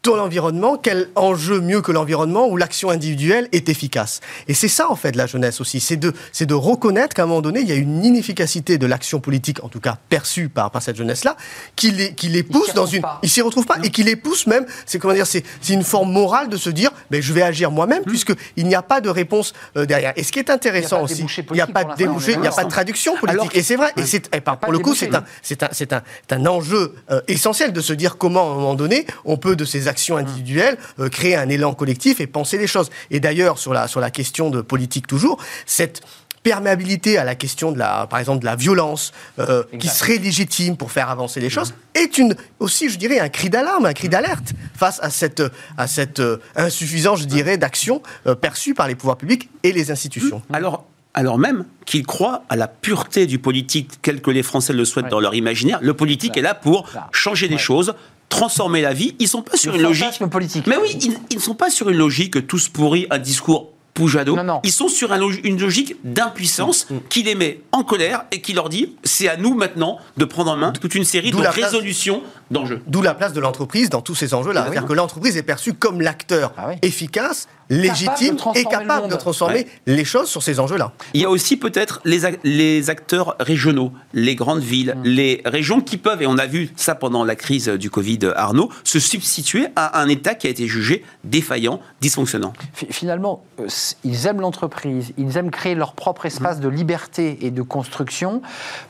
ton 0.01 0.19
environnement, 0.19 0.77
quel 0.77 1.09
enjeu 1.15 1.59
mieux 1.59 1.81
que 1.81 1.91
l'environnement 1.91 2.47
où 2.47 2.55
l'action 2.55 2.89
individuelle 2.89 3.49
est 3.51 3.67
efficace. 3.67 4.21
Et 4.47 4.53
c'est 4.53 4.69
ça, 4.69 4.89
en 4.89 4.95
fait, 4.95 5.15
la 5.15 5.25
jeunesse 5.25 5.59
aussi. 5.59 5.81
C'est 5.81 5.97
de, 5.97 6.13
c'est 6.31 6.45
de 6.45 6.53
reconnaître 6.53 7.13
qu'à 7.13 7.23
un 7.23 7.25
moment 7.25 7.41
donné, 7.41 7.59
il 7.59 7.67
y 7.67 7.71
a 7.73 7.75
une 7.75 8.05
inefficacité 8.05 8.77
de 8.77 8.85
l'action 8.85 9.19
politique, 9.19 9.63
en 9.63 9.67
tout 9.67 9.81
cas 9.81 9.97
perçue 10.07 10.47
par, 10.47 10.71
par 10.71 10.81
cette 10.81 10.95
jeunesse-là, 10.95 11.35
qui 11.75 11.91
les, 11.91 12.13
qui 12.13 12.29
les 12.29 12.43
pousse 12.43 12.73
dans 12.73 12.85
une. 12.85 13.03
Ils 13.23 13.29
s'y 13.29 13.41
retrouvent 13.41 13.65
pas. 13.65 13.77
Et 13.83 13.89
qui 13.89 14.03
les 14.03 14.15
pousse 14.15 14.47
même, 14.47 14.65
c'est 14.85 14.99
comment 14.99 15.13
dire, 15.13 15.27
c'est, 15.27 15.43
c'est 15.61 15.73
une 15.73 15.83
forme 15.83 16.11
morale 16.11 16.47
de 16.47 16.57
se 16.57 16.69
dire, 16.69 16.91
ben, 17.11 17.21
je 17.21 17.33
vais 17.33 17.41
agir 17.41 17.69
moi-même, 17.69 18.03
mmh. 18.03 18.09
puisqu'il 18.09 18.67
n'y 18.67 18.75
a 18.75 18.81
pas 18.81 19.01
de 19.01 19.09
réponse 19.09 19.53
euh, 19.75 19.85
derrière. 19.85 20.13
Et 20.15 20.23
ce 20.23 20.31
qui 20.31 20.39
est 20.39 20.49
intéressant 20.49 21.03
aussi, 21.03 21.25
il 21.49 21.53
n'y 21.53 21.61
a 21.61 21.67
pas 21.67 21.83
de 21.83 21.95
débouché, 21.95 22.33
il 22.33 22.39
n'y 22.39 22.47
a 22.47 22.51
pas 22.51 22.63
de 22.63 22.69
traduction 22.69 23.17
politique. 23.17 23.55
et 23.55 23.63
c'est 23.63 23.75
vrai. 23.75 23.91
Et 23.97 24.05
c'est, 24.05 24.33
et 24.33 24.39
pour 24.39 24.71
le 24.71 24.79
coup, 24.79 24.95
c'est 24.95 25.13
un, 25.13 25.25
c'est 25.41 25.61
un, 25.63 25.69
c'est 25.71 25.91
un, 25.91 26.03
un, 26.31 26.45
enjeu 26.45 26.95
euh, 27.11 27.21
essentiel 27.27 27.73
de 27.73 27.81
se 27.81 27.91
dire 27.91 28.17
comment, 28.17 28.49
à 28.49 28.51
un 28.51 28.55
moment 28.55 28.75
donné, 28.75 29.05
on 29.25 29.37
peut 29.37 29.57
de 29.57 29.65
ces 29.65 29.88
actions 29.89 30.15
individuelles, 30.15 30.77
euh, 30.99 31.09
créer 31.09 31.35
un 31.35 31.49
élan 31.49 31.73
collectif 31.73 32.21
et 32.21 32.27
penser 32.27 32.57
les 32.57 32.67
choses. 32.67 32.89
Et 33.11 33.19
d'ailleurs, 33.19 33.57
sur 33.57 33.73
la, 33.73 33.87
sur 33.87 33.99
la 33.99 34.11
question 34.11 34.49
de 34.49 34.61
politique 34.61 35.07
toujours, 35.07 35.37
cette 35.65 36.01
perméabilité 36.41 37.17
à 37.17 37.25
la 37.25 37.35
question 37.35 37.73
de 37.73 37.77
la, 37.77 38.07
par 38.07 38.19
exemple, 38.19 38.39
de 38.39 38.45
la 38.45 38.55
violence, 38.55 39.11
euh, 39.39 39.63
qui 39.77 39.89
serait 39.89 40.17
légitime 40.17 40.77
pour 40.77 40.93
faire 40.93 41.09
avancer 41.09 41.41
les 41.41 41.49
choses, 41.49 41.73
est 41.93 42.17
une, 42.17 42.33
aussi, 42.59 42.89
je 42.89 42.97
dirais, 42.97 43.19
un 43.19 43.27
cri 43.27 43.49
d'alarme, 43.49 43.85
un 43.85 43.93
cri 43.93 44.07
d'alerte 44.07 44.53
face 44.73 45.01
à 45.01 45.09
cette, 45.09 45.43
à 45.77 45.87
cette 45.87 46.21
euh, 46.21 46.37
insuffisance, 46.55 47.19
je 47.19 47.25
dirais, 47.25 47.57
d'action 47.57 48.01
perçue 48.39 48.73
par 48.73 48.87
les 48.87 48.95
pouvoirs 48.95 49.17
publics 49.17 49.49
et 49.63 49.73
les 49.73 49.91
institutions. 49.91 50.41
Alors, 50.53 50.85
alors 51.13 51.37
même 51.37 51.65
qu'ils 51.85 52.05
croient 52.05 52.43
à 52.49 52.55
la 52.55 52.67
pureté 52.67 53.25
du 53.25 53.39
politique 53.39 54.01
tel 54.01 54.21
que 54.21 54.31
les 54.31 54.43
Français 54.43 54.73
le 54.73 54.85
souhaitent 54.85 55.09
dans 55.09 55.19
leur 55.19 55.35
imaginaire, 55.35 55.79
le 55.81 55.93
politique 55.93 56.37
est 56.37 56.41
là 56.41 56.53
pour 56.53 56.89
changer 57.11 57.47
les 57.47 57.57
choses, 57.57 57.93
transformer 58.29 58.81
la 58.81 58.93
vie. 58.93 59.15
Ils 59.19 59.27
sont 59.27 59.41
pas 59.41 59.57
sur 59.57 59.75
une 59.75 59.81
logique 59.81 60.25
politique. 60.29 60.67
Mais 60.67 60.77
oui, 60.77 60.97
ils, 61.29 61.35
ne 61.35 61.41
sont 61.41 61.55
pas 61.55 61.69
sur 61.69 61.89
une 61.89 61.97
logique 61.97 62.47
tous 62.47 62.69
pourris, 62.69 63.07
un 63.09 63.19
discours 63.19 63.69
Poujado. 63.95 64.37
Ils 64.63 64.71
sont 64.71 64.87
sur 64.87 65.11
une 65.43 65.59
logique 65.59 65.97
d'impuissance 66.05 66.89
mm. 66.89 66.97
qui 67.09 67.23
les 67.23 67.35
met 67.35 67.61
en 67.73 67.83
colère 67.83 68.23
et 68.31 68.39
qui 68.39 68.53
leur 68.53 68.69
dit 68.69 68.95
c'est 69.03 69.27
à 69.27 69.35
nous 69.35 69.55
maintenant 69.55 69.97
de 70.15 70.23
prendre 70.23 70.51
en 70.51 70.55
main 70.55 70.71
toute 70.71 70.95
une 70.95 71.03
série 71.03 71.31
de 71.31 71.37
résolutions 71.37 72.21
d'enjeux. 72.49 72.81
D'où 72.87 73.01
la 73.01 73.13
place 73.13 73.33
de 73.33 73.41
l'entreprise 73.41 73.89
dans 73.89 74.01
tous 74.01 74.15
ces 74.15 74.33
enjeux-là. 74.33 74.63
C'est-à-dire 74.63 74.85
que 74.85 74.93
l'entreprise 74.93 75.35
est 75.35 75.43
perçue 75.43 75.73
comme 75.73 76.01
l'acteur 76.01 76.53
ah 76.57 76.71
efficace 76.81 77.49
légitime 77.69 78.37
et 78.55 78.63
capable 78.65 79.09
de 79.09 79.15
transformer 79.15 79.67
les 79.85 80.05
choses 80.05 80.29
sur 80.29 80.43
ces 80.43 80.59
enjeux-là. 80.59 80.91
Il 81.13 81.21
y 81.21 81.25
a 81.25 81.29
aussi 81.29 81.57
peut-être 81.57 82.01
les, 82.05 82.21
les 82.43 82.89
acteurs 82.89 83.35
régionaux, 83.39 83.91
les 84.13 84.35
grandes 84.35 84.61
villes, 84.61 84.95
les 85.03 85.41
régions 85.45 85.81
qui 85.81 85.97
peuvent, 85.97 86.21
et 86.21 86.27
on 86.27 86.37
a 86.37 86.45
vu 86.45 86.69
ça 86.75 86.95
pendant 86.95 87.23
la 87.23 87.35
crise 87.35 87.67
du 87.69 87.89
Covid, 87.89 88.19
Arnaud, 88.35 88.69
se 88.83 88.99
substituer 88.99 89.67
à 89.75 90.01
un 90.01 90.07
État 90.09 90.35
qui 90.35 90.47
a 90.47 90.49
été 90.49 90.67
jugé 90.67 91.03
défaillant, 91.23 91.79
dysfonctionnant. 92.01 92.53
Finalement, 92.73 93.43
euh, 93.59 93.67
ils 94.03 94.27
aiment 94.27 94.41
l'entreprise, 94.41 95.13
ils 95.17 95.37
aiment 95.37 95.51
créer 95.51 95.75
leur 95.75 95.93
propre 95.93 96.25
espace 96.25 96.57
mm. 96.57 96.61
de 96.61 96.69
liberté 96.69 97.37
et 97.41 97.51
de 97.51 97.61
construction. 97.61 98.41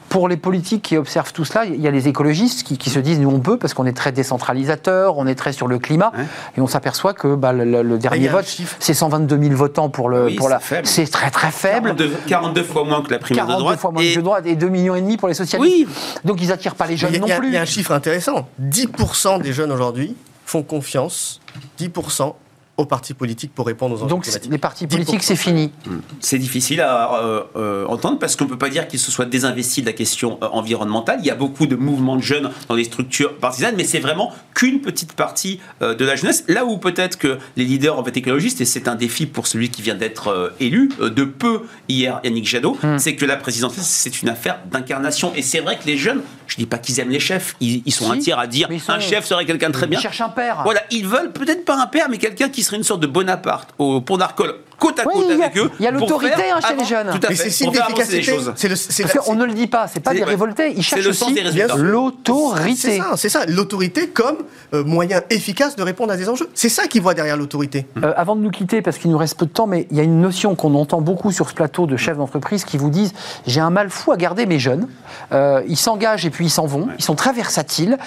Pour 0.09 0.27
les 0.27 0.37
politiques 0.37 0.81
qui 0.81 0.97
observent 0.97 1.31
tout 1.33 1.45
cela, 1.45 1.65
il 1.65 1.79
y 1.79 1.87
a 1.87 1.91
les 1.91 2.07
écologistes 2.07 2.63
qui, 2.63 2.89
se 2.89 2.99
disent 2.99 3.19
nous 3.19 3.29
on 3.29 3.39
peut 3.39 3.57
parce 3.57 3.73
qu'on 3.73 3.85
est 3.85 3.95
très 3.95 4.11
décentralisateur, 4.11 5.17
on 5.17 5.27
est 5.27 5.35
très 5.35 5.53
sur 5.53 5.67
le 5.67 5.77
climat, 5.77 6.11
et 6.57 6.61
on 6.61 6.67
s'aperçoit 6.67 7.13
que 7.13 7.35
bah, 7.35 7.53
le, 7.53 7.97
dernier 7.97 8.27
vote 8.27 8.45
c'est 8.79 8.93
122 8.93 9.39
000 9.39 9.55
votants 9.55 9.89
pour 9.89 10.09
le 10.09 10.35
pour 10.35 10.49
la. 10.49 10.59
C'est 10.83 11.05
très 11.05 11.29
très 11.29 11.51
faible. 11.51 11.95
42, 12.27 12.63
fois 12.63 12.83
moins 12.83 13.01
que 13.03 13.11
la 13.11 13.19
primaire 13.19 13.47
de 13.47 13.53
droite. 13.53 13.79
fois 13.79 13.91
moins 13.91 14.01
et... 14.01 14.13
que 14.13 14.17
de 14.17 14.23
droite 14.23 14.45
et 14.45 14.55
2 14.55 14.69
millions 14.69 14.95
et 14.95 15.01
demi 15.01 15.17
pour 15.17 15.27
les 15.27 15.33
socialistes. 15.33 15.87
Oui. 15.87 15.87
Donc 16.25 16.41
ils 16.41 16.51
attirent 16.51 16.75
pas 16.75 16.87
les 16.87 16.97
jeunes 16.97 17.17
non 17.17 17.27
plus. 17.27 17.49
Il 17.49 17.53
y 17.53 17.57
a 17.57 17.61
un 17.61 17.65
chiffre 17.65 17.91
intéressant. 17.91 18.47
10% 18.61 19.41
des 19.41 19.53
jeunes 19.53 19.71
aujourd'hui 19.71 20.15
font 20.45 20.63
confiance. 20.63 21.39
10% 21.79 22.33
aux 22.79 22.85
partis 22.85 23.13
politiques 23.13 23.53
pour 23.53 23.67
répondre 23.67 23.95
aux 23.95 24.03
enjeux 24.03 24.09
Donc 24.09 24.25
les 24.49 24.57
partis 24.57 24.87
politiques, 24.87 25.21
c'est 25.21 25.35
fini. 25.35 25.71
Hmm. 25.85 25.97
C'est 26.21 26.37
difficile 26.37 26.79
à 26.79 27.21
euh, 27.21 27.43
euh, 27.57 27.85
entendre 27.87 28.19
parce 28.19 28.37
qu'on 28.37 28.45
ne 28.45 28.49
peut 28.49 28.57
pas 28.57 28.69
dire 28.69 28.87
qu'ils 28.87 28.99
se 28.99 29.11
soient 29.11 29.25
désinvestis 29.25 29.83
de 29.83 29.89
la 29.89 29.93
question 29.93 30.39
euh, 30.41 30.47
environnementale. 30.53 31.19
Il 31.19 31.25
y 31.25 31.29
a 31.29 31.35
beaucoup 31.35 31.67
de 31.67 31.75
mouvements 31.75 32.15
de 32.15 32.21
jeunes 32.21 32.51
dans 32.69 32.75
les 32.75 32.85
structures 32.85 33.35
partisanes, 33.35 33.75
mais 33.75 33.83
c'est 33.83 33.99
vraiment 33.99 34.31
qu'une 34.53 34.79
petite 34.79 35.13
partie 35.13 35.59
de 35.81 36.05
la 36.05 36.15
jeunesse. 36.15 36.45
Là 36.47 36.65
où 36.65 36.77
peut-être 36.77 37.17
que 37.17 37.37
les 37.57 37.65
leaders 37.65 37.99
en 37.99 38.03
fait 38.03 38.15
écologistes, 38.15 38.61
et 38.61 38.65
c'est 38.65 38.87
un 38.87 38.95
défi 38.95 39.25
pour 39.25 39.47
celui 39.47 39.69
qui 39.69 39.81
vient 39.81 39.95
d'être 39.95 40.53
élu, 40.59 40.89
de 40.99 41.23
peu 41.23 41.63
hier, 41.89 42.21
Yannick 42.23 42.47
Jadot, 42.47 42.77
hmm. 42.81 42.97
c'est 42.97 43.15
que 43.15 43.25
la 43.25 43.35
présidentielle, 43.35 43.83
c'est 43.83 44.21
une 44.21 44.29
affaire 44.29 44.59
d'incarnation. 44.71 45.33
Et 45.35 45.41
c'est 45.41 45.59
vrai 45.59 45.77
que 45.77 45.85
les 45.85 45.97
jeunes 45.97 46.21
Je 46.49 46.55
dis 46.57 46.65
pas 46.65 46.79
qu'ils 46.79 46.99
aiment 46.99 47.09
les 47.09 47.19
chefs. 47.19 47.55
Ils, 47.61 47.91
sont 47.91 48.11
un 48.11 48.17
tiers 48.17 48.39
à 48.39 48.47
dire 48.47 48.67
un 48.87 48.99
chef 48.99 49.25
serait 49.25 49.45
quelqu'un 49.45 49.67
de 49.67 49.73
très 49.73 49.87
bien. 49.87 49.99
Ils 49.99 50.01
cherchent 50.01 50.21
un 50.21 50.29
père. 50.29 50.61
Voilà, 50.63 50.81
ils 50.91 51.07
veulent 51.07 51.31
peut-être 51.31 51.63
pas 51.63 51.79
un 51.79 51.87
père, 51.87 52.09
mais 52.09 52.17
quelqu'un 52.17 52.49
qui 52.49 52.63
serait 52.63 52.77
une 52.77 52.83
sorte 52.83 53.01
de 53.01 53.07
Bonaparte 53.07 53.69
au 53.77 54.01
pont 54.01 54.17
d'Arcole 54.17 54.55
côte 54.79 54.99
à 54.99 55.03
côte 55.03 55.29
avec 55.29 55.57
eux. 55.57 55.69
Il 55.79 55.85
y 55.85 55.87
a 55.87 55.91
l'autorité 55.91 56.51
hein, 56.51 56.59
chez 56.67 56.75
les 56.75 56.85
jeunes. 56.85 57.07
Tout 57.11 57.27
à 57.27 57.33
fait. 57.33 57.43
Mais 57.43 57.49
c'est 57.49 57.67
d'efficacité. 57.67 59.03
Parce 59.03 59.25
qu'on 59.25 59.35
ne 59.35 59.45
le 59.45 59.53
dit 59.53 59.67
pas, 59.67 59.87
c'est 59.87 59.99
pas 59.99 60.13
des 60.13 60.23
révoltés. 60.23 60.73
Ils 60.75 60.83
cherchent 60.83 61.05
aussi 61.05 61.35
l'autorité. 61.77 62.75
C'est 62.75 62.97
ça, 62.97 63.11
c'est 63.15 63.29
ça. 63.29 63.45
L'autorité 63.47 64.09
comme 64.09 64.37
euh, 64.73 64.83
moyen 64.83 65.21
efficace 65.29 65.75
de 65.75 65.83
répondre 65.83 66.11
à 66.11 66.17
des 66.17 66.29
enjeux. 66.29 66.49
C'est 66.53 66.69
ça 66.69 66.87
qu'ils 66.87 67.01
voient 67.01 67.13
derrière 67.13 67.37
l'autorité. 67.37 67.85
Euh, 68.03 68.13
avant 68.15 68.35
de 68.35 68.41
nous 68.41 68.51
quitter, 68.51 68.81
parce 68.81 68.97
qu'il 68.97 69.11
nous 69.11 69.17
reste 69.17 69.37
peu 69.37 69.45
de 69.45 69.51
temps, 69.51 69.67
mais 69.67 69.87
il 69.91 69.97
y 69.97 69.99
a 69.99 70.03
une 70.03 70.21
notion 70.21 70.55
qu'on 70.55 70.75
entend 70.75 71.01
beaucoup 71.01 71.31
sur 71.31 71.49
ce 71.49 71.55
plateau 71.55 71.85
de 71.85 71.97
chefs 71.97 72.17
d'entreprise 72.17 72.63
qui 72.65 72.77
vous 72.77 72.89
disent 72.89 73.13
j'ai 73.45 73.59
un 73.59 73.69
mal 73.69 73.89
fou 73.89 74.11
à 74.11 74.17
garder 74.17 74.45
mes 74.45 74.59
jeunes. 74.59 74.87
Euh, 75.31 75.61
ils 75.67 75.77
s'engagent 75.77 76.25
et 76.25 76.29
puis 76.29 76.45
ils 76.45 76.51
s'en 76.51 76.65
vont. 76.65 76.87
Ils 76.97 77.03
sont 77.03 77.15
très 77.15 77.33
versatiles. 77.33 77.97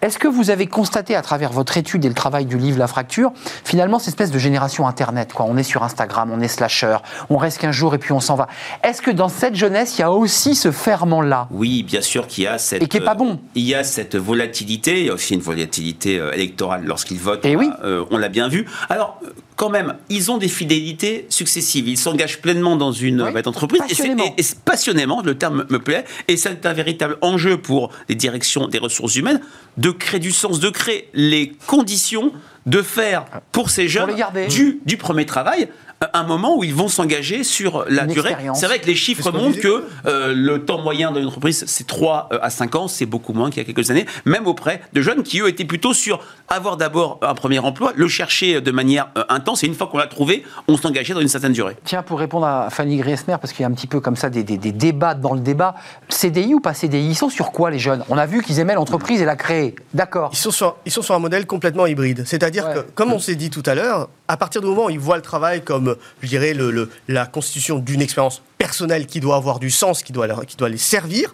Est-ce 0.00 0.18
que 0.18 0.28
vous 0.28 0.50
avez 0.50 0.66
constaté 0.66 1.16
à 1.16 1.22
travers 1.22 1.52
votre 1.52 1.76
étude 1.76 2.04
et 2.04 2.08
le 2.08 2.14
travail 2.14 2.46
du 2.46 2.56
livre 2.56 2.78
La 2.78 2.86
Fracture, 2.86 3.32
finalement, 3.64 3.98
cette 3.98 4.08
espèce 4.08 4.30
de 4.30 4.38
génération 4.38 4.86
Internet 4.86 5.32
quoi? 5.32 5.46
On 5.48 5.56
est 5.56 5.64
sur 5.64 5.82
Instagram, 5.82 6.30
on 6.32 6.40
est 6.40 6.48
slasher, 6.48 6.98
on 7.30 7.36
reste 7.36 7.58
qu'un 7.58 7.72
jour 7.72 7.94
et 7.94 7.98
puis 7.98 8.12
on 8.12 8.20
s'en 8.20 8.36
va. 8.36 8.46
Est-ce 8.84 9.02
que 9.02 9.10
dans 9.10 9.28
cette 9.28 9.56
jeunesse, 9.56 9.98
il 9.98 10.02
y 10.02 10.04
a 10.04 10.12
aussi 10.12 10.54
ce 10.54 10.70
ferment-là? 10.70 11.48
Oui, 11.50 11.82
bien 11.82 12.00
sûr 12.00 12.28
qu'il 12.28 12.44
y 12.44 12.46
a 12.46 12.58
cette... 12.58 12.82
Et 12.82 12.86
qui 12.86 13.00
pas 13.00 13.14
bon. 13.14 13.40
Il 13.54 13.64
y 13.64 13.74
a 13.74 13.82
cette 13.82 14.16
volatilité, 14.16 15.00
il 15.00 15.06
y 15.06 15.10
a 15.10 15.14
aussi 15.14 15.34
une 15.34 15.40
volatilité 15.40 16.18
euh, 16.18 16.32
électorale 16.32 16.84
lorsqu'ils 16.84 17.18
votent. 17.18 17.44
Et 17.44 17.52
eh 17.52 17.56
oui. 17.56 17.70
Euh, 17.82 18.04
on 18.10 18.18
l'a 18.18 18.28
bien 18.28 18.48
vu. 18.48 18.66
Alors, 18.88 19.20
quand 19.58 19.70
même, 19.70 19.96
ils 20.08 20.30
ont 20.30 20.38
des 20.38 20.46
fidélités 20.46 21.26
successives. 21.30 21.88
Ils 21.88 21.98
s'engagent 21.98 22.40
pleinement 22.40 22.76
dans 22.76 22.92
une 22.92 23.20
entreprise. 23.22 23.80
Passionnément. 23.80 24.34
Et, 24.38 24.42
passionnément, 24.64 25.20
le 25.20 25.36
terme 25.36 25.66
me 25.68 25.80
plaît. 25.80 26.04
Et 26.28 26.36
c'est 26.36 26.64
un 26.64 26.72
véritable 26.72 27.18
enjeu 27.22 27.60
pour 27.60 27.90
les 28.08 28.14
directions 28.14 28.68
des 28.68 28.78
ressources 28.78 29.16
humaines 29.16 29.40
de 29.76 29.90
créer 29.90 30.20
du 30.20 30.30
sens, 30.30 30.60
de 30.60 30.70
créer 30.70 31.10
les 31.12 31.54
conditions 31.66 32.32
de 32.66 32.82
faire 32.82 33.24
pour 33.50 33.70
ces 33.70 33.88
jeunes 33.88 34.14
du, 34.48 34.80
du 34.84 34.96
premier 34.96 35.26
travail 35.26 35.68
un 36.12 36.22
moment 36.22 36.56
où 36.56 36.64
ils 36.64 36.74
vont 36.74 36.88
s'engager 36.88 37.44
sur 37.44 37.84
la 37.88 38.06
durée. 38.06 38.36
C'est 38.54 38.66
vrai 38.66 38.78
que 38.78 38.86
les 38.86 38.94
chiffres 38.94 39.32
montrent 39.32 39.60
que 39.60 39.84
euh, 40.06 40.32
le 40.34 40.64
temps 40.64 40.80
moyen 40.80 41.12
d'une 41.12 41.26
entreprise, 41.26 41.64
c'est 41.66 41.86
3 41.86 42.28
euh, 42.32 42.38
à 42.40 42.50
5 42.50 42.74
ans, 42.76 42.88
c'est 42.88 43.06
beaucoup 43.06 43.32
moins 43.32 43.50
qu'il 43.50 43.58
y 43.58 43.60
a 43.60 43.72
quelques 43.72 43.90
années, 43.90 44.06
même 44.24 44.46
auprès 44.46 44.80
de 44.92 45.02
jeunes 45.02 45.22
qui, 45.22 45.40
eux, 45.40 45.48
étaient 45.48 45.64
plutôt 45.64 45.92
sur 45.92 46.20
avoir 46.48 46.76
d'abord 46.76 47.18
un 47.22 47.34
premier 47.34 47.58
emploi, 47.58 47.92
le 47.96 48.08
chercher 48.08 48.60
de 48.60 48.70
manière 48.70 49.08
euh, 49.18 49.24
intense, 49.28 49.64
et 49.64 49.66
une 49.66 49.74
fois 49.74 49.88
qu'on 49.88 49.98
l'a 49.98 50.06
trouvé, 50.06 50.44
on 50.68 50.76
s'engageait 50.76 51.14
dans 51.14 51.20
une 51.20 51.28
certaine 51.28 51.52
durée. 51.52 51.76
Tiens, 51.84 52.02
pour 52.02 52.18
répondre 52.18 52.46
à 52.46 52.70
Fanny 52.70 52.96
Griesmer, 52.98 53.36
parce 53.40 53.52
qu'il 53.52 53.62
y 53.62 53.64
a 53.64 53.68
un 53.68 53.74
petit 53.74 53.86
peu 53.86 54.00
comme 54.00 54.16
ça 54.16 54.30
des, 54.30 54.42
débats 54.44 55.14
dans 55.14 55.34
le 55.34 55.40
débat, 55.40 55.74
CDI 56.08 56.54
ou 56.54 56.60
pas 56.60 56.74
CDI, 56.74 57.08
ils 57.08 57.14
sont 57.16 57.28
sur 57.28 57.50
quoi 57.50 57.70
les 57.70 57.78
jeunes? 57.78 58.04
On 58.08 58.18
a 58.18 58.26
vu 58.26 58.42
qu'ils 58.42 58.60
aimaient 58.60 58.74
l'entreprise 58.74 59.20
et 59.20 59.24
la 59.24 59.36
créer, 59.36 59.74
d'accord. 59.94 60.30
Ils, 60.32 60.38
sont 60.38 60.50
sur, 60.50 60.76
ils 60.86 60.92
sont 60.92 61.02
sur 61.02 61.14
un 61.14 61.18
modèle 61.18 61.46
complètement 61.46 61.86
hybride, 61.86 62.22
c'est-à-dire 62.24 62.72
que, 62.72 62.80
comme 62.94 63.12
on 63.12 63.18
s'est 63.18 63.34
dit 63.34 63.50
tout 63.50 63.62
à 63.66 63.74
l'heure, 63.74 64.08
à 64.28 64.36
partir 64.36 64.60
du 64.60 64.66
moment 64.68 64.86
où 64.86 64.90
ils 64.90 64.98
voient 64.98 65.16
le 65.16 65.22
travail 65.22 65.62
comme, 65.62 65.96
je 66.22 66.28
dirais, 66.28 66.54
le, 66.54 66.90
la 67.08 67.26
constitution 67.26 67.78
d'une 67.78 68.02
expérience 68.02 68.42
personnelle 68.58 69.06
qui 69.06 69.20
doit 69.20 69.36
avoir 69.36 69.58
du 69.58 69.70
sens, 69.70 70.02
qui 70.02 70.12
doit, 70.12 70.28
qui 70.44 70.56
doit 70.56 70.68
les 70.68 70.78
servir, 70.78 71.32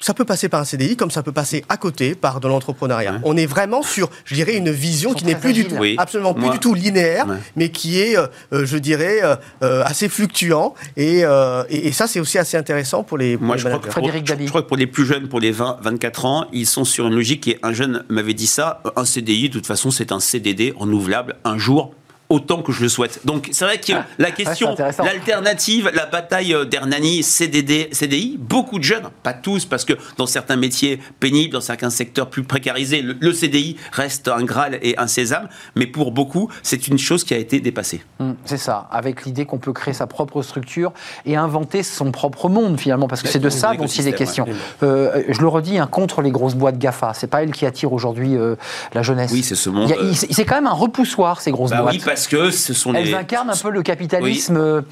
ça 0.00 0.14
peut 0.14 0.24
passer 0.24 0.48
par 0.48 0.60
un 0.60 0.64
CDI 0.64 0.96
comme 0.96 1.10
ça 1.10 1.22
peut 1.22 1.32
passer 1.32 1.62
à 1.68 1.76
côté 1.76 2.14
par 2.14 2.40
de 2.40 2.48
l'entrepreneuriat. 2.48 3.20
On 3.22 3.36
est 3.36 3.46
vraiment 3.46 3.82
sur, 3.82 4.08
je 4.24 4.34
dirais, 4.34 4.56
une 4.56 4.70
vision 4.70 5.12
qui 5.12 5.26
n'est 5.26 5.34
plus 5.34 5.52
du 5.52 5.66
tout, 5.66 5.76
absolument 5.98 6.34
plus 6.34 6.48
du 6.50 6.58
tout 6.58 6.74
linéaire, 6.74 7.26
mais 7.54 7.68
qui 7.68 8.00
est, 8.00 8.16
euh, 8.16 8.26
euh, 8.52 8.64
je 8.64 8.78
dirais, 8.78 9.20
euh, 9.62 9.84
assez 9.84 10.08
fluctuant. 10.08 10.74
Et, 10.96 11.22
et, 11.68 11.92
ça, 11.92 12.06
c'est 12.06 12.18
aussi 12.18 12.38
assez 12.38 12.56
intéressant 12.56 13.02
pour 13.02 13.18
les. 13.18 13.36
Moi, 13.36 13.58
je, 13.58 13.68
crois 13.68 13.78
que 13.78 13.88
pour, 13.88 14.10
je, 14.10 14.48
crois 14.48 14.62
que 14.62 14.68
pour 14.68 14.76
les 14.78 14.86
plus 14.86 15.04
jeunes, 15.04 15.28
pour 15.28 15.40
les 15.40 15.52
20, 15.52 15.78
24 15.82 16.24
ans, 16.24 16.46
ils 16.52 16.66
sont 16.66 16.84
sur 16.84 17.06
une 17.06 17.14
logique. 17.14 17.46
Et 17.48 17.58
un 17.62 17.74
jeune 17.74 18.04
m'avait 18.08 18.34
dit 18.34 18.46
ça. 18.46 18.82
Un 18.96 19.04
CDI, 19.04 19.50
de 19.50 19.54
toute 19.54 19.66
façon, 19.66 19.90
c'est 19.90 20.12
un 20.12 20.20
CDD 20.20 20.72
renouvelable 20.74 21.36
un 21.44 21.58
jour 21.58 21.92
autant 22.30 22.62
que 22.62 22.72
je 22.72 22.82
le 22.82 22.88
souhaite. 22.88 23.20
Donc 23.26 23.48
c'est 23.52 23.64
vrai 23.64 23.78
que 23.78 23.92
ah. 23.92 24.06
la 24.18 24.30
question, 24.30 24.74
l'alternative, 25.04 25.90
la 25.92 26.06
bataille 26.06 26.54
euh, 26.54 26.64
d'Hernani, 26.64 27.22
CDD, 27.22 27.90
CDI, 27.92 28.38
beaucoup 28.38 28.78
de 28.78 28.84
jeunes, 28.84 29.10
pas 29.22 29.34
tous, 29.34 29.64
parce 29.64 29.84
que 29.84 29.94
dans 30.16 30.26
certains 30.26 30.56
métiers 30.56 31.00
pénibles, 31.18 31.52
dans 31.52 31.60
certains 31.60 31.90
secteurs 31.90 32.30
plus 32.30 32.44
précarisés, 32.44 33.02
le, 33.02 33.32
CDI 33.32 33.76
reste 33.92 34.28
un 34.28 34.44
Graal 34.44 34.78
et 34.82 34.96
un 34.98 35.06
sésame, 35.06 35.48
mais 35.74 35.86
pour 35.86 36.12
beaucoup, 36.12 36.50
c'est 36.62 36.88
une 36.88 36.98
chose 36.98 37.24
qui 37.24 37.34
a 37.34 37.36
été 37.36 37.60
dépassée. 37.60 38.02
Hum, 38.20 38.36
c'est 38.44 38.56
ça, 38.58 38.88
avec 38.90 39.24
l'idée 39.24 39.44
qu'on 39.44 39.58
peut 39.58 39.72
créer 39.72 39.94
sa 39.94 40.06
propre 40.06 40.42
structure 40.42 40.92
et 41.26 41.36
inventer 41.36 41.82
son 41.82 42.12
propre 42.12 42.48
monde 42.48 42.78
finalement, 42.78 43.08
parce 43.08 43.22
que 43.22 43.28
c'est 43.28 43.38
de 43.38 43.50
ça 43.50 43.74
dont 43.74 43.86
il 43.86 44.06
est 44.06 44.12
question. 44.12 44.46
Euh, 44.82 45.24
je 45.28 45.40
le 45.40 45.48
redis, 45.48 45.78
hein, 45.78 45.88
contre 45.88 46.22
les 46.22 46.30
grosses 46.30 46.54
boîtes 46.54 46.78
GAFA, 46.78 47.12
c'est 47.14 47.26
pas 47.26 47.42
elle 47.42 47.50
qui 47.52 47.66
attire 47.66 47.92
aujourd'hui 47.92 48.36
euh, 48.36 48.54
la 48.94 49.02
jeunesse. 49.02 49.30
Oui, 49.32 49.42
c'est 49.42 49.56
ce 49.56 49.68
monde. 49.68 49.92
C'est 50.12 50.44
quand 50.44 50.54
même 50.54 50.66
un 50.66 50.72
repoussoir 50.72 51.40
ces 51.40 51.50
grosses 51.50 51.70
bah 51.70 51.82
boîtes 51.82 52.00
parce 52.20 52.28
que 52.28 52.50
ce 52.50 52.74
sont 52.74 52.94
Elles 52.94 53.14
incarnent 53.14 53.50
un 53.50 53.56
peu 53.56 53.70
le 53.70 53.82
capitalisme 53.82 54.56
euh, 54.56 54.82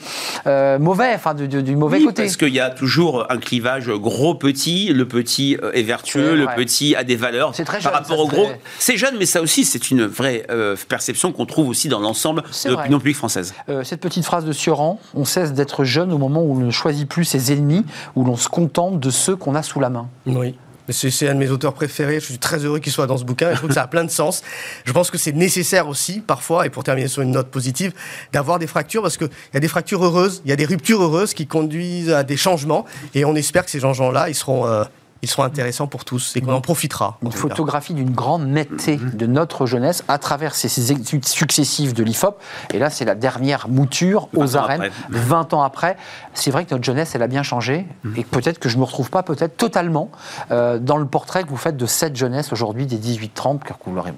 euh, 0.46 0.78
mauvais, 0.78 1.12
enfin 1.14 1.34
du, 1.34 1.76
mauvais 1.76 1.98
oui, 1.98 2.04
côté. 2.04 2.22
parce 2.22 2.36
qu'il 2.36 2.54
y 2.54 2.60
a 2.60 2.70
toujours 2.70 3.26
un 3.30 3.38
clivage 3.38 3.88
gros-petit. 3.90 4.92
Le 4.92 5.06
petit 5.06 5.58
euh, 5.62 5.72
est 5.72 5.82
vertueux, 5.82 6.34
le 6.34 6.46
petit 6.56 6.94
a 6.96 7.04
des 7.04 7.16
valeurs. 7.16 7.54
C'est 7.54 7.64
très 7.64 7.80
jeune. 7.80 7.92
Par 7.92 8.00
rapport 8.00 8.20
au 8.20 8.28
gros, 8.28 8.48
c'est 8.78 8.96
jeune, 8.96 9.16
mais 9.18 9.26
ça 9.26 9.42
aussi, 9.42 9.64
c'est 9.64 9.90
une 9.90 10.06
vraie 10.06 10.46
perception 10.88 11.32
qu'on 11.32 11.46
trouve 11.46 11.68
aussi 11.68 11.88
dans 11.88 12.00
l'ensemble 12.00 12.42
de 12.64 12.70
l'opinion 12.70 12.98
publique 12.98 13.16
française. 13.16 13.54
cette 13.84 14.00
petite 14.00 14.24
phrase 14.24 14.44
de 14.44 14.52
Sioran, 14.52 15.00
on 15.14 15.24
cesse 15.24 15.52
d'être 15.52 15.84
jeune 15.84 16.12
au 16.12 16.18
moment 16.18 16.42
où 16.42 16.52
on 16.52 16.58
ne 16.58 16.70
choisit 16.70 17.08
plus 17.08 17.24
ses 17.24 17.52
ennemis, 17.52 17.84
où 18.16 18.24
l'on 18.24 18.36
se 18.36 18.48
contente 18.48 19.00
de 19.00 19.10
ceux 19.10 19.36
qu'on 19.36 19.54
a 19.54 19.62
sous 19.62 19.80
la 19.80 19.90
main. 19.90 20.08
Oui. 20.26 20.54
C'est 20.90 21.28
un 21.28 21.34
de 21.34 21.38
mes 21.38 21.50
auteurs 21.50 21.74
préférés. 21.74 22.20
Je 22.20 22.26
suis 22.26 22.38
très 22.38 22.64
heureux 22.64 22.78
qu'il 22.78 22.92
soit 22.92 23.06
dans 23.06 23.18
ce 23.18 23.24
bouquin. 23.24 23.50
je 23.52 23.56
trouve 23.56 23.68
que 23.68 23.74
ça 23.74 23.82
a 23.82 23.86
plein 23.86 24.04
de 24.04 24.10
sens. 24.10 24.42
Je 24.84 24.92
pense 24.92 25.10
que 25.10 25.18
c'est 25.18 25.32
nécessaire 25.32 25.88
aussi, 25.88 26.20
parfois, 26.20 26.66
et 26.66 26.70
pour 26.70 26.84
terminer 26.84 27.08
sur 27.08 27.22
une 27.22 27.32
note 27.32 27.48
positive, 27.48 27.92
d'avoir 28.32 28.58
des 28.58 28.66
fractures 28.66 29.02
parce 29.02 29.16
qu'il 29.16 29.28
y 29.52 29.56
a 29.56 29.60
des 29.60 29.68
fractures 29.68 30.04
heureuses, 30.04 30.42
il 30.44 30.50
y 30.50 30.52
a 30.52 30.56
des 30.56 30.64
ruptures 30.64 31.02
heureuses 31.02 31.34
qui 31.34 31.46
conduisent 31.46 32.10
à 32.10 32.24
des 32.24 32.36
changements. 32.36 32.86
Et 33.14 33.24
on 33.24 33.34
espère 33.34 33.64
que 33.64 33.70
ces 33.70 33.80
changements-là, 33.80 34.28
ils 34.28 34.34
seront 34.34 34.66
euh, 34.66 34.84
ils 35.22 35.28
seront 35.28 35.42
intéressants 35.42 35.86
pour 35.86 36.04
tous 36.04 36.36
et 36.36 36.40
qu'on 36.40 36.52
en 36.52 36.60
profitera. 36.60 37.18
Une 37.22 37.32
photographie 37.32 37.94
d'une 37.94 38.10
grande 38.10 38.46
netteté 38.46 38.96
mm-hmm. 38.96 39.16
de 39.16 39.26
notre 39.26 39.66
jeunesse 39.66 40.04
à 40.08 40.18
travers 40.18 40.54
ces, 40.54 40.92
études 40.92 41.26
successives 41.26 41.92
de 41.92 42.04
l'IFOP. 42.04 42.38
Et 42.72 42.78
là, 42.78 42.90
c'est 42.90 43.04
la 43.04 43.14
dernière 43.14 43.68
mouture 43.68 44.28
aux 44.34 44.56
arènes, 44.56 44.90
20 45.10 45.54
ans 45.54 45.62
après. 45.62 45.96
C'est 46.34 46.50
vrai 46.50 46.64
que 46.64 46.74
notre 46.74 46.84
jeunesse, 46.84 47.14
elle 47.14 47.22
a 47.22 47.26
bien 47.26 47.42
changé 47.42 47.86
mm-hmm. 48.04 48.20
et 48.20 48.24
peut-être 48.24 48.58
que 48.58 48.68
je 48.68 48.76
ne 48.76 48.80
me 48.80 48.84
retrouve 48.84 49.10
pas 49.10 49.22
peut-être 49.22 49.56
totalement 49.56 50.10
euh, 50.50 50.78
dans 50.78 50.96
le 50.96 51.06
portrait 51.06 51.42
que 51.42 51.48
vous 51.48 51.56
faites 51.56 51.76
de 51.76 51.86
cette 51.86 52.16
jeunesse 52.16 52.52
aujourd'hui 52.52 52.86
des 52.86 52.98
18-30, 52.98 53.60
car 53.64 53.78
vous 53.84 53.94
l'aurez 53.94 54.12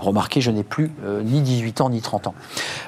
remarqué, 0.00 0.40
je 0.40 0.50
n'ai 0.50 0.62
plus 0.62 0.90
euh, 1.04 1.22
ni 1.22 1.40
18 1.42 1.80
ans 1.80 1.90
ni 1.90 2.00
30 2.00 2.28
ans. 2.28 2.34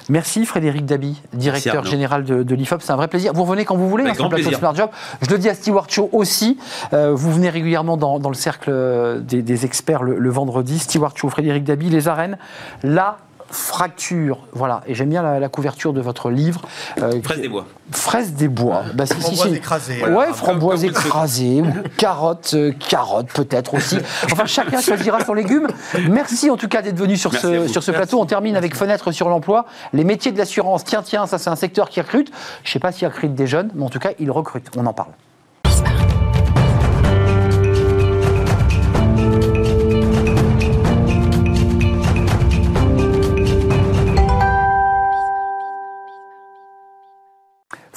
Merci 0.09 0.47
Frédéric 0.47 0.87
Dabi, 0.87 1.21
directeur 1.33 1.85
général 1.85 2.25
de, 2.25 2.55
l'IFOP. 2.55 2.81
C'est 2.83 2.93
un 2.93 2.97
vrai 2.97 3.09
plaisir. 3.09 3.33
Vous 3.33 3.45
revenez 3.45 3.65
quand 3.65 3.77
vous 3.77 3.89
voulez, 3.89 4.15
sur 4.15 4.29
le 4.29 4.37
plateau 4.37 4.57
Smart 4.57 4.75
Job. 4.75 4.91
Je 5.23 5.31
le 5.31 5.39
dis 5.39 5.49
à 5.49 5.55
Stewart 5.55 5.87
Show 5.89 6.09
aussi. 6.13 6.59
Euh, 6.93 7.02
euh, 7.03 7.15
vous 7.15 7.33
venez 7.33 7.51
régulièrement 7.51 7.97
dans, 7.97 8.29
le 8.29 8.35
cercle 8.35 9.23
des, 9.23 9.65
experts 9.65 10.03
le, 10.03 10.31
vendredi. 10.31 10.79
Stewart 10.79 11.17
Chou, 11.17 11.29
Frédéric 11.29 11.65
Dabi, 11.65 11.91
les 11.91 12.09
arènes. 12.09 12.39
La 12.83 13.19
fracture, 13.53 14.39
voilà, 14.55 14.81
et 14.87 14.95
j'aime 14.95 15.11
bien 15.11 15.39
la, 15.39 15.49
couverture 15.49 15.93
de 15.93 16.01
votre 16.01 16.31
livre. 16.31 16.63
Euh, 17.03 17.21
Fraise 17.23 17.41
des 17.41 17.49
bois. 17.49 17.67
Fraise 17.91 18.33
des 18.33 18.49
bois. 18.49 18.83
Bah, 18.95 19.05
framboise 19.05 19.53
écrasée. 19.53 20.05
Ouais, 20.07 20.33
framboise 20.33 20.85
écrasée, 20.85 21.63
carotte, 21.99 22.53
euh, 22.55 22.73
carotte 22.89 23.29
peut-être 23.35 23.75
aussi. 23.75 23.99
Enfin, 24.25 24.47
chacun 24.47 24.81
choisira 24.81 25.23
son 25.25 25.35
légume. 25.35 25.69
Merci 26.09 26.49
en 26.49 26.57
tout 26.57 26.69
cas 26.69 26.81
d'être 26.81 26.99
venu 26.99 27.19
sur 27.19 27.35
ce, 27.35 27.69
sur 27.69 27.83
ce 27.83 27.91
plateau. 27.91 28.21
On 28.21 28.27
termine 28.27 28.57
avec 28.57 28.75
Fenêtre 28.75 29.13
sur 29.13 29.29
l'emploi. 29.29 29.67
Les 29.93 30.05
métiers 30.05 30.33
de 30.33 30.39
l'assurance, 30.39 30.85
tiens, 30.85 31.03
tiens, 31.03 31.27
ça 31.27 31.37
c'est 31.37 31.51
un 31.51 31.57
secteur 31.57 31.91
qui 31.91 32.01
recrute. 32.01 32.33
Je 32.65 32.71
ne 32.71 32.73
sais 32.73 32.79
pas 32.79 32.91
s'il 32.91 33.07
recrute 33.07 33.35
des 33.35 33.47
jeunes, 33.47 33.71
mais 33.75 33.85
en 33.85 33.91
tout 33.91 33.99
cas, 33.99 34.13
il 34.19 34.31
recrute. 34.31 34.71
On 34.77 34.87
en 34.87 34.95
parle. 34.95 35.13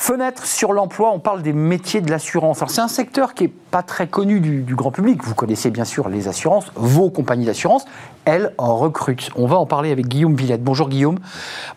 Fenêtre 0.06 0.46
sur 0.46 0.72
l'emploi, 0.72 1.12
on 1.12 1.18
parle 1.18 1.42
des 1.42 1.52
métiers 1.52 2.00
de 2.00 2.12
l'assurance. 2.12 2.60
Alors 2.60 2.70
c'est 2.70 2.82
un 2.82 2.88
secteur 2.88 3.34
qui 3.34 3.46
n'est 3.46 3.50
pas 3.50 3.82
très 3.82 4.06
connu 4.06 4.40
du, 4.40 4.76
grand 4.76 4.92
public. 4.92 5.24
Vous 5.24 5.34
connaissez 5.34 5.72
bien 5.72 5.84
sûr 5.84 6.10
les 6.10 6.28
assurances, 6.28 6.72
vos 6.76 7.10
compagnies 7.10 7.48
d'assurance, 7.48 7.86
elles 8.24 8.54
en 8.60 8.76
recrutent. 8.76 9.32
On 9.36 9.48
va 9.48 9.58
en 9.58 9.66
parler 9.66 9.92
avec 9.92 10.08
Guillaume 10.08 10.36
Villette. 10.36 10.64
Bonjour 10.64 10.90
Guillaume, 10.90 11.18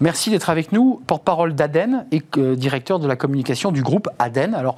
merci 0.00 0.28
d'être 0.28 0.50
avec 0.50 0.72
nous, 0.72 1.00
porte-parole 1.06 1.54
d'Aden 1.54 2.04
et 2.12 2.22
euh, 2.36 2.54
directeur 2.54 2.98
de 2.98 3.08
la 3.08 3.16
communication 3.16 3.72
du 3.72 3.82
groupe 3.82 4.10
Aden. 4.18 4.54
Alors 4.54 4.76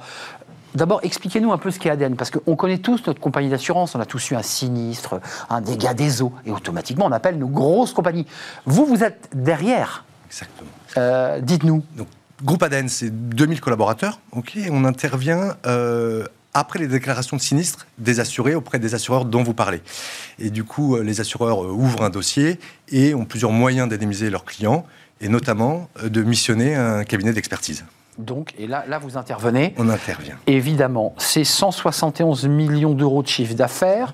D'abord, 0.73 1.01
expliquez-nous 1.03 1.51
un 1.51 1.57
peu 1.57 1.71
ce 1.71 1.79
qu'est 1.79 1.89
Aden, 1.89 2.15
parce 2.15 2.31
qu'on 2.31 2.55
connaît 2.55 2.77
tous 2.77 3.05
notre 3.05 3.19
compagnie 3.19 3.49
d'assurance, 3.49 3.95
on 3.95 3.99
a 3.99 4.05
tous 4.05 4.31
eu 4.31 4.35
un 4.35 4.43
sinistre, 4.43 5.19
un 5.49 5.59
dégât 5.59 5.93
des 5.93 6.21
eaux, 6.21 6.31
et 6.45 6.51
automatiquement 6.51 7.07
on 7.07 7.11
appelle 7.11 7.37
nos 7.37 7.49
grosses 7.49 7.91
compagnies. 7.91 8.27
Vous, 8.65 8.85
vous 8.85 9.03
êtes 9.03 9.27
derrière. 9.33 10.05
Exactement. 10.29 10.69
Euh, 10.95 11.41
dites-nous. 11.41 11.83
Groupe 12.43 12.63
ADN, 12.63 12.89
c'est 12.89 13.11
2000 13.11 13.61
collaborateurs. 13.61 14.19
On 14.71 14.85
intervient 14.85 15.55
euh, 15.67 16.25
après 16.55 16.79
les 16.79 16.87
déclarations 16.87 17.37
de 17.37 17.41
sinistre 17.41 17.85
des 17.99 18.19
assurés 18.19 18.55
auprès 18.55 18.79
des 18.79 18.95
assureurs 18.95 19.25
dont 19.25 19.43
vous 19.43 19.53
parlez. 19.53 19.81
Et 20.39 20.49
du 20.49 20.63
coup, 20.63 20.95
euh, 20.95 21.03
les 21.03 21.21
assureurs 21.21 21.63
euh, 21.63 21.69
ouvrent 21.69 22.03
un 22.03 22.09
dossier 22.09 22.59
et 22.89 23.13
ont 23.13 23.25
plusieurs 23.25 23.51
moyens 23.51 23.87
d'indemniser 23.89 24.31
leurs 24.31 24.45
clients, 24.45 24.87
et 25.19 25.29
notamment 25.29 25.87
de 26.03 26.23
missionner 26.23 26.75
un 26.75 27.03
cabinet 27.03 27.31
d'expertise. 27.31 27.85
Donc, 28.17 28.53
et 28.57 28.67
là, 28.67 28.83
là, 28.87 28.99
vous 28.99 29.17
intervenez. 29.17 29.73
On 29.77 29.89
intervient. 29.89 30.35
Évidemment, 30.47 31.13
c'est 31.17 31.43
171 31.43 32.45
millions 32.47 32.93
d'euros 32.93 33.23
de 33.23 33.27
chiffre 33.27 33.55
d'affaires. 33.55 34.13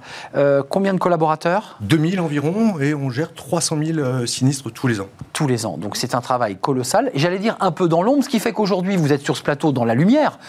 combien 0.70 0.94
de 0.94 1.00
collaborateurs? 1.00 1.78
2000 1.82 2.20
environ, 2.20 2.80
et 2.80 2.94
on 2.94 3.10
gère 3.10 3.34
300 3.34 3.78
000 3.84 4.26
sinistres 4.26 4.72
tous 4.72 4.88
les 4.88 5.02
ans. 5.02 5.08
Tous 5.34 5.48
les 5.48 5.66
ans. 5.66 5.78
Donc 5.78 5.98
c'est 5.98 6.16
un 6.16 6.22
travail 6.22 6.58
colossal. 6.58 7.12
Et 7.14 7.20
j'allais 7.20 7.40
dire 7.40 7.58
un 7.60 7.72
peu 7.72 7.88
dans 7.88 8.04
l'ombre, 8.04 8.24
ce 8.24 8.30
qui 8.30 8.40
fait 8.40 8.54
qu'aujourd'hui, 8.54 8.98
vous 8.98 9.12
êtes 9.14 9.22
sur 9.22 9.36
ce 9.36 9.44
plateau 9.44 9.72
dans 9.72 9.86
la 9.86 9.96
lumière. 9.96 10.40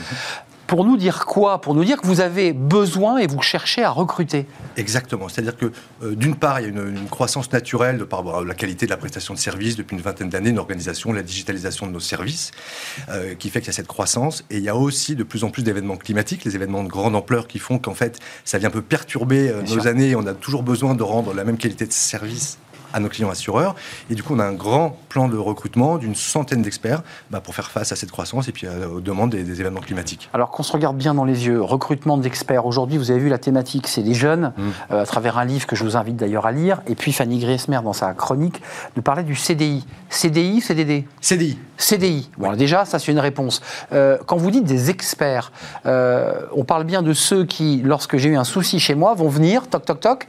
Pour 0.68 0.84
nous 0.84 0.98
dire 0.98 1.24
quoi? 1.24 1.62
Pour 1.62 1.74
nous 1.74 1.82
dire 1.82 1.98
que 1.98 2.06
vous 2.06 2.20
avez 2.20 2.52
besoin 2.52 3.16
et 3.16 3.26
vous 3.26 3.40
cherchez 3.40 3.82
à 3.82 3.90
recruter. 3.90 4.44
Exactement. 4.76 5.30
C'est-à-dire 5.30 5.56
que, 5.56 5.72
euh, 6.02 6.14
d'une 6.14 6.36
part, 6.36 6.60
il 6.60 6.64
y 6.64 6.66
a 6.66 6.68
une, 6.68 7.08
croissance 7.08 7.50
naturelle 7.52 7.96
de 7.96 8.04
par 8.04 8.44
la 8.44 8.54
qualité 8.54 8.84
de 8.84 8.90
la 8.90 8.98
prestation 8.98 9.32
de 9.32 9.38
services 9.38 9.76
depuis 9.76 9.96
une 9.96 10.02
vingtaine 10.02 10.28
d'années, 10.28 10.50
une 10.50 10.58
organisation, 10.58 11.10
la 11.14 11.22
digitalisation 11.22 11.86
de 11.86 11.92
nos 11.92 12.00
services, 12.00 12.50
euh, 13.08 13.34
qui 13.34 13.48
fait 13.48 13.60
qu'il 13.60 13.68
y 13.68 13.70
a 13.70 13.72
cette 13.72 13.86
croissance. 13.86 14.44
Et 14.50 14.58
il 14.58 14.62
y 14.62 14.68
a 14.68 14.76
aussi 14.76 15.16
de 15.16 15.22
plus 15.22 15.42
en 15.42 15.48
plus 15.48 15.62
d'événements 15.62 15.96
climatiques, 15.96 16.44
les 16.44 16.54
événements 16.54 16.84
de 16.84 16.88
grande 16.88 17.16
ampleur 17.16 17.48
qui 17.48 17.58
font 17.58 17.78
qu'en 17.78 17.94
fait, 17.94 18.18
ça 18.44 18.58
vient 18.58 18.68
un 18.68 18.72
peu 18.72 18.82
perturber 18.82 19.48
euh, 19.48 19.62
nos 19.62 19.88
années. 19.88 20.14
On 20.16 20.26
a 20.26 20.34
toujours 20.34 20.62
besoin 20.62 20.94
de 20.94 21.02
rendre 21.02 21.32
la 21.32 21.44
même 21.44 21.56
qualité 21.56 21.86
de 21.86 21.92
service 21.92 22.58
à 22.92 23.00
nos 23.00 23.08
clients 23.08 23.30
assureurs. 23.30 23.74
Et 24.10 24.14
du 24.14 24.22
coup, 24.22 24.34
on 24.34 24.38
a 24.38 24.44
un 24.44 24.52
grand 24.52 24.96
plan 25.08 25.28
de 25.28 25.36
recrutement 25.36 25.98
d'une 25.98 26.14
centaine 26.14 26.62
d'experts 26.62 27.02
bah, 27.30 27.40
pour 27.40 27.54
faire 27.54 27.70
face 27.70 27.92
à 27.92 27.96
cette 27.96 28.10
croissance 28.10 28.48
et 28.48 28.52
puis 28.52 28.66
euh, 28.66 28.88
aux 28.88 29.00
demandes 29.00 29.30
des, 29.30 29.60
événements 29.60 29.80
climatiques. 29.80 30.30
Alors 30.32 30.50
qu'on 30.50 30.62
se 30.62 30.72
regarde 30.72 30.96
bien 30.96 31.14
dans 31.14 31.24
les 31.24 31.46
yeux, 31.46 31.60
recrutement 31.62 32.18
d'experts. 32.18 32.66
Aujourd'hui, 32.66 32.98
vous 32.98 33.10
avez 33.10 33.20
vu 33.20 33.28
la 33.28 33.38
thématique, 33.38 33.86
c'est 33.88 34.02
les 34.02 34.14
jeunes, 34.14 34.52
mmh. 34.56 34.62
euh, 34.92 35.02
à 35.02 35.06
travers 35.06 35.38
un 35.38 35.44
livre 35.44 35.66
que 35.66 35.76
je 35.76 35.84
vous 35.84 35.96
invite 35.96 36.16
d'ailleurs 36.16 36.46
à 36.46 36.52
lire. 36.52 36.80
Et 36.86 36.94
puis 36.94 37.12
Fanny 37.12 37.38
Griesmer, 37.38 37.80
dans 37.82 37.92
sa 37.92 38.14
chronique, 38.14 38.62
nous 38.96 39.02
parlait 39.02 39.24
du 39.24 39.34
CDI. 39.34 39.84
CDI, 40.10 40.60
CDD 40.60 41.06
CDI. 41.20 41.58
CDI. 41.76 42.30
Bon, 42.38 42.52
déjà, 42.54 42.84
ça 42.84 42.98
c'est 42.98 43.12
une 43.12 43.18
réponse. 43.18 43.60
Euh, 43.92 44.18
quand 44.26 44.36
vous 44.36 44.50
dites 44.50 44.64
des 44.64 44.90
experts, 44.90 45.52
on 45.84 46.64
parle 46.64 46.84
bien 46.84 47.02
de 47.02 47.12
ceux 47.12 47.44
qui, 47.44 47.82
lorsque 47.84 48.16
j'ai 48.16 48.30
eu 48.30 48.36
un 48.36 48.44
souci 48.44 48.80
chez 48.80 48.94
moi, 48.94 49.14
vont 49.14 49.28
venir, 49.28 49.68
toc, 49.68 49.84
toc, 49.84 50.00
toc, 50.00 50.28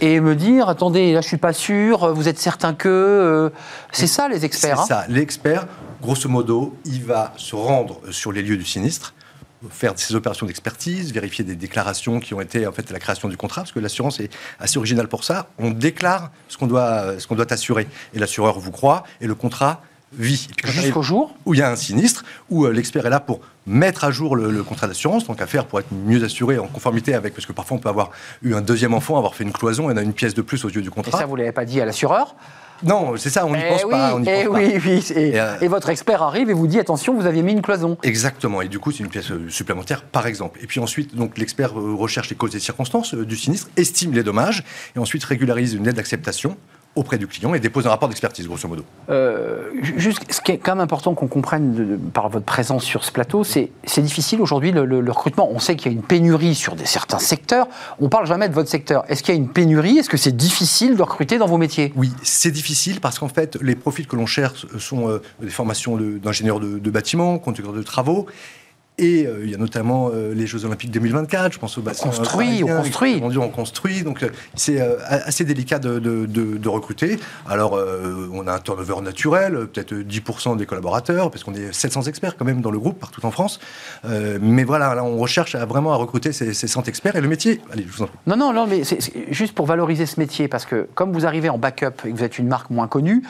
et 0.00 0.20
me 0.20 0.34
dire, 0.34 0.68
attendez, 0.68 1.12
là 1.12 1.20
je 1.20 1.26
suis 1.26 1.36
pas 1.36 1.52
sûr 1.52 1.87
vous 1.96 2.28
êtes 2.28 2.38
certain 2.38 2.74
que... 2.74 2.88
Euh, 2.88 3.50
c'est 3.92 4.06
ça 4.06 4.28
les 4.28 4.44
experts 4.44 4.84
C'est 4.84 4.94
hein 4.94 5.02
ça. 5.02 5.06
L'expert, 5.08 5.66
grosso 6.02 6.28
modo, 6.28 6.76
il 6.84 7.04
va 7.04 7.32
se 7.36 7.54
rendre 7.54 8.00
sur 8.10 8.32
les 8.32 8.42
lieux 8.42 8.56
du 8.56 8.64
sinistre, 8.64 9.14
faire 9.70 9.92
ses 9.96 10.14
opérations 10.14 10.46
d'expertise, 10.46 11.12
vérifier 11.12 11.44
des 11.44 11.56
déclarations 11.56 12.20
qui 12.20 12.34
ont 12.34 12.40
été 12.40 12.66
en 12.66 12.72
fait 12.72 12.90
la 12.90 12.98
création 12.98 13.28
du 13.28 13.36
contrat, 13.36 13.62
parce 13.62 13.72
que 13.72 13.80
l'assurance 13.80 14.20
est 14.20 14.30
assez 14.60 14.78
originale 14.78 15.08
pour 15.08 15.24
ça. 15.24 15.48
On 15.58 15.70
déclare 15.70 16.30
ce 16.48 16.56
qu'on 16.56 16.66
doit, 16.66 17.18
ce 17.18 17.26
qu'on 17.26 17.34
doit 17.34 17.52
assurer, 17.52 17.88
et 18.14 18.18
l'assureur 18.18 18.58
vous 18.58 18.70
croit, 18.70 19.04
et 19.20 19.26
le 19.26 19.34
contrat 19.34 19.82
vit. 20.12 20.48
Jusqu'au 20.64 21.02
jour 21.02 21.34
Où 21.44 21.54
il 21.54 21.60
y 21.60 21.62
a 21.62 21.70
un 21.70 21.76
sinistre, 21.76 22.24
où 22.50 22.64
euh, 22.64 22.72
l'expert 22.72 23.06
est 23.06 23.10
là 23.10 23.20
pour 23.20 23.40
mettre 23.66 24.04
à 24.04 24.10
jour 24.10 24.36
le, 24.36 24.62
contrat 24.62 24.86
d'assurance, 24.86 25.26
donc 25.26 25.40
à 25.40 25.46
faire 25.46 25.66
pour 25.66 25.80
être 25.80 25.92
mieux 25.92 26.24
assuré 26.24 26.58
en 26.58 26.66
conformité 26.66 27.14
avec, 27.14 27.34
parce 27.34 27.46
que 27.46 27.52
parfois 27.52 27.76
on 27.76 27.80
peut 27.80 27.88
avoir 27.88 28.10
eu 28.42 28.54
un 28.54 28.62
deuxième 28.62 28.94
enfant, 28.94 29.18
avoir 29.18 29.34
fait 29.34 29.44
une 29.44 29.52
cloison 29.52 29.90
et 29.90 29.94
on 29.94 29.96
a 29.96 30.02
une 30.02 30.14
pièce 30.14 30.34
de 30.34 30.42
plus 30.42 30.64
aux 30.64 30.70
yeux 30.70 30.82
du 30.82 30.90
contrat. 30.90 31.18
Et 31.18 31.20
ça, 31.20 31.26
vous 31.26 31.36
ne 31.36 31.40
l'avez 31.40 31.52
pas 31.52 31.64
dit 31.64 31.80
à 31.80 31.84
l'assureur? 31.84 32.34
Non, 32.84 33.16
c'est 33.16 33.30
ça, 33.30 33.44
on 33.44 33.52
n'y 33.52 33.60
eh 33.64 33.68
pense 33.68 33.90
pas. 33.90 34.14
On 34.14 34.22
eh 34.22 34.44
pense 34.44 34.56
oui, 34.56 34.72
pas. 34.72 34.78
oui, 34.86 35.04
euh, 35.16 35.56
et, 35.60 35.68
votre 35.68 35.88
expert 35.88 36.22
arrive 36.22 36.48
et 36.48 36.52
vous 36.52 36.68
dit 36.68 36.78
attention, 36.78 37.14
vous 37.14 37.26
aviez 37.26 37.42
mis 37.42 37.52
une 37.52 37.62
cloison. 37.62 37.98
Exactement, 38.04 38.62
et 38.62 38.68
du 38.68 38.78
coup, 38.78 38.92
c'est 38.92 39.02
une 39.02 39.10
pièce 39.10 39.32
euh, 39.32 39.48
supplémentaire, 39.48 40.02
par 40.02 40.26
exemple. 40.26 40.60
Et 40.62 40.66
puis 40.66 40.78
ensuite, 40.78 41.16
donc 41.16 41.38
l'expert 41.38 41.74
recherche 41.74 42.30
les 42.30 42.36
causes 42.36 42.54
et 42.54 42.60
circonstances 42.60 43.14
du 43.14 43.36
sinistre, 43.36 43.68
estime 43.76 44.12
les 44.12 44.22
dommages, 44.22 44.64
et 44.94 44.98
ensuite 45.00 45.24
régularise 45.24 45.74
une 45.74 45.88
aide 45.88 45.96
d'acceptation 45.96 46.56
auprès 46.98 47.16
du 47.18 47.26
client 47.26 47.54
et 47.54 47.60
dépose 47.60 47.86
un 47.86 47.90
rapport 47.90 48.08
d'expertise, 48.08 48.46
grosso 48.46 48.68
modo. 48.68 48.84
Euh, 49.08 49.70
juste, 49.82 50.20
ce 50.30 50.40
qui 50.40 50.52
est 50.52 50.58
quand 50.58 50.72
même 50.72 50.82
important 50.82 51.14
qu'on 51.14 51.28
comprenne 51.28 51.98
par 52.12 52.28
votre 52.28 52.44
présence 52.44 52.84
sur 52.84 53.04
ce 53.04 53.12
plateau, 53.12 53.44
c'est 53.44 53.70
c'est 53.84 54.02
difficile 54.02 54.40
aujourd'hui 54.40 54.72
le, 54.72 55.10
recrutement. 55.10 55.48
On 55.50 55.58
sait 55.58 55.76
qu'il 55.76 55.90
y 55.90 55.94
a 55.94 55.96
une 55.96 56.02
pénurie 56.02 56.54
sur 56.54 56.74
des, 56.74 56.86
certains 56.86 57.18
secteurs. 57.18 57.68
On 58.00 58.08
parle 58.08 58.26
jamais 58.26 58.48
de 58.48 58.54
votre 58.54 58.68
secteur. 58.68 59.04
Est-ce 59.08 59.22
qu'il 59.22 59.34
y 59.34 59.38
a 59.38 59.40
une 59.40 59.48
pénurie? 59.48 59.98
Est-ce 59.98 60.10
que 60.10 60.16
c'est 60.16 60.36
difficile 60.36 60.96
de 60.96 61.02
recruter 61.02 61.38
dans 61.38 61.46
vos 61.46 61.56
métiers? 61.56 61.92
Oui, 61.96 62.10
c'est 62.22 62.50
difficile 62.50 63.00
parce 63.00 63.18
qu'en 63.18 63.28
fait, 63.28 63.56
les 63.62 63.76
profils 63.76 64.06
que 64.06 64.16
l'on 64.16 64.26
cherche 64.26 64.66
sont 64.78 65.08
euh, 65.08 65.22
des 65.40 65.50
formations 65.50 65.96
d'ingénieurs 65.96 66.60
de, 66.60 66.78
de, 66.78 66.90
bâtiments, 66.90 67.38
conducteurs 67.38 67.72
de 67.72 67.82
travaux. 67.82 68.26
Et 68.98 69.26
euh, 69.26 69.44
il 69.44 69.50
y 69.50 69.54
a 69.54 69.58
notamment 69.58 70.10
euh, 70.12 70.34
les 70.34 70.48
Jeux 70.48 70.64
Olympiques 70.64 70.90
2024, 70.90 71.52
je 71.52 71.58
pense 71.60 71.78
au 71.78 71.82
bassin. 71.82 72.08
On 72.08 72.16
construit, 72.16 72.64
on 72.64 72.76
construit. 72.76 73.22
On 73.22 73.48
construit, 73.48 74.02
donc 74.02 74.24
euh, 74.24 74.30
c'est 74.54 74.80
assez 74.80 75.44
délicat 75.44 75.78
de, 75.78 76.00
de, 76.00 76.26
de, 76.26 76.68
recruter. 76.68 77.18
Alors, 77.48 77.78
on 78.32 78.46
a 78.46 78.52
un 78.52 78.58
turnover 78.58 79.00
naturel, 79.00 79.66
peut-être 79.72 79.94
10% 79.94 80.56
des 80.56 80.66
collaborateurs, 80.66 81.30
parce 81.30 81.44
qu'on 81.44 81.54
est 81.54 81.72
700 81.72 82.02
experts 82.02 82.36
quand 82.36 82.44
même 82.44 82.60
dans 82.60 82.70
le 82.70 82.78
groupe, 82.78 82.98
partout 82.98 83.24
en 83.24 83.30
France. 83.30 83.60
mais 84.04 84.64
voilà, 84.64 84.94
là, 84.94 85.04
on 85.04 85.16
recherche 85.16 85.54
à, 85.54 85.64
vraiment 85.64 85.92
à 85.92 85.96
recruter 85.96 86.32
ces, 86.32 86.52
ces 86.52 86.66
100 86.66 86.88
experts. 86.88 87.16
Et 87.16 87.20
le 87.20 87.28
métier, 87.28 87.60
allez, 87.72 87.84
je 87.86 87.96
vous 87.96 88.02
en 88.02 88.06
prie. 88.06 88.18
Non, 88.26 88.36
non, 88.36 88.52
non, 88.52 88.66
mais 88.66 88.84
c'est 88.84 89.00
juste 89.30 89.54
pour 89.54 89.66
valoriser 89.66 90.06
ce 90.06 90.20
métier, 90.20 90.48
parce 90.48 90.66
que 90.66 90.88
comme 90.94 91.12
vous 91.12 91.26
arrivez 91.26 91.48
en 91.48 91.58
backup 91.58 92.04
et 92.04 92.10
que 92.10 92.16
vous 92.16 92.24
êtes 92.24 92.38
une 92.38 92.48
marque 92.48 92.70
moins 92.70 92.88
connue, 92.88 93.22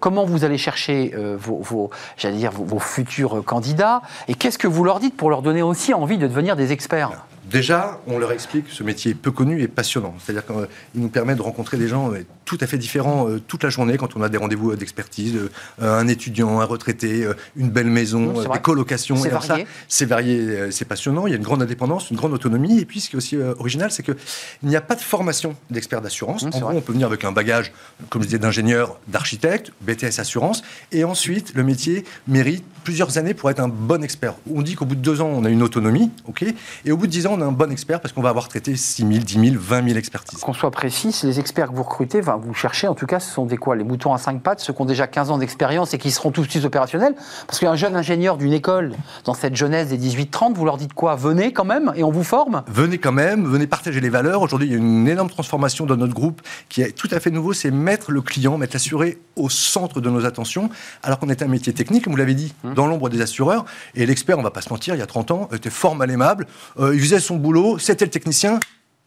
comment 0.00 0.24
vous 0.24 0.44
allez 0.44 0.58
chercher 0.58 1.14
vos, 1.38 1.58
vos 1.58 1.90
j'allais 2.16 2.36
dire, 2.36 2.50
vos, 2.50 2.64
vos 2.64 2.78
futurs 2.78 3.44
candidats 3.44 4.02
et 4.28 4.34
qu'est-ce 4.34 4.58
que 4.58 4.68
vous 4.68 4.84
leur 4.84 5.01
pour 5.10 5.30
leur 5.30 5.42
donner 5.42 5.62
aussi 5.62 5.94
envie 5.94 6.18
de 6.18 6.26
devenir 6.26 6.56
des 6.56 6.72
experts 6.72 7.24
Déjà, 7.52 8.00
on 8.06 8.18
leur 8.18 8.32
explique 8.32 8.68
que 8.68 8.72
ce 8.72 8.82
métier 8.82 9.10
est 9.10 9.14
peu 9.14 9.30
connu 9.30 9.60
et 9.60 9.68
passionnant. 9.68 10.14
C'est-à-dire 10.18 10.46
qu'il 10.46 11.00
nous 11.02 11.08
permet 11.08 11.34
de 11.34 11.42
rencontrer 11.42 11.76
des 11.76 11.86
gens 11.86 12.10
euh, 12.12 12.24
tout 12.46 12.56
à 12.60 12.66
fait 12.66 12.78
différents 12.78 13.28
euh, 13.28 13.40
toute 13.46 13.62
la 13.62 13.68
journée 13.68 13.98
quand 13.98 14.16
on 14.16 14.22
a 14.22 14.30
des 14.30 14.38
rendez-vous 14.38 14.72
euh, 14.72 14.76
d'expertise, 14.76 15.38
un 15.80 16.08
étudiant, 16.08 16.60
un 16.60 16.64
retraité, 16.64 17.28
une 17.56 17.70
belle 17.70 17.88
maison, 17.88 18.32
des 18.32 18.58
colocations. 18.60 19.16
C'est 19.16 19.28
varié. 19.28 19.66
C'est 19.88 20.06
varié, 20.06 20.70
c'est 20.70 20.86
passionnant. 20.86 21.26
Il 21.26 21.30
y 21.30 21.34
a 21.34 21.36
une 21.36 21.42
grande 21.42 21.62
indépendance, 21.62 22.10
une 22.10 22.16
grande 22.16 22.32
autonomie. 22.32 22.78
Et 22.78 22.84
puis, 22.84 23.00
ce 23.00 23.10
qui 23.10 23.16
est 23.16 23.18
aussi 23.18 23.36
original, 23.36 23.90
c'est 23.90 24.02
qu'il 24.02 24.16
n'y 24.62 24.76
a 24.76 24.80
pas 24.80 24.94
de 24.94 25.00
formation 25.00 25.54
d'expert 25.70 26.00
d'assurance. 26.00 26.44
en 26.44 26.48
gros, 26.48 26.70
on 26.70 26.80
peut 26.80 26.92
venir 26.92 27.06
avec 27.06 27.24
un 27.24 27.32
bagage, 27.32 27.72
comme 28.08 28.22
je 28.22 28.28
disais, 28.28 28.38
d'ingénieur, 28.38 28.98
d'architecte, 29.08 29.72
BTS 29.82 30.18
assurance. 30.18 30.62
Et 30.90 31.04
ensuite, 31.04 31.52
le 31.54 31.62
métier 31.62 32.04
mérite 32.26 32.64
plusieurs 32.84 33.18
années 33.18 33.34
pour 33.34 33.50
être 33.50 33.60
un 33.60 33.68
bon 33.68 34.02
expert. 34.02 34.34
On 34.52 34.62
dit 34.62 34.74
qu'au 34.74 34.84
bout 34.84 34.94
de 34.94 35.00
deux 35.00 35.20
ans, 35.20 35.30
on 35.32 35.44
a 35.44 35.50
une 35.50 35.62
autonomie, 35.62 36.10
ok, 36.26 36.44
et 36.84 36.92
au 36.92 36.96
bout 36.96 37.06
de 37.06 37.12
dix 37.12 37.26
ans, 37.26 37.34
on 37.34 37.40
a 37.40 37.41
un 37.42 37.52
bon 37.52 37.70
expert 37.70 38.00
parce 38.00 38.12
qu'on 38.12 38.22
va 38.22 38.30
avoir 38.30 38.48
traité 38.48 38.76
6 38.76 39.06
000, 39.06 39.24
10 39.24 39.50
000, 39.50 39.56
20 39.58 39.86
000 39.86 39.98
expertises. 39.98 40.40
Qu'on 40.40 40.52
soit 40.52 40.70
précis, 40.70 41.14
les 41.24 41.40
experts 41.40 41.70
que 41.70 41.74
vous 41.74 41.82
recrutez, 41.82 42.20
enfin, 42.20 42.40
vous 42.42 42.54
cherchez, 42.54 42.88
en 42.88 42.94
tout 42.94 43.06
cas, 43.06 43.20
ce 43.20 43.32
sont 43.32 43.46
des 43.46 43.56
quoi 43.56 43.76
Les 43.76 43.84
moutons 43.84 44.12
à 44.12 44.18
cinq 44.18 44.42
pattes, 44.42 44.60
ceux 44.60 44.72
qui 44.72 44.80
ont 44.82 44.86
déjà 44.86 45.06
15 45.06 45.30
ans 45.30 45.38
d'expérience 45.38 45.94
et 45.94 45.98
qui 45.98 46.10
seront 46.10 46.30
tout 46.30 46.42
de 46.42 46.50
suite 46.50 46.64
opérationnels 46.64 47.14
Parce 47.46 47.58
qu'un 47.58 47.76
jeune 47.76 47.96
ingénieur 47.96 48.36
d'une 48.36 48.52
école, 48.52 48.92
dans 49.24 49.34
cette 49.34 49.56
jeunesse 49.56 49.88
des 49.88 49.98
18-30, 49.98 50.54
vous 50.54 50.64
leur 50.64 50.76
dites 50.76 50.94
quoi? 50.94 51.14
Venez 51.14 51.52
quand 51.52 51.64
même 51.64 51.92
et 51.96 52.04
on 52.04 52.10
vous 52.10 52.24
forme? 52.24 52.62
Venez 52.68 52.98
quand 52.98 53.12
même, 53.12 53.46
venez 53.46 53.66
partager 53.66 54.00
les 54.00 54.10
valeurs. 54.10 54.42
Aujourd'hui, 54.42 54.68
il 54.68 54.72
y 54.72 54.74
a 54.74 54.78
une 54.78 55.08
énorme 55.08 55.30
transformation 55.30 55.86
dans 55.86 55.96
notre 55.96 56.14
groupe 56.14 56.40
qui 56.68 56.82
est 56.82 56.92
tout 56.92 57.08
à 57.10 57.20
fait 57.20 57.30
nouveau, 57.30 57.52
c'est 57.52 57.70
mettre 57.70 58.12
le 58.12 58.22
client, 58.22 58.58
mettre 58.58 58.74
l'assuré 58.74 59.18
au 59.36 59.48
centre 59.48 60.00
de 60.00 60.10
nos 60.10 60.26
attentions, 60.26 60.70
alors 61.02 61.18
qu'on 61.18 61.28
est 61.28 61.42
un 61.42 61.48
métier 61.48 61.72
technique, 61.72 62.04
comme 62.04 62.12
vous 62.12 62.18
l'avez 62.18 62.34
dit, 62.34 62.54
hum. 62.64 62.74
dans 62.74 62.86
l'ombre 62.86 63.08
des 63.08 63.20
assureurs. 63.20 63.64
Et 63.94 64.06
l'expert, 64.06 64.38
on 64.38 64.42
va 64.42 64.50
pas 64.50 64.62
se 64.62 64.70
mentir, 64.70 64.94
il 64.94 64.98
y 64.98 65.02
a 65.02 65.06
30 65.06 65.30
ans, 65.30 65.48
était 65.52 65.70
fort 65.70 65.96
mal 65.96 66.10
aimable. 66.10 66.46
Euh, 66.78 66.94
il 66.94 67.00
faisait 67.00 67.20
son 67.20 67.31
boulot, 67.38 67.78
c'était 67.78 68.04
le 68.04 68.10
technicien, 68.10 68.60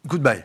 goodbye. 0.06 0.44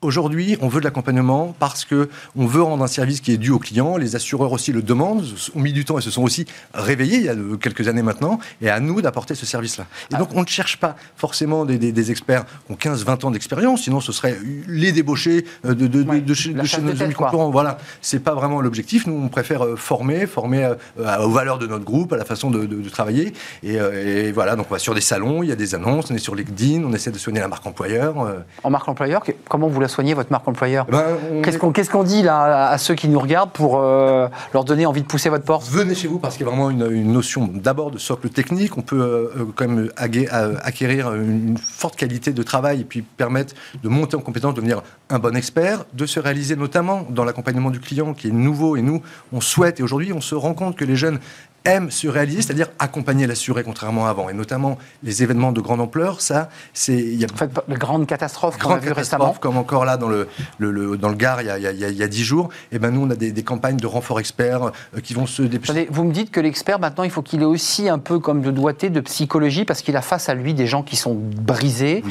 Aujourd'hui, 0.00 0.56
on 0.60 0.68
veut 0.68 0.78
de 0.78 0.84
l'accompagnement 0.84 1.56
parce 1.58 1.84
que 1.84 2.08
on 2.36 2.46
veut 2.46 2.62
rendre 2.62 2.84
un 2.84 2.86
service 2.86 3.20
qui 3.20 3.32
est 3.32 3.36
dû 3.36 3.50
au 3.50 3.58
client. 3.58 3.96
Les 3.96 4.14
assureurs 4.14 4.52
aussi 4.52 4.70
le 4.70 4.80
demandent, 4.80 5.24
ont 5.56 5.60
mis 5.60 5.72
du 5.72 5.84
temps 5.84 5.98
et 5.98 6.00
se 6.02 6.12
sont 6.12 6.22
aussi 6.22 6.46
réveillés 6.72 7.16
il 7.16 7.24
y 7.24 7.28
a 7.28 7.34
quelques 7.60 7.88
années 7.88 8.02
maintenant. 8.02 8.38
Et 8.62 8.70
à 8.70 8.78
nous 8.78 9.02
d'apporter 9.02 9.34
ce 9.34 9.44
service-là. 9.44 9.86
Et 10.12 10.16
donc, 10.16 10.28
on 10.36 10.42
ne 10.42 10.46
cherche 10.46 10.76
pas 10.76 10.94
forcément 11.16 11.64
des, 11.64 12.10
experts 12.12 12.44
qui 12.44 12.72
ont 12.72 12.76
15-20 12.76 13.26
ans 13.26 13.30
d'expérience, 13.32 13.82
sinon 13.82 14.00
ce 14.00 14.12
serait 14.12 14.38
les 14.68 14.92
débaucher 14.92 15.44
de, 15.64 15.72
de, 15.72 16.04
de, 16.04 16.34
chez, 16.34 16.52
nos 16.54 17.02
amis 17.02 17.14
concurrents. 17.14 17.50
Voilà, 17.50 17.78
c'est 18.00 18.20
pas 18.20 18.34
vraiment 18.34 18.60
l'objectif. 18.60 19.04
Nous, 19.08 19.20
on 19.20 19.28
préfère 19.28 19.64
euh, 19.64 19.74
former, 19.74 20.26
former 20.26 20.74
euh, 21.00 21.24
aux 21.24 21.30
valeurs 21.30 21.58
de 21.58 21.66
notre 21.66 21.84
groupe, 21.84 22.12
à 22.12 22.16
la 22.16 22.24
façon 22.24 22.52
de, 22.52 22.88
travailler. 22.88 23.32
Euh, 23.64 24.28
et, 24.28 24.30
voilà, 24.30 24.54
donc 24.54 24.66
on 24.70 24.74
va 24.74 24.78
sur 24.78 24.94
des 24.94 25.00
salons, 25.00 25.42
il 25.42 25.48
y 25.48 25.52
a 25.52 25.56
des 25.56 25.74
annonces, 25.74 26.08
on 26.12 26.14
est 26.14 26.18
sur 26.18 26.36
LinkedIn, 26.36 26.84
on 26.84 26.92
essaie 26.92 27.10
de 27.10 27.18
soigner 27.18 27.40
la 27.40 27.48
marque 27.48 27.66
employeur. 27.66 28.14
En 28.62 28.70
marque 28.70 28.88
employeur, 28.88 29.24
comment 29.48 29.66
vous 29.66 29.80
la 29.80 29.87
soigner 29.88 30.14
votre 30.14 30.30
marque 30.30 30.46
employeur 30.46 30.86
eh 30.88 30.92
ben, 30.92 31.42
Qu'est-ce 31.42 31.90
qu'on 31.90 32.02
dit 32.02 32.22
là 32.22 32.68
à 32.70 32.78
ceux 32.78 32.94
qui 32.94 33.08
nous 33.08 33.18
regardent 33.18 33.50
pour 33.50 33.78
euh, 33.78 34.28
leur 34.54 34.64
donner 34.64 34.86
envie 34.86 35.02
de 35.02 35.06
pousser 35.06 35.28
votre 35.28 35.44
porte? 35.44 35.66
Venez 35.68 35.94
chez 35.94 36.08
vous 36.08 36.18
parce 36.18 36.36
qu'il 36.36 36.46
y 36.46 36.48
a 36.48 36.52
vraiment 36.52 36.70
une, 36.70 37.12
notion 37.12 37.48
d'abord 37.52 37.90
de 37.90 37.98
socle 37.98 38.28
technique. 38.28 38.76
On 38.76 38.82
peut 38.82 39.00
euh, 39.00 39.40
euh, 39.40 39.44
quand 39.54 39.68
même 39.68 39.90
acquérir 39.96 41.14
une 41.14 41.56
forte 41.58 41.96
qualité 41.96 42.32
de 42.32 42.42
travail 42.42 42.82
et 42.82 42.84
puis 42.84 43.02
permettre 43.02 43.54
de 43.82 43.88
monter 43.88 44.16
en 44.16 44.20
compétence, 44.20 44.54
de 44.54 44.56
devenir 44.56 44.82
un 45.10 45.18
bon 45.18 45.36
expert, 45.36 45.84
de 45.94 46.06
se 46.06 46.20
réaliser 46.20 46.56
notamment 46.56 47.06
dans 47.10 47.24
l'accompagnement 47.24 47.70
du 47.70 47.80
client 47.80 48.14
qui 48.14 48.28
est 48.28 48.32
nouveau 48.32 48.76
et 48.76 48.82
nous, 48.82 49.02
on 49.32 49.40
souhaite 49.40 49.80
et 49.80 49.82
aujourd'hui 49.82 50.12
on 50.12 50.20
se 50.20 50.34
rend 50.34 50.54
compte 50.54 50.76
que 50.76 50.84
les 50.84 50.96
jeunes 50.96 51.18
aime 51.64 51.90
se 51.90 52.08
réaliser, 52.08 52.42
c'est-à-dire 52.42 52.68
accompagner 52.78 53.26
l'assuré 53.26 53.62
contrairement 53.62 54.06
à 54.06 54.10
avant. 54.10 54.28
Et 54.28 54.32
notamment 54.32 54.78
les 55.02 55.22
événements 55.22 55.52
de 55.52 55.60
grande 55.60 55.80
ampleur, 55.80 56.20
ça, 56.20 56.48
c'est. 56.72 56.96
Il 56.96 57.20
y 57.20 57.24
a 57.24 57.28
en 57.32 57.36
fait, 57.36 57.50
de 57.68 57.74
grandes 57.76 58.06
catastrophes 58.06 58.58
qu'on 58.58 58.74
a 58.74 58.78
vu 58.78 58.92
récemment. 58.92 59.34
Comme 59.40 59.56
encore 59.56 59.84
là 59.84 59.96
dans 59.96 60.08
le, 60.08 60.28
le, 60.58 60.96
dans 60.96 61.08
le 61.08 61.14
Gard 61.14 61.42
il 61.42 61.46
y 61.46 61.50
a, 61.50 61.58
il 61.58 61.96
y 61.96 62.02
a, 62.02 62.08
10 62.08 62.24
jours. 62.24 62.48
Et 62.72 62.76
eh 62.76 62.78
ben 62.78 62.90
nous, 62.90 63.02
on 63.02 63.10
a 63.10 63.16
des, 63.16 63.32
des 63.32 63.42
campagnes 63.42 63.76
de 63.76 63.86
renfort 63.86 64.20
experts 64.20 64.66
euh, 64.66 65.00
qui 65.02 65.14
vont 65.14 65.26
se 65.26 65.42
dépêcher. 65.42 65.88
Vous 65.90 66.04
me 66.04 66.12
dites 66.12 66.30
que 66.30 66.40
l'expert, 66.40 66.78
maintenant, 66.78 67.04
il 67.04 67.10
faut 67.10 67.22
qu'il 67.22 67.42
ait 67.42 67.46
aussi 67.46 67.88
un 67.88 67.98
peu 67.98 68.18
comme 68.18 68.42
de 68.42 68.50
doigté 68.50 68.90
de 68.90 69.00
psychologie 69.00 69.64
parce 69.64 69.82
qu'il 69.82 69.96
a 69.96 70.02
face 70.02 70.28
à 70.28 70.34
lui 70.34 70.54
des 70.54 70.66
gens 70.66 70.82
qui 70.82 70.96
sont 70.96 71.14
brisés 71.14 72.02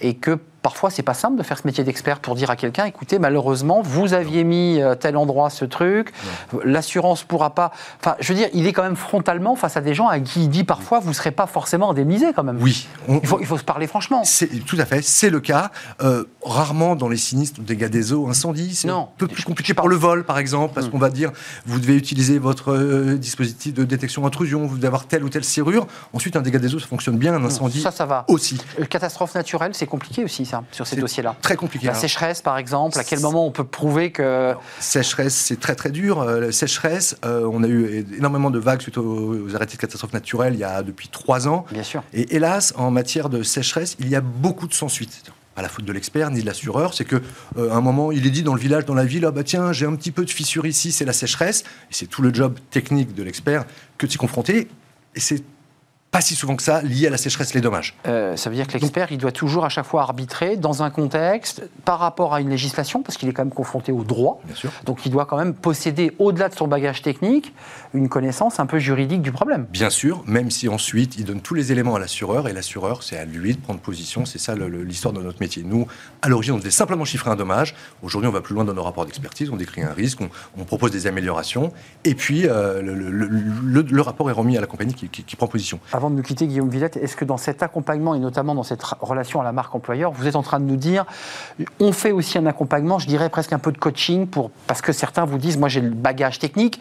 et 0.00 0.14
que 0.14 0.38
parfois, 0.64 0.88
c'est 0.88 1.02
pas 1.02 1.12
simple 1.12 1.36
de 1.36 1.42
faire 1.42 1.58
ce 1.58 1.66
métier 1.66 1.84
d'expert 1.84 2.20
pour 2.20 2.34
dire 2.34 2.48
à 2.48 2.56
quelqu'un, 2.56 2.86
écoutez, 2.86 3.18
malheureusement, 3.18 3.82
vous 3.82 4.14
aviez 4.14 4.44
mis 4.44 4.80
euh, 4.80 4.94
tel 4.94 5.14
endroit 5.18 5.50
ce 5.50 5.66
truc, 5.66 6.10
l'assurance 6.64 7.22
pourra 7.22 7.54
pas. 7.54 7.70
Enfin, 8.00 8.16
je 8.18 8.32
veux 8.32 8.38
dire, 8.38 8.48
il 8.54 8.66
est 8.66 8.72
quand 8.72 8.82
même 8.82 8.96
frontalement 8.96 9.56
face 9.56 9.76
à 9.76 9.82
des 9.82 9.92
gens 9.92 10.08
à 10.08 10.18
qui 10.20 10.44
il 10.44 10.48
dit 10.48 10.64
parfois, 10.64 11.00
vous 11.00 11.12
serez 11.12 11.32
pas 11.32 11.46
forcément 11.46 11.90
indemnisé 11.90 12.32
quand 12.34 12.44
même. 12.44 12.56
Oui. 12.62 12.88
il, 13.10 13.26
faut, 13.26 13.40
il 13.40 13.46
faut 13.46 13.58
se 13.58 13.62
parler 13.62 13.86
franchement. 13.86 14.22
Tout 14.66 14.76
à 14.78 14.86
fait, 14.86 15.02
c'est 15.02 15.28
le 15.28 15.40
cas. 15.40 15.70
Euh, 16.00 16.24
rarement 16.42 16.96
dans 16.96 17.10
les 17.10 17.18
sinistres, 17.18 17.60
dégâts 17.60 17.90
des 17.90 18.14
eaux, 18.14 18.28
incendies, 18.28 18.74
c'est 18.74 18.88
un 18.88 19.08
peu 19.18 19.28
plus 19.28 19.42
compliqué 19.42 19.74
par 19.74 19.86
le 19.86 19.96
vol, 19.96 20.24
par 20.24 20.38
exemple, 20.38 20.72
parce 20.72 20.86
mm. 20.86 20.90
qu'on 20.90 20.98
va 20.98 21.10
dire, 21.10 21.30
vous 21.66 21.78
devez 21.78 21.94
utiliser 21.94 22.38
votre 22.38 22.72
euh, 22.72 23.18
dispositif 23.18 23.74
de 23.74 23.84
détection 23.84 24.24
intrusion, 24.24 24.64
vous 24.64 24.76
devez 24.76 24.86
avoir 24.86 25.06
telle 25.06 25.24
ou 25.24 25.28
telle 25.28 25.44
serrure. 25.44 25.86
Ensuite, 26.14 26.36
un 26.36 26.40
dégât 26.40 26.58
des 26.58 26.74
eaux, 26.74 26.78
ça 26.78 26.86
fonctionne 26.86 27.18
bien, 27.18 27.34
un 27.34 27.44
incendie. 27.44 27.82
Ça, 27.82 27.90
ça 27.90 28.06
va. 28.06 28.24
Aussi. 28.28 28.58
catastrophe 28.88 29.34
naturelle, 29.34 29.72
c'est 29.74 29.86
compliqué 29.86 30.24
aussi, 30.24 30.46
ça 30.46 30.53
sur 30.72 30.86
ces 30.86 30.96
dossiers-là 30.96 31.36
Très 31.42 31.56
compliqué. 31.56 31.86
La 31.86 31.92
hein. 31.92 31.96
sécheresse, 31.96 32.42
par 32.42 32.58
exemple, 32.58 32.98
à 32.98 33.04
quel 33.04 33.20
moment 33.20 33.46
on 33.46 33.50
peut 33.50 33.64
prouver 33.64 34.10
que. 34.10 34.54
sécheresse, 34.80 35.34
c'est 35.34 35.60
très 35.60 35.74
très 35.74 35.90
dur. 35.90 36.20
Euh, 36.20 36.50
sécheresse, 36.50 37.16
euh, 37.24 37.48
on 37.50 37.62
a 37.62 37.68
eu 37.68 38.06
énormément 38.16 38.50
de 38.50 38.58
vagues 38.58 38.82
suite 38.82 38.98
aux, 38.98 39.54
arrêtés 39.54 39.76
de 39.76 39.80
catastrophes 39.80 40.12
naturelles 40.12 40.54
il 40.54 40.60
y 40.60 40.64
a 40.64 40.82
depuis 40.82 41.08
trois 41.08 41.48
ans. 41.48 41.64
Bien 41.70 41.82
sûr. 41.82 42.02
Et 42.12 42.36
hélas, 42.36 42.74
en 42.76 42.90
matière 42.90 43.28
de 43.28 43.42
sécheresse, 43.42 43.96
il 43.98 44.08
y 44.08 44.16
a 44.16 44.20
beaucoup 44.20 44.66
de 44.66 44.74
sans-suite 44.74 45.22
pas 45.54 45.62
la 45.62 45.68
faute 45.68 45.84
de 45.84 45.92
l'expert 45.92 46.30
ni 46.30 46.40
de 46.40 46.46
l'assureur, 46.46 46.94
c'est 46.94 47.04
que 47.04 47.22
euh, 47.56 47.70
un 47.70 47.80
moment 47.80 48.10
il 48.10 48.26
est 48.26 48.30
dit 48.30 48.42
dans 48.42 48.54
le 48.54 48.60
village, 48.60 48.86
dans 48.86 48.94
la 48.94 49.04
ville, 49.04 49.24
ah 49.24 49.30
bah 49.30 49.44
tiens 49.44 49.72
j'ai 49.72 49.86
un 49.86 49.94
petit 49.94 50.10
peu 50.10 50.24
de 50.24 50.30
fissure 50.30 50.66
ici, 50.66 50.90
c'est 50.90 51.04
la 51.04 51.12
sécheresse, 51.12 51.62
et 51.62 51.94
c'est 51.94 52.06
tout 52.06 52.22
le 52.22 52.34
job 52.34 52.58
technique 52.70 53.14
de 53.14 53.22
l'expert 53.22 53.64
que 53.96 54.06
tu 54.06 54.18
confronter, 54.18 54.68
et 55.14 55.20
c'est 55.20 55.44
pas 56.14 56.20
si 56.20 56.36
souvent 56.36 56.54
que 56.54 56.62
ça 56.62 56.80
lié 56.80 57.08
à 57.08 57.10
la 57.10 57.16
sécheresse 57.16 57.54
les 57.54 57.60
dommages. 57.60 57.96
Euh, 58.06 58.36
ça 58.36 58.48
veut 58.48 58.54
dire 58.54 58.68
que 58.68 58.78
l'expert, 58.78 59.10
il 59.10 59.18
doit 59.18 59.32
toujours 59.32 59.64
à 59.64 59.68
chaque 59.68 59.84
fois 59.84 60.02
arbitrer 60.02 60.56
dans 60.56 60.84
un 60.84 60.90
contexte 60.90 61.68
par 61.84 61.98
rapport 61.98 62.32
à 62.32 62.40
une 62.40 62.50
législation, 62.50 63.02
parce 63.02 63.16
qu'il 63.16 63.28
est 63.28 63.32
quand 63.32 63.44
même 63.44 63.52
confronté 63.52 63.90
au 63.90 64.04
droit. 64.04 64.40
Bien 64.44 64.54
sûr. 64.54 64.70
Donc 64.84 65.04
il 65.06 65.10
doit 65.10 65.26
quand 65.26 65.36
même 65.36 65.54
posséder, 65.54 66.12
au-delà 66.20 66.48
de 66.50 66.54
son 66.54 66.68
bagage 66.68 67.02
technique, 67.02 67.52
une 67.94 68.08
connaissance 68.08 68.60
un 68.60 68.66
peu 68.66 68.78
juridique 68.78 69.22
du 69.22 69.32
problème. 69.32 69.66
Bien 69.72 69.90
sûr, 69.90 70.22
même 70.24 70.52
si 70.52 70.68
ensuite 70.68 71.16
il 71.18 71.24
donne 71.24 71.40
tous 71.40 71.54
les 71.54 71.72
éléments 71.72 71.96
à 71.96 71.98
l'assureur, 71.98 72.46
et 72.46 72.52
l'assureur, 72.52 73.02
c'est 73.02 73.18
à 73.18 73.24
lui 73.24 73.56
de 73.56 73.60
prendre 73.60 73.80
position, 73.80 74.24
c'est 74.24 74.38
ça 74.38 74.54
l'histoire 74.54 75.14
de 75.14 75.20
notre 75.20 75.40
métier. 75.40 75.64
Nous, 75.64 75.88
à 76.22 76.28
l'origine, 76.28 76.54
on 76.54 76.58
devait 76.58 76.70
simplement 76.70 77.04
chiffrer 77.04 77.30
un 77.32 77.36
dommage. 77.36 77.74
Aujourd'hui, 78.04 78.28
on 78.28 78.32
va 78.32 78.40
plus 78.40 78.54
loin 78.54 78.64
dans 78.64 78.74
nos 78.74 78.84
rapports 78.84 79.04
d'expertise, 79.04 79.50
on 79.50 79.56
décrit 79.56 79.82
un 79.82 79.92
risque, 79.92 80.20
on, 80.56 80.62
propose 80.62 80.92
des 80.92 81.08
améliorations, 81.08 81.72
et 82.04 82.14
puis 82.14 82.46
euh, 82.46 82.82
le, 82.82 84.00
rapport 84.00 84.30
est 84.30 84.34
remis 84.34 84.56
à 84.56 84.60
la 84.60 84.68
compagnie 84.68 84.94
qui, 84.94 85.08
qui 85.08 85.34
prend 85.34 85.48
position 85.48 85.80
avant 86.03 86.03
de 86.10 86.16
nous 86.16 86.22
quitter, 86.22 86.46
Guillaume 86.46 86.68
Villette, 86.68 86.96
est-ce 86.96 87.16
que 87.16 87.24
dans 87.24 87.36
cet 87.36 87.62
accompagnement 87.62 88.14
et 88.14 88.18
notamment 88.18 88.54
dans 88.54 88.62
cette 88.62 88.82
relation 88.82 89.40
à 89.40 89.44
la 89.44 89.52
marque 89.52 89.74
employeur, 89.74 90.12
vous 90.12 90.26
êtes 90.26 90.36
en 90.36 90.42
train 90.42 90.60
de 90.60 90.64
nous 90.64 90.76
dire, 90.76 91.04
on 91.80 91.92
fait 91.92 92.12
aussi 92.12 92.38
un 92.38 92.46
accompagnement, 92.46 92.98
je 92.98 93.06
dirais 93.06 93.28
presque 93.28 93.52
un 93.52 93.58
peu 93.58 93.72
de 93.72 93.78
coaching, 93.78 94.26
pour, 94.26 94.50
parce 94.66 94.82
que 94.82 94.92
certains 94.92 95.24
vous 95.24 95.38
disent, 95.38 95.58
moi 95.58 95.68
j'ai 95.68 95.80
le 95.80 95.90
bagage 95.90 96.38
technique, 96.38 96.80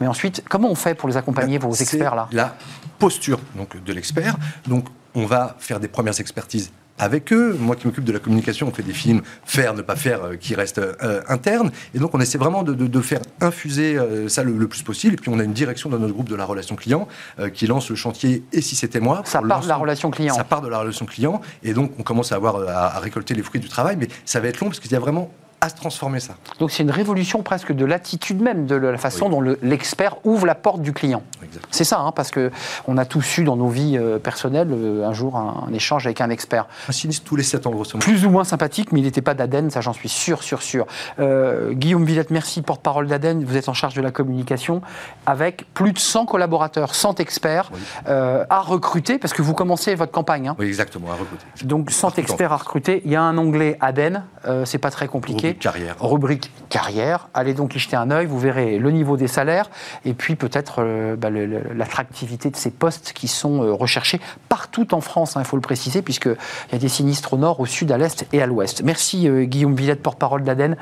mais 0.00 0.06
ensuite, 0.06 0.44
comment 0.48 0.70
on 0.70 0.74
fait 0.74 0.94
pour 0.94 1.08
les 1.08 1.16
accompagner, 1.16 1.58
vos 1.58 1.72
experts 1.72 2.14
là? 2.14 2.28
La 2.32 2.54
posture 2.98 3.40
donc, 3.54 3.82
de 3.82 3.92
l'expert. 3.92 4.36
Donc, 4.66 4.86
on 5.14 5.26
va 5.26 5.56
faire 5.58 5.80
des 5.80 5.88
premières 5.88 6.20
expertises 6.20 6.70
avec 6.98 7.32
eux. 7.32 7.56
Moi 7.58 7.76
qui 7.76 7.86
m'occupe 7.86 8.04
de 8.04 8.12
la 8.12 8.18
communication, 8.18 8.68
on 8.68 8.70
fait 8.70 8.82
des 8.82 8.92
films 8.92 9.22
faire, 9.44 9.74
ne 9.74 9.82
pas 9.82 9.96
faire, 9.96 10.24
euh, 10.24 10.36
qui 10.36 10.54
restent 10.54 10.78
euh, 10.78 11.22
internes. 11.28 11.70
Et 11.94 11.98
donc 11.98 12.14
on 12.14 12.20
essaie 12.20 12.38
vraiment 12.38 12.62
de, 12.62 13.00
faire 13.00 13.20
infuser 13.40 13.96
euh, 13.96 14.28
ça 14.28 14.42
le, 14.42 14.68
plus 14.68 14.82
possible. 14.82 15.14
Et 15.14 15.16
puis 15.16 15.30
on 15.30 15.38
a 15.38 15.44
une 15.44 15.52
direction 15.52 15.90
dans 15.90 15.98
notre 15.98 16.14
groupe 16.14 16.28
de 16.28 16.36
la 16.36 16.44
relation 16.44 16.76
client 16.76 17.08
qui 17.52 17.66
lance 17.66 17.90
le 17.90 17.96
chantier 17.96 18.44
Et 18.52 18.60
si 18.60 18.76
c'était 18.76 19.00
moi 19.00 19.22
Ça 19.24 19.42
part 19.42 19.60
de 19.60 19.68
la 19.68 19.76
relation 19.76 20.10
client. 20.10 20.34
Ça 20.34 20.44
part 20.44 20.60
de 20.60 20.68
la 20.68 20.78
relation 20.78 21.06
client. 21.06 21.40
Et 21.62 21.74
donc 21.74 21.92
on 21.98 22.02
commence 22.02 22.32
à 22.32 22.36
avoir 22.36 22.56
à 22.68 22.98
récolter 22.98 23.34
les 23.34 23.42
fruits 23.42 23.60
du 23.60 23.68
travail. 23.68 23.96
Mais 23.98 24.08
ça 24.24 24.40
va 24.40 24.48
être 24.48 24.60
long 24.60 24.68
parce 24.68 24.80
qu'il 24.80 24.92
y 24.92 24.96
a 24.96 25.00
vraiment 25.00 25.30
à 25.64 25.68
se 25.70 25.74
transformer 25.76 26.20
ça. 26.20 26.34
Donc 26.58 26.70
c'est 26.70 26.82
une 26.82 26.90
révolution 26.90 27.42
presque 27.42 27.72
de 27.72 27.84
l'attitude 27.86 28.42
même, 28.42 28.66
de 28.66 28.76
la 28.76 28.98
façon 28.98 29.30
dont 29.30 29.40
l'expert 29.40 30.16
ouvre 30.24 30.46
la 30.46 30.54
porte 30.54 30.82
du 30.82 30.92
client. 30.92 31.22
C'est 31.70 31.84
ça, 31.84 32.00
hein, 32.00 32.12
parce 32.12 32.30
que 32.30 32.50
on 32.86 32.98
a 32.98 33.04
tous 33.04 33.38
eu 33.38 33.44
dans 33.44 33.56
nos 33.56 33.68
vies 33.68 33.96
euh, 33.96 34.18
personnelles 34.18 34.68
euh, 34.70 35.06
un 35.06 35.12
jour 35.12 35.36
un, 35.36 35.72
échange 35.72 36.06
avec 36.06 36.20
un 36.20 36.28
expert. 36.28 36.66
Un 36.88 36.92
sinistre 36.92 37.24
tous 37.24 37.36
les 37.36 37.42
7 37.42 37.66
ans, 37.66 37.70
grosso 37.70 37.98
Plus 37.98 38.26
ou 38.26 38.30
moins 38.30 38.44
sympathique, 38.44 38.92
mais 38.92 39.00
il 39.00 39.04
n'était 39.04 39.22
pas 39.22 39.34
d'Aden, 39.34 39.70
ça 39.70 39.80
j'en 39.80 39.92
suis 39.92 40.08
sûr, 40.08 40.42
sûr, 40.42 40.62
sûr. 40.62 40.86
Euh, 41.18 41.72
Guillaume 41.72 42.04
Villette, 42.04 42.30
merci, 42.30 42.60
porte-parole 42.60 43.06
d'Aden, 43.06 43.42
vous 43.44 43.56
êtes 43.56 43.68
en 43.68 43.74
charge 43.74 43.94
de 43.94 44.02
la 44.02 44.10
communication, 44.10 44.82
avec 45.24 45.64
plus 45.72 45.92
de 45.92 45.98
100 45.98 46.26
collaborateurs, 46.26 46.94
100 46.94 47.20
experts 47.20 47.70
à 48.06 48.60
recruter, 48.60 49.18
parce 49.18 49.32
que 49.32 49.42
vous 49.42 49.54
commencez 49.54 49.94
votre 49.94 50.12
campagne. 50.12 50.48
Hein. 50.48 50.56
Oui, 50.58 50.66
exactement, 50.66 51.10
à 51.10 51.14
recruter. 51.14 51.44
Donc 51.62 51.90
100 51.90 52.18
experts 52.18 52.52
à 52.52 52.58
recruter, 52.58 53.02
il 53.04 53.10
y 53.10 53.16
a 53.16 53.22
un 53.22 53.38
onglet 53.38 53.78
Aden, 53.80 54.24
c'est 54.64 54.78
pas 54.78 54.90
très 54.90 55.08
compliqué 55.08 55.53
carrière. 55.58 55.96
Rubrique 56.00 56.50
carrière. 56.68 57.28
Allez 57.34 57.54
donc 57.54 57.74
y 57.74 57.78
jeter 57.78 57.96
un 57.96 58.10
œil, 58.10 58.26
vous 58.26 58.38
verrez 58.38 58.78
le 58.78 58.90
niveau 58.90 59.16
des 59.16 59.28
salaires 59.28 59.70
et 60.04 60.14
puis 60.14 60.34
peut-être 60.36 60.76
euh, 60.78 61.16
bah, 61.16 61.28
l'attractivité 61.30 62.50
de 62.50 62.56
ces 62.56 62.70
postes 62.70 63.12
qui 63.14 63.28
sont 63.28 63.62
euh, 63.62 63.72
recherchés 63.72 64.20
partout 64.48 64.94
en 64.94 65.00
France, 65.00 65.36
hein, 65.36 65.40
il 65.42 65.46
faut 65.46 65.56
le 65.56 65.62
préciser, 65.62 66.02
puisqu'il 66.02 66.36
y 66.72 66.74
a 66.74 66.78
des 66.78 66.88
sinistres 66.88 67.32
au 67.34 67.36
nord, 67.36 67.60
au 67.60 67.66
sud, 67.66 67.92
à 67.92 67.98
l'est 67.98 68.26
et 68.32 68.42
à 68.42 68.46
l'ouest. 68.46 68.82
Merci 68.82 69.28
euh, 69.28 69.44
Guillaume 69.44 69.74
Villette, 69.74 70.02
porte-parole 70.02 70.42
d'Aden, 70.42 70.76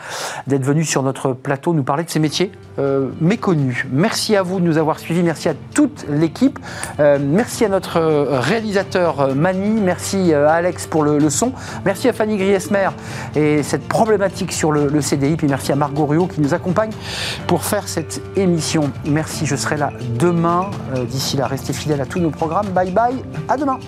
d'être 0.46 0.64
venu 0.64 0.84
sur 0.84 1.02
notre 1.02 1.32
plateau 1.32 1.74
nous 1.74 1.82
parler 1.82 2.04
de 2.04 2.10
ces 2.10 2.18
métiers 2.18 2.52
méconnus. 3.20 3.86
Merci 3.90 4.34
à 4.34 4.42
vous 4.42 4.58
de 4.58 4.64
nous 4.64 4.78
avoir 4.78 4.98
suivis, 4.98 5.22
merci 5.22 5.48
à 5.48 5.54
toute 5.74 6.06
l'équipe, 6.08 6.58
merci 6.98 7.64
à 7.64 7.68
notre 7.68 8.00
réalisateur 8.00 9.34
Mani, 9.34 9.80
merci 9.80 10.32
à 10.32 10.52
Alex 10.52 10.86
pour 10.86 11.02
le, 11.02 11.28
son, 11.30 11.52
merci 11.84 12.08
à 12.08 12.12
Fanny 12.12 12.36
Griesmer 12.36 12.88
et 13.36 13.62
cette 13.62 13.86
problématique 13.88 14.51
sur 14.52 14.72
le, 14.72 15.00
CDI. 15.00 15.36
Puis 15.36 15.48
merci 15.48 15.72
à 15.72 15.76
Margot 15.76 16.06
Ruot 16.06 16.26
qui 16.26 16.40
nous 16.40 16.54
accompagne 16.54 16.90
pour 17.46 17.64
faire 17.64 17.88
cette 17.88 18.22
émission. 18.36 18.90
Merci, 19.06 19.46
je 19.46 19.56
serai 19.56 19.76
là 19.76 19.90
demain. 20.18 20.70
Euh, 20.94 21.04
d'ici 21.04 21.36
là, 21.36 21.46
restez 21.46 21.72
fidèles 21.72 22.00
à 22.00 22.06
tous 22.06 22.20
nos 22.20 22.30
programmes. 22.30 22.68
Bye 22.68 22.90
bye, 22.90 23.16
à 23.48 23.56
demain. 23.56 23.78